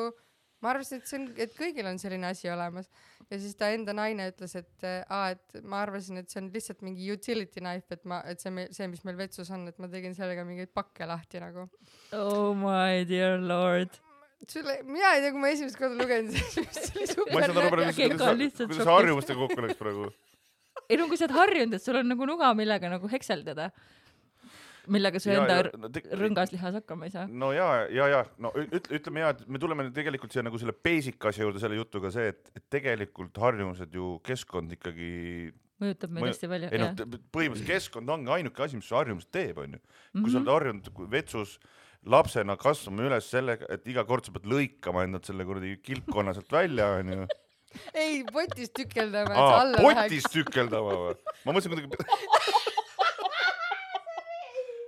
ma 0.66 0.74
arvasin, 0.74 0.98
et 0.98 1.10
see 1.10 1.20
on, 1.20 1.28
et 1.46 1.52
kõigil 1.54 1.86
on 1.86 2.00
selline 2.02 2.26
asi 2.34 2.50
olemas 2.50 2.90
ja 3.30 3.38
siis 3.42 3.56
ta 3.58 3.68
enda 3.74 3.94
naine 3.96 4.28
ütles, 4.30 4.54
et 4.58 4.86
äh, 4.86 5.02
aa, 5.12 5.34
et 5.34 5.60
ma 5.66 5.82
arvasin, 5.84 6.20
et 6.20 6.30
see 6.30 6.40
on 6.42 6.50
lihtsalt 6.54 6.82
mingi 6.86 7.06
utility 7.12 7.62
knife, 7.62 7.90
et 7.94 8.04
ma, 8.08 8.20
et 8.30 8.42
see, 8.42 8.66
see, 8.74 8.88
mis 8.90 9.02
meil 9.06 9.18
vetsus 9.18 9.50
on, 9.54 9.66
et 9.70 9.78
ma 9.82 9.90
tegin 9.92 10.14
sellega 10.16 10.44
mingeid 10.46 10.72
pakke 10.76 11.08
lahti 11.08 11.42
nagu. 11.42 11.66
Oh 12.16 12.52
my 12.58 13.06
dear 13.08 13.38
lord. 13.42 13.98
sulle, 14.46 14.78
mina 14.86 15.14
ei 15.16 15.24
tea, 15.24 15.32
kui 15.34 15.42
ma 15.42 15.50
esimest 15.50 15.78
korda 15.80 15.98
lugesin, 15.98 16.30
siis 16.54 16.70
see 16.76 17.00
oli 17.00 17.10
super 17.10 17.32
ma 17.32 17.40
ei 17.40 17.48
saanud 17.48 17.60
aru 17.62 17.74
praegu, 17.74 17.96
kuidas 17.96 18.26
kuidas 18.28 18.76
šokis. 18.76 18.90
harjumustega 18.92 19.42
kokku 19.42 19.64
läks 19.64 19.80
praegu. 19.80 20.10
ei 20.86 20.98
no 21.00 21.08
kui 21.10 21.18
sa 21.18 21.26
oled 21.26 21.38
harjunud, 21.40 21.78
et 21.78 21.82
sul 21.82 21.98
on 21.98 22.12
nagu 22.12 22.28
nuga, 22.28 22.52
millega 22.58 22.92
nagu 22.92 23.10
hekseldada, 23.10 23.70
millega 24.92 25.20
su 25.22 25.30
enda 25.34 25.58
no 25.78 25.88
te- 25.92 26.02
rõngaslihas 26.20 26.76
hakkama 26.80 27.06
ei 27.08 27.14
saa. 27.14 27.26
no 27.28 27.52
ja, 27.56 27.68
ja, 27.90 28.08
ja 28.12 28.20
no 28.42 28.52
üt-, 28.62 28.90
ütleme 29.00 29.24
ja, 29.24 29.30
et 29.34 29.44
me 29.48 29.58
tuleme 29.62 29.88
tegelikult 29.96 30.32
siia 30.34 30.44
nagu 30.46 30.58
selle 30.62 30.74
basic 30.84 31.22
asja 31.30 31.46
juurde 31.46 31.62
selle 31.62 31.78
jutuga 31.80 32.10
see, 32.14 32.28
et, 32.34 32.50
et 32.56 32.64
tegelikult 32.72 33.36
harjumused 33.42 33.94
ju 33.94 34.16
keskkond 34.26 34.72
ikkagi 34.78 35.10
mõjutab 35.82 36.12
meid 36.16 36.30
hästi 36.30 36.48
palju. 36.48 36.68
ei 36.72 36.80
noh, 36.80 36.92
põhimõtteliselt 37.36 37.68
keskkond 37.72 38.08
ongi 38.14 38.30
ainuke 38.38 38.62
asi, 38.64 38.78
mis 38.80 38.86
su 38.88 38.96
harjumust 38.96 39.28
teeb, 39.34 39.58
onju. 39.64 39.80
kui 40.12 40.22
Mhm. 40.22 40.30
sa 40.32 40.38
oled 40.40 40.52
harjunud 40.54 40.92
kui 40.96 41.10
vetsus 41.12 41.58
lapsena 42.06 42.54
kasvama 42.56 43.02
üles 43.08 43.26
sellega, 43.28 43.66
et 43.74 43.84
iga 43.90 44.04
kord 44.06 44.24
sa 44.24 44.32
pead 44.32 44.46
lõikama 44.46 45.02
endalt 45.04 45.26
selle 45.26 45.44
kuradi 45.44 45.74
kilpkonna 45.82 46.32
sealt 46.36 46.52
välja, 46.54 46.86
onju. 47.02 47.26
ei, 47.92 48.22
potist 48.32 48.72
tükeldama, 48.78 49.34
et 49.34 49.36
see, 49.36 49.58
alla 49.60 49.82
potist 49.82 50.30
läheks. 50.30 50.32
tükeldama 50.38 50.94
või? 51.02 51.16
ma 51.44 51.52
mõtlesin 51.52 51.74
kuidagi. 51.74 52.62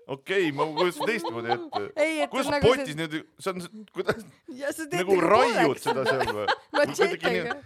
okei, 0.08 0.52
ma 0.56 0.66
kujutasin 0.72 1.10
teistmoodi 1.10 1.52
ette. 1.56 2.28
kuidas 2.32 2.50
nagu 2.54 2.70
potis 2.70 2.96
nüüd, 2.98 3.18
see 3.38 3.52
on, 3.52 3.84
kuidas 3.96 4.24
nagu 4.94 5.20
raiud 5.24 5.82
seda 5.82 6.06
seal 6.08 6.32
või? 6.40 6.48
matšeetega. 6.78 7.58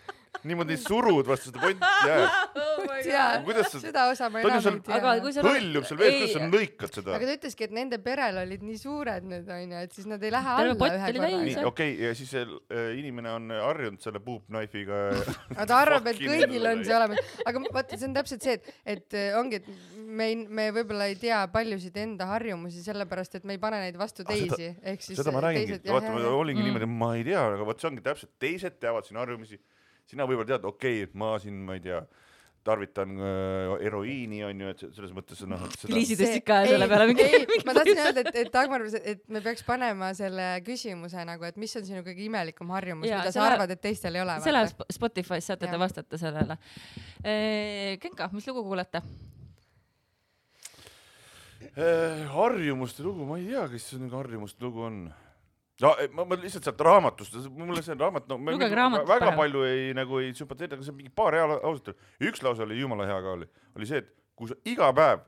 Niimoodi 0.49 0.79
surud 0.81 1.29
vastu 1.29 1.51
seda 1.51 1.61
potti 1.63 1.91
jääb. 2.09 3.05
jaa, 3.07 3.27
kuidas 3.47 3.69
sa, 3.75 3.83
seda 3.83 4.07
osa 4.11 4.31
ma 4.33 4.43
enam 4.43 4.79
ei 4.79 4.81
tea. 4.87 4.97
aga 4.97 5.13
kui 5.23 5.35
sa 5.37 5.45
hõljub 5.47 5.87
seal 5.89 6.01
vees, 6.01 6.17
kuidas 6.17 6.33
sa 6.35 6.49
lõikad 6.55 6.99
seda 6.99 7.15
aga? 7.19 7.29
ta 7.29 7.37
ütleski, 7.39 7.69
et 7.69 7.77
nende 7.77 7.99
perel 8.03 8.41
olid 8.43 8.65
nii 8.67 8.79
suured 8.81 9.29
need 9.29 9.53
onju, 9.57 9.83
et 9.87 9.99
siis 9.99 10.09
nad 10.11 10.25
ei 10.25 10.33
lähe 10.35 10.57
alla 10.57 10.75
ühe 10.89 11.13
täis. 11.19 11.21
nii, 11.21 11.57
okei 11.69 11.69
okay,, 11.69 11.93
ja 12.09 12.15
siis 12.19 12.33
see 12.33 12.47
äh, 12.47 12.89
inimene 12.99 13.35
on 13.37 13.53
harjunud 13.53 14.03
selle 14.03 14.23
poop 14.25 14.49
knife'iga. 14.49 15.03
aga 15.59 15.69
ta 15.69 15.83
arvab, 15.85 16.09
et 16.13 16.23
kõigil 16.23 16.71
on 16.73 16.85
see 16.89 16.97
olemas, 16.97 17.33
aga 17.45 17.65
vaata, 17.69 18.01
see 18.01 18.09
on 18.09 18.17
täpselt 18.17 18.49
see, 18.49 18.57
et, 18.59 18.73
et 18.97 19.19
äh, 19.21 19.39
ongi, 19.39 19.61
et 19.61 20.03
me 20.03 20.31
ei, 20.33 20.41
me 20.49 20.71
võib-olla 20.75 21.11
ei 21.13 21.19
tea 21.21 21.45
paljusid 21.53 21.97
enda 22.03 22.31
harjumusi, 22.33 22.83
sellepärast 22.85 23.39
et 23.39 23.47
me 23.49 23.59
ei 23.59 23.63
pane 23.63 23.85
neid 23.85 24.01
vastu 24.01 24.27
teisi, 24.27 24.73
ehk 24.81 25.05
siis 25.05 25.21
seda 25.21 25.35
ma 25.35 25.45
räägingi, 25.47 25.83
vaata, 25.87 26.17
ma 26.17 26.35
olingi 26.41 26.63
Mm. 26.63 26.71
niimoodi, 26.71 26.87
ma 26.87 27.15
ei 27.17 27.25
tea, 27.27 27.43
aga 27.43 27.67
vot 27.67 27.81
see 27.81 27.91
ongi 27.91 28.05
täpselt, 28.05 28.33
teised 28.43 28.79
teavad 28.83 29.07
sinu 29.09 29.23
harjumusi. 29.23 29.59
Sina 30.11 30.27
võib-olla 30.29 30.55
tead, 30.55 30.65
okei 30.69 30.99
okay,, 31.03 31.09
et 31.09 31.15
ma 31.19 31.37
siin, 31.43 31.63
ma 31.67 31.77
ei 31.79 31.83
tea, 31.85 32.03
tarvitan 32.63 33.17
äh, 33.19 33.73
heroiini 33.83 34.45
onju, 34.47 34.69
et 34.71 34.83
se- 34.85 34.91
selles 34.95 35.11
mõttes 35.17 35.41
noh, 35.51 35.65
et 35.67 35.75
seda. 35.81 35.95
Liisidest 35.97 36.37
ikka 36.39 36.61
ei, 36.63 36.71
selle 36.71 36.87
peale 36.93 37.09
mingi. 37.11 37.27
ma 37.67 37.75
tahtsin 37.75 38.03
öelda, 38.05 38.23
et, 38.23 38.39
et 38.45 38.53
Dagmar, 38.55 38.85
et 39.03 39.25
me 39.35 39.43
peaks 39.43 39.67
panema 39.67 40.13
selle 40.15 40.47
küsimuse 40.67 41.25
nagu, 41.27 41.49
et 41.49 41.59
mis 41.59 41.75
on 41.81 41.89
sinu 41.89 42.05
kõige 42.07 42.23
imelikum 42.29 42.71
harjumus, 42.77 43.09
mida 43.09 43.35
sa 43.35 43.49
arvad, 43.49 43.75
et 43.75 43.83
teistel 43.83 44.15
ei 44.21 44.23
ole. 44.23 44.39
Sp- 44.71 44.87
Spotify's, 44.95 45.51
saate 45.51 45.67
te 45.67 45.81
vastata 45.81 46.21
sellele. 46.23 46.59
Genka, 48.03 48.31
mis 48.37 48.47
lugu 48.47 48.63
kuulate? 48.69 49.03
Äh, 51.73 52.27
harjumuste 52.35 53.03
lugu, 53.03 53.25
ma 53.27 53.39
ei 53.41 53.47
tea, 53.49 53.67
kes 53.73 53.91
see 53.91 54.01
nüüd 54.03 54.13
harjumuste 54.17 54.63
lugu 54.65 54.83
on. 54.87 54.97
No 55.81 55.95
eh, 55.99 56.09
ma, 56.13 56.25
ma 56.29 56.37
lihtsalt 56.37 56.65
sealt 56.69 56.81
raamatust, 56.85 57.35
mulle 57.57 57.83
see 57.83 57.97
raamat, 57.99 58.29
no 58.29 58.37
Lugege 58.37 58.59
mingi- 58.69 58.77
raamatut 58.77 59.09
väga 59.09 59.27
parem. 59.31 59.39
palju 59.41 59.65
ei 59.67 59.93
nagu 59.97 60.21
ei 60.21 60.33
sümpateeri, 60.37 60.75
aga 60.77 60.85
see 60.85 60.93
on 60.93 60.99
mingi 61.01 61.11
paar 61.15 61.33
hea 61.39 61.47
ausalt 61.63 61.95
üks 62.21 62.43
lause 62.45 62.63
oli 62.67 62.79
jumala 62.81 63.07
hea 63.09 63.21
ka 63.25 63.37
oli, 63.39 63.49
oli 63.77 63.87
see, 63.89 64.03
et 64.05 64.13
kui 64.37 64.49
sa 64.53 64.59
iga 64.69 64.93
päev 64.93 65.25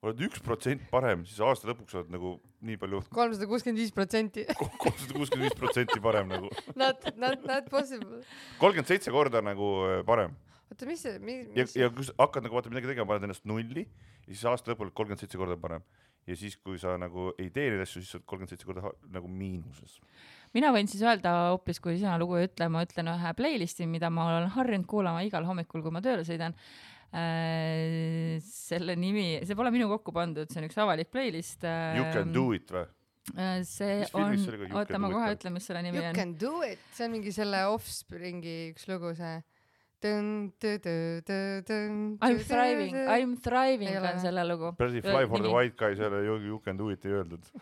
oled 0.00 0.20
üks 0.24 0.40
protsent 0.40 0.86
parem, 0.90 1.26
siis 1.28 1.40
aasta 1.44 1.68
lõpuks 1.68 1.92
oled 1.98 2.08
nagu 2.14 2.30
nii 2.64 2.78
palju, 2.80 3.02
kolmsada 3.18 3.46
kuuskümmend 3.50 3.82
viis 3.82 3.92
protsenti. 3.92 4.46
kolmsada 4.56 5.12
kuuskümmend 5.18 5.44
viis 5.50 5.58
protsenti 5.58 6.00
parem 6.00 6.30
nagu, 6.30 6.48
Not, 6.80 7.04
not, 7.20 7.42
not 7.44 7.68
possible. 7.68 8.22
kolmkümmend 8.62 8.88
seitse 8.88 9.12
korda 9.12 9.42
nagu 9.44 9.74
äh, 9.90 10.00
parem. 10.08 10.32
oota, 10.70 10.86
mis 10.88 11.02
see, 11.04 11.18
mis, 11.24 11.40
ja, 11.54 11.64
mis 11.66 11.76
ja 11.78 11.88
kui 11.94 12.06
sa 12.06 12.14
hakkad 12.20 12.46
nagu 12.46 12.58
vaata 12.58 12.72
midagi 12.72 12.92
tegema, 12.92 13.08
paned 13.10 13.26
ennast 13.28 13.46
nulli 13.48 13.84
ja 13.86 14.30
siis 14.30 14.44
aasta 14.50 14.72
lõpul 14.72 14.92
kolmkümmend 14.94 15.22
seitse 15.24 15.40
korda 15.40 15.56
parem. 15.60 15.82
ja 16.28 16.36
siis, 16.36 16.56
kui 16.60 16.78
sa 16.78 16.94
nagu 17.00 17.30
ei 17.40 17.48
tee 17.50 17.70
neid 17.72 17.82
asju, 17.82 18.02
siis 18.04 18.12
sa 18.12 18.20
oled 18.20 18.28
kolmkümmend 18.30 18.54
seitse 18.54 18.68
korda 18.68 18.92
nagu 19.16 19.30
miinuses. 19.30 19.98
mina 20.54 20.70
võin 20.74 20.90
siis 20.90 21.02
öelda 21.06 21.34
hoopis, 21.50 21.80
kui 21.82 21.98
sina 21.98 22.18
lugu 22.20 22.38
ei 22.38 22.48
ütle, 22.50 22.70
ma 22.72 22.84
ütlen 22.86 23.10
ühe 23.14 23.34
playlist'i, 23.38 23.88
mida 23.90 24.12
ma 24.14 24.28
olen 24.30 24.48
harjunud 24.54 24.88
kuulama 24.90 25.24
igal 25.26 25.46
hommikul, 25.48 25.82
kui 25.82 25.94
ma 25.94 26.02
tööle 26.04 26.26
sõidan. 26.28 26.56
selle 28.46 28.94
nimi, 28.94 29.40
see 29.42 29.56
pole 29.58 29.72
minu 29.74 29.88
kokku 29.90 30.12
pandud, 30.14 30.46
see 30.46 30.60
on 30.62 30.68
üks 30.68 30.78
avalik 30.78 31.10
playlist. 31.10 31.64
You 31.66 32.06
can 32.14 32.30
do 32.32 32.52
it 32.54 32.70
või? 32.70 32.86
see 33.66 34.06
on 34.14 34.32
filmis 34.32 34.44
see 34.46 34.68
You 34.68 34.78
oota 34.78 34.98
ma 34.98 35.10
kohe 35.12 35.28
on? 35.28 35.36
ütlen, 35.36 35.54
mis 35.54 35.66
selle 35.68 35.82
nimi 35.84 35.98
You 35.98 36.08
on. 36.08 36.14
can 36.16 36.34
do 36.38 36.62
it, 36.66 36.82
see 36.94 37.06
on 37.06 37.12
mingi 37.14 37.32
selle 37.34 37.64
Offspringi 37.70 38.56
üks 38.72 38.86
lugu, 38.90 39.12
see. 39.18 39.40
I 42.22 42.32
m 42.32 42.38
thriving, 42.48 42.96
I 42.96 43.22
m 43.22 43.36
thriving 43.36 43.90
Ei 43.90 43.96
on 44.00 44.20
selle 44.22 44.44
lugu. 44.48 44.72
Pretty 44.78 45.00
fly 45.04 45.26
for 45.28 45.42
the 45.42 45.52
white 45.52 45.76
guy, 45.76 45.94
seal 45.98 46.24
you, 46.24 46.36
you 46.46 46.60
can 46.64 46.78
do 46.78 46.90
it 46.90 47.04
ei 47.04 47.12
öeldud. 47.18 47.44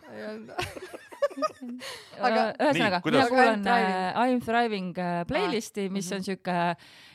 Aga- 2.19 2.51
ühesõnaga, 2.57 2.99
mina 3.05 3.25
kuulan 3.29 3.63
äh, 3.67 4.11
I 4.15 4.35
m 4.35 4.41
thriving 4.43 4.97
äh, 4.97 5.23
playlist'i, 5.29 5.89
mis 5.91 6.09
mhm. 6.09 6.15
on 6.17 6.27
siuke 6.27 6.57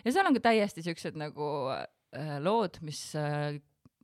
ja 0.04 0.12
seal 0.12 0.28
on 0.28 0.36
ka 0.36 0.44
täiesti 0.50 0.84
siuksed 0.84 1.16
nagu 1.20 1.48
äh, 1.72 2.36
lood, 2.44 2.80
mis 2.84 3.00
äh, 3.18 3.60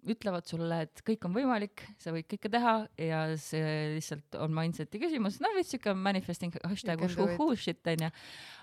ütlevad 0.09 0.47
sulle, 0.49 0.83
et 0.87 1.03
kõik 1.07 1.25
on 1.29 1.35
võimalik, 1.35 1.83
sa 2.01 2.13
võid 2.15 2.27
kõike 2.31 2.49
teha 2.53 2.75
ja 3.01 3.21
see 3.41 3.97
lihtsalt 3.97 4.37
on 4.41 4.55
mindset'i 4.57 5.01
küsimus, 5.03 5.37
no 5.43 5.51
veits 5.57 5.73
siuke 5.75 5.93
manifesting 5.97 6.55
hashtag 6.65 7.03
can 7.03 7.13
do 7.13 7.27
it. 7.27 7.35
uhuhu 7.37 7.57
shit 7.59 7.87
onju. 7.93 8.09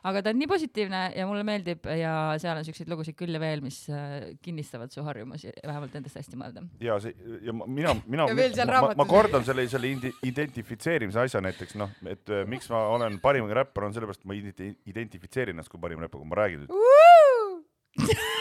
aga 0.09 0.23
ta 0.23 0.33
on 0.33 0.39
nii 0.41 0.49
positiivne 0.49 1.01
ja 1.17 1.27
mulle 1.29 1.43
meeldib 1.47 1.85
ja 1.91 2.13
seal 2.41 2.57
on 2.57 2.65
siukseid 2.67 2.89
lugusid 2.89 3.17
küll 3.19 3.33
ja 3.37 3.41
veel, 3.43 3.61
mis 3.65 3.83
äh, 3.89 4.33
kinnistavad 4.41 4.93
su 4.93 5.03
harjumusi, 5.05 5.51
vähemalt 5.65 5.93
nendest 5.97 6.17
hästi 6.21 6.39
mõelda. 6.39 6.65
ja 6.81 6.97
see 7.03 7.13
ja 7.45 7.53
ma- 7.53 7.67
mina, 7.69 7.93
mina, 8.05 8.27
ma, 8.31 8.81
ma, 8.87 8.93
ma 9.03 9.07
kordan 9.09 9.45
selle, 9.47 9.67
selle 9.69 9.93
identifitseerimise 10.25 11.21
asja 11.27 11.41
näiteks 11.45 11.77
noh, 11.77 11.93
et 12.09 12.33
äh, 12.33 12.45
miks 12.49 12.69
ma 12.73 12.87
olen 12.95 13.19
parim 13.23 13.45
räppar, 13.47 13.87
on 13.87 13.93
sellepärast, 13.95 14.25
et 14.25 14.29
ma 14.29 14.37
identi- 14.37 14.73
identifitseerin 14.89 15.55
ennast 15.57 15.69
kui 15.71 15.81
parim 15.81 16.01
räppar, 16.01 16.21
kui 16.21 16.29
ma 16.29 16.41
räägin. 16.41 16.67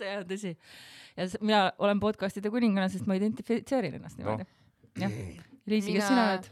see 0.00 0.16
on 0.16 0.26
tõsi. 0.28 0.54
Ja 1.16 1.28
mina 1.40 1.60
olen 1.78 2.00
podcast'ide 2.00 2.50
kuninganna, 2.52 2.88
sest 2.92 3.06
ma 3.06 3.18
identifitseerin 3.18 3.98
ennast 4.00 4.18
niimoodi. 4.20 4.46
jah. 5.00 5.20
Liisi, 5.70 5.92
kes 5.92 6.02
Mina- 6.02 6.08
sina 6.08 6.26
oled? 6.30 6.50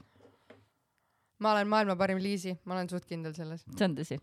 ma 1.39 1.53
olen 1.55 1.69
maailma 1.71 1.95
parim 1.99 2.19
Liisi, 2.23 2.57
ma 2.67 2.75
olen 2.75 2.89
suht 2.91 3.07
kindel 3.07 3.35
selles. 3.35 3.65
see 3.77 3.87
on 3.87 3.95
tõsi. 3.99 4.19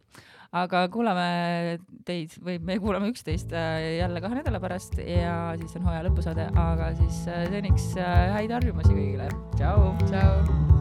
aga 0.52 0.86
kuulame 0.92 1.80
teid 2.08 2.36
või 2.44 2.60
me 2.60 2.78
kuulame 2.80 3.12
üksteist 3.14 3.56
äh, 3.56 3.98
jälle 4.02 4.22
kahe 4.24 4.40
nädala 4.42 4.60
pärast 4.64 5.00
ja 5.00 5.56
siis 5.60 5.76
on 5.80 5.88
hooaja 5.88 6.06
lõpusaade, 6.10 6.52
aga 6.68 6.94
siis 7.02 7.26
äh, 7.32 7.48
seniks 7.52 7.92
äh, 7.98 8.32
häid 8.40 8.56
harjumusi 8.56 8.96
kõigile. 8.96 9.30
tšau. 9.58 9.94
tšau. 10.08 10.75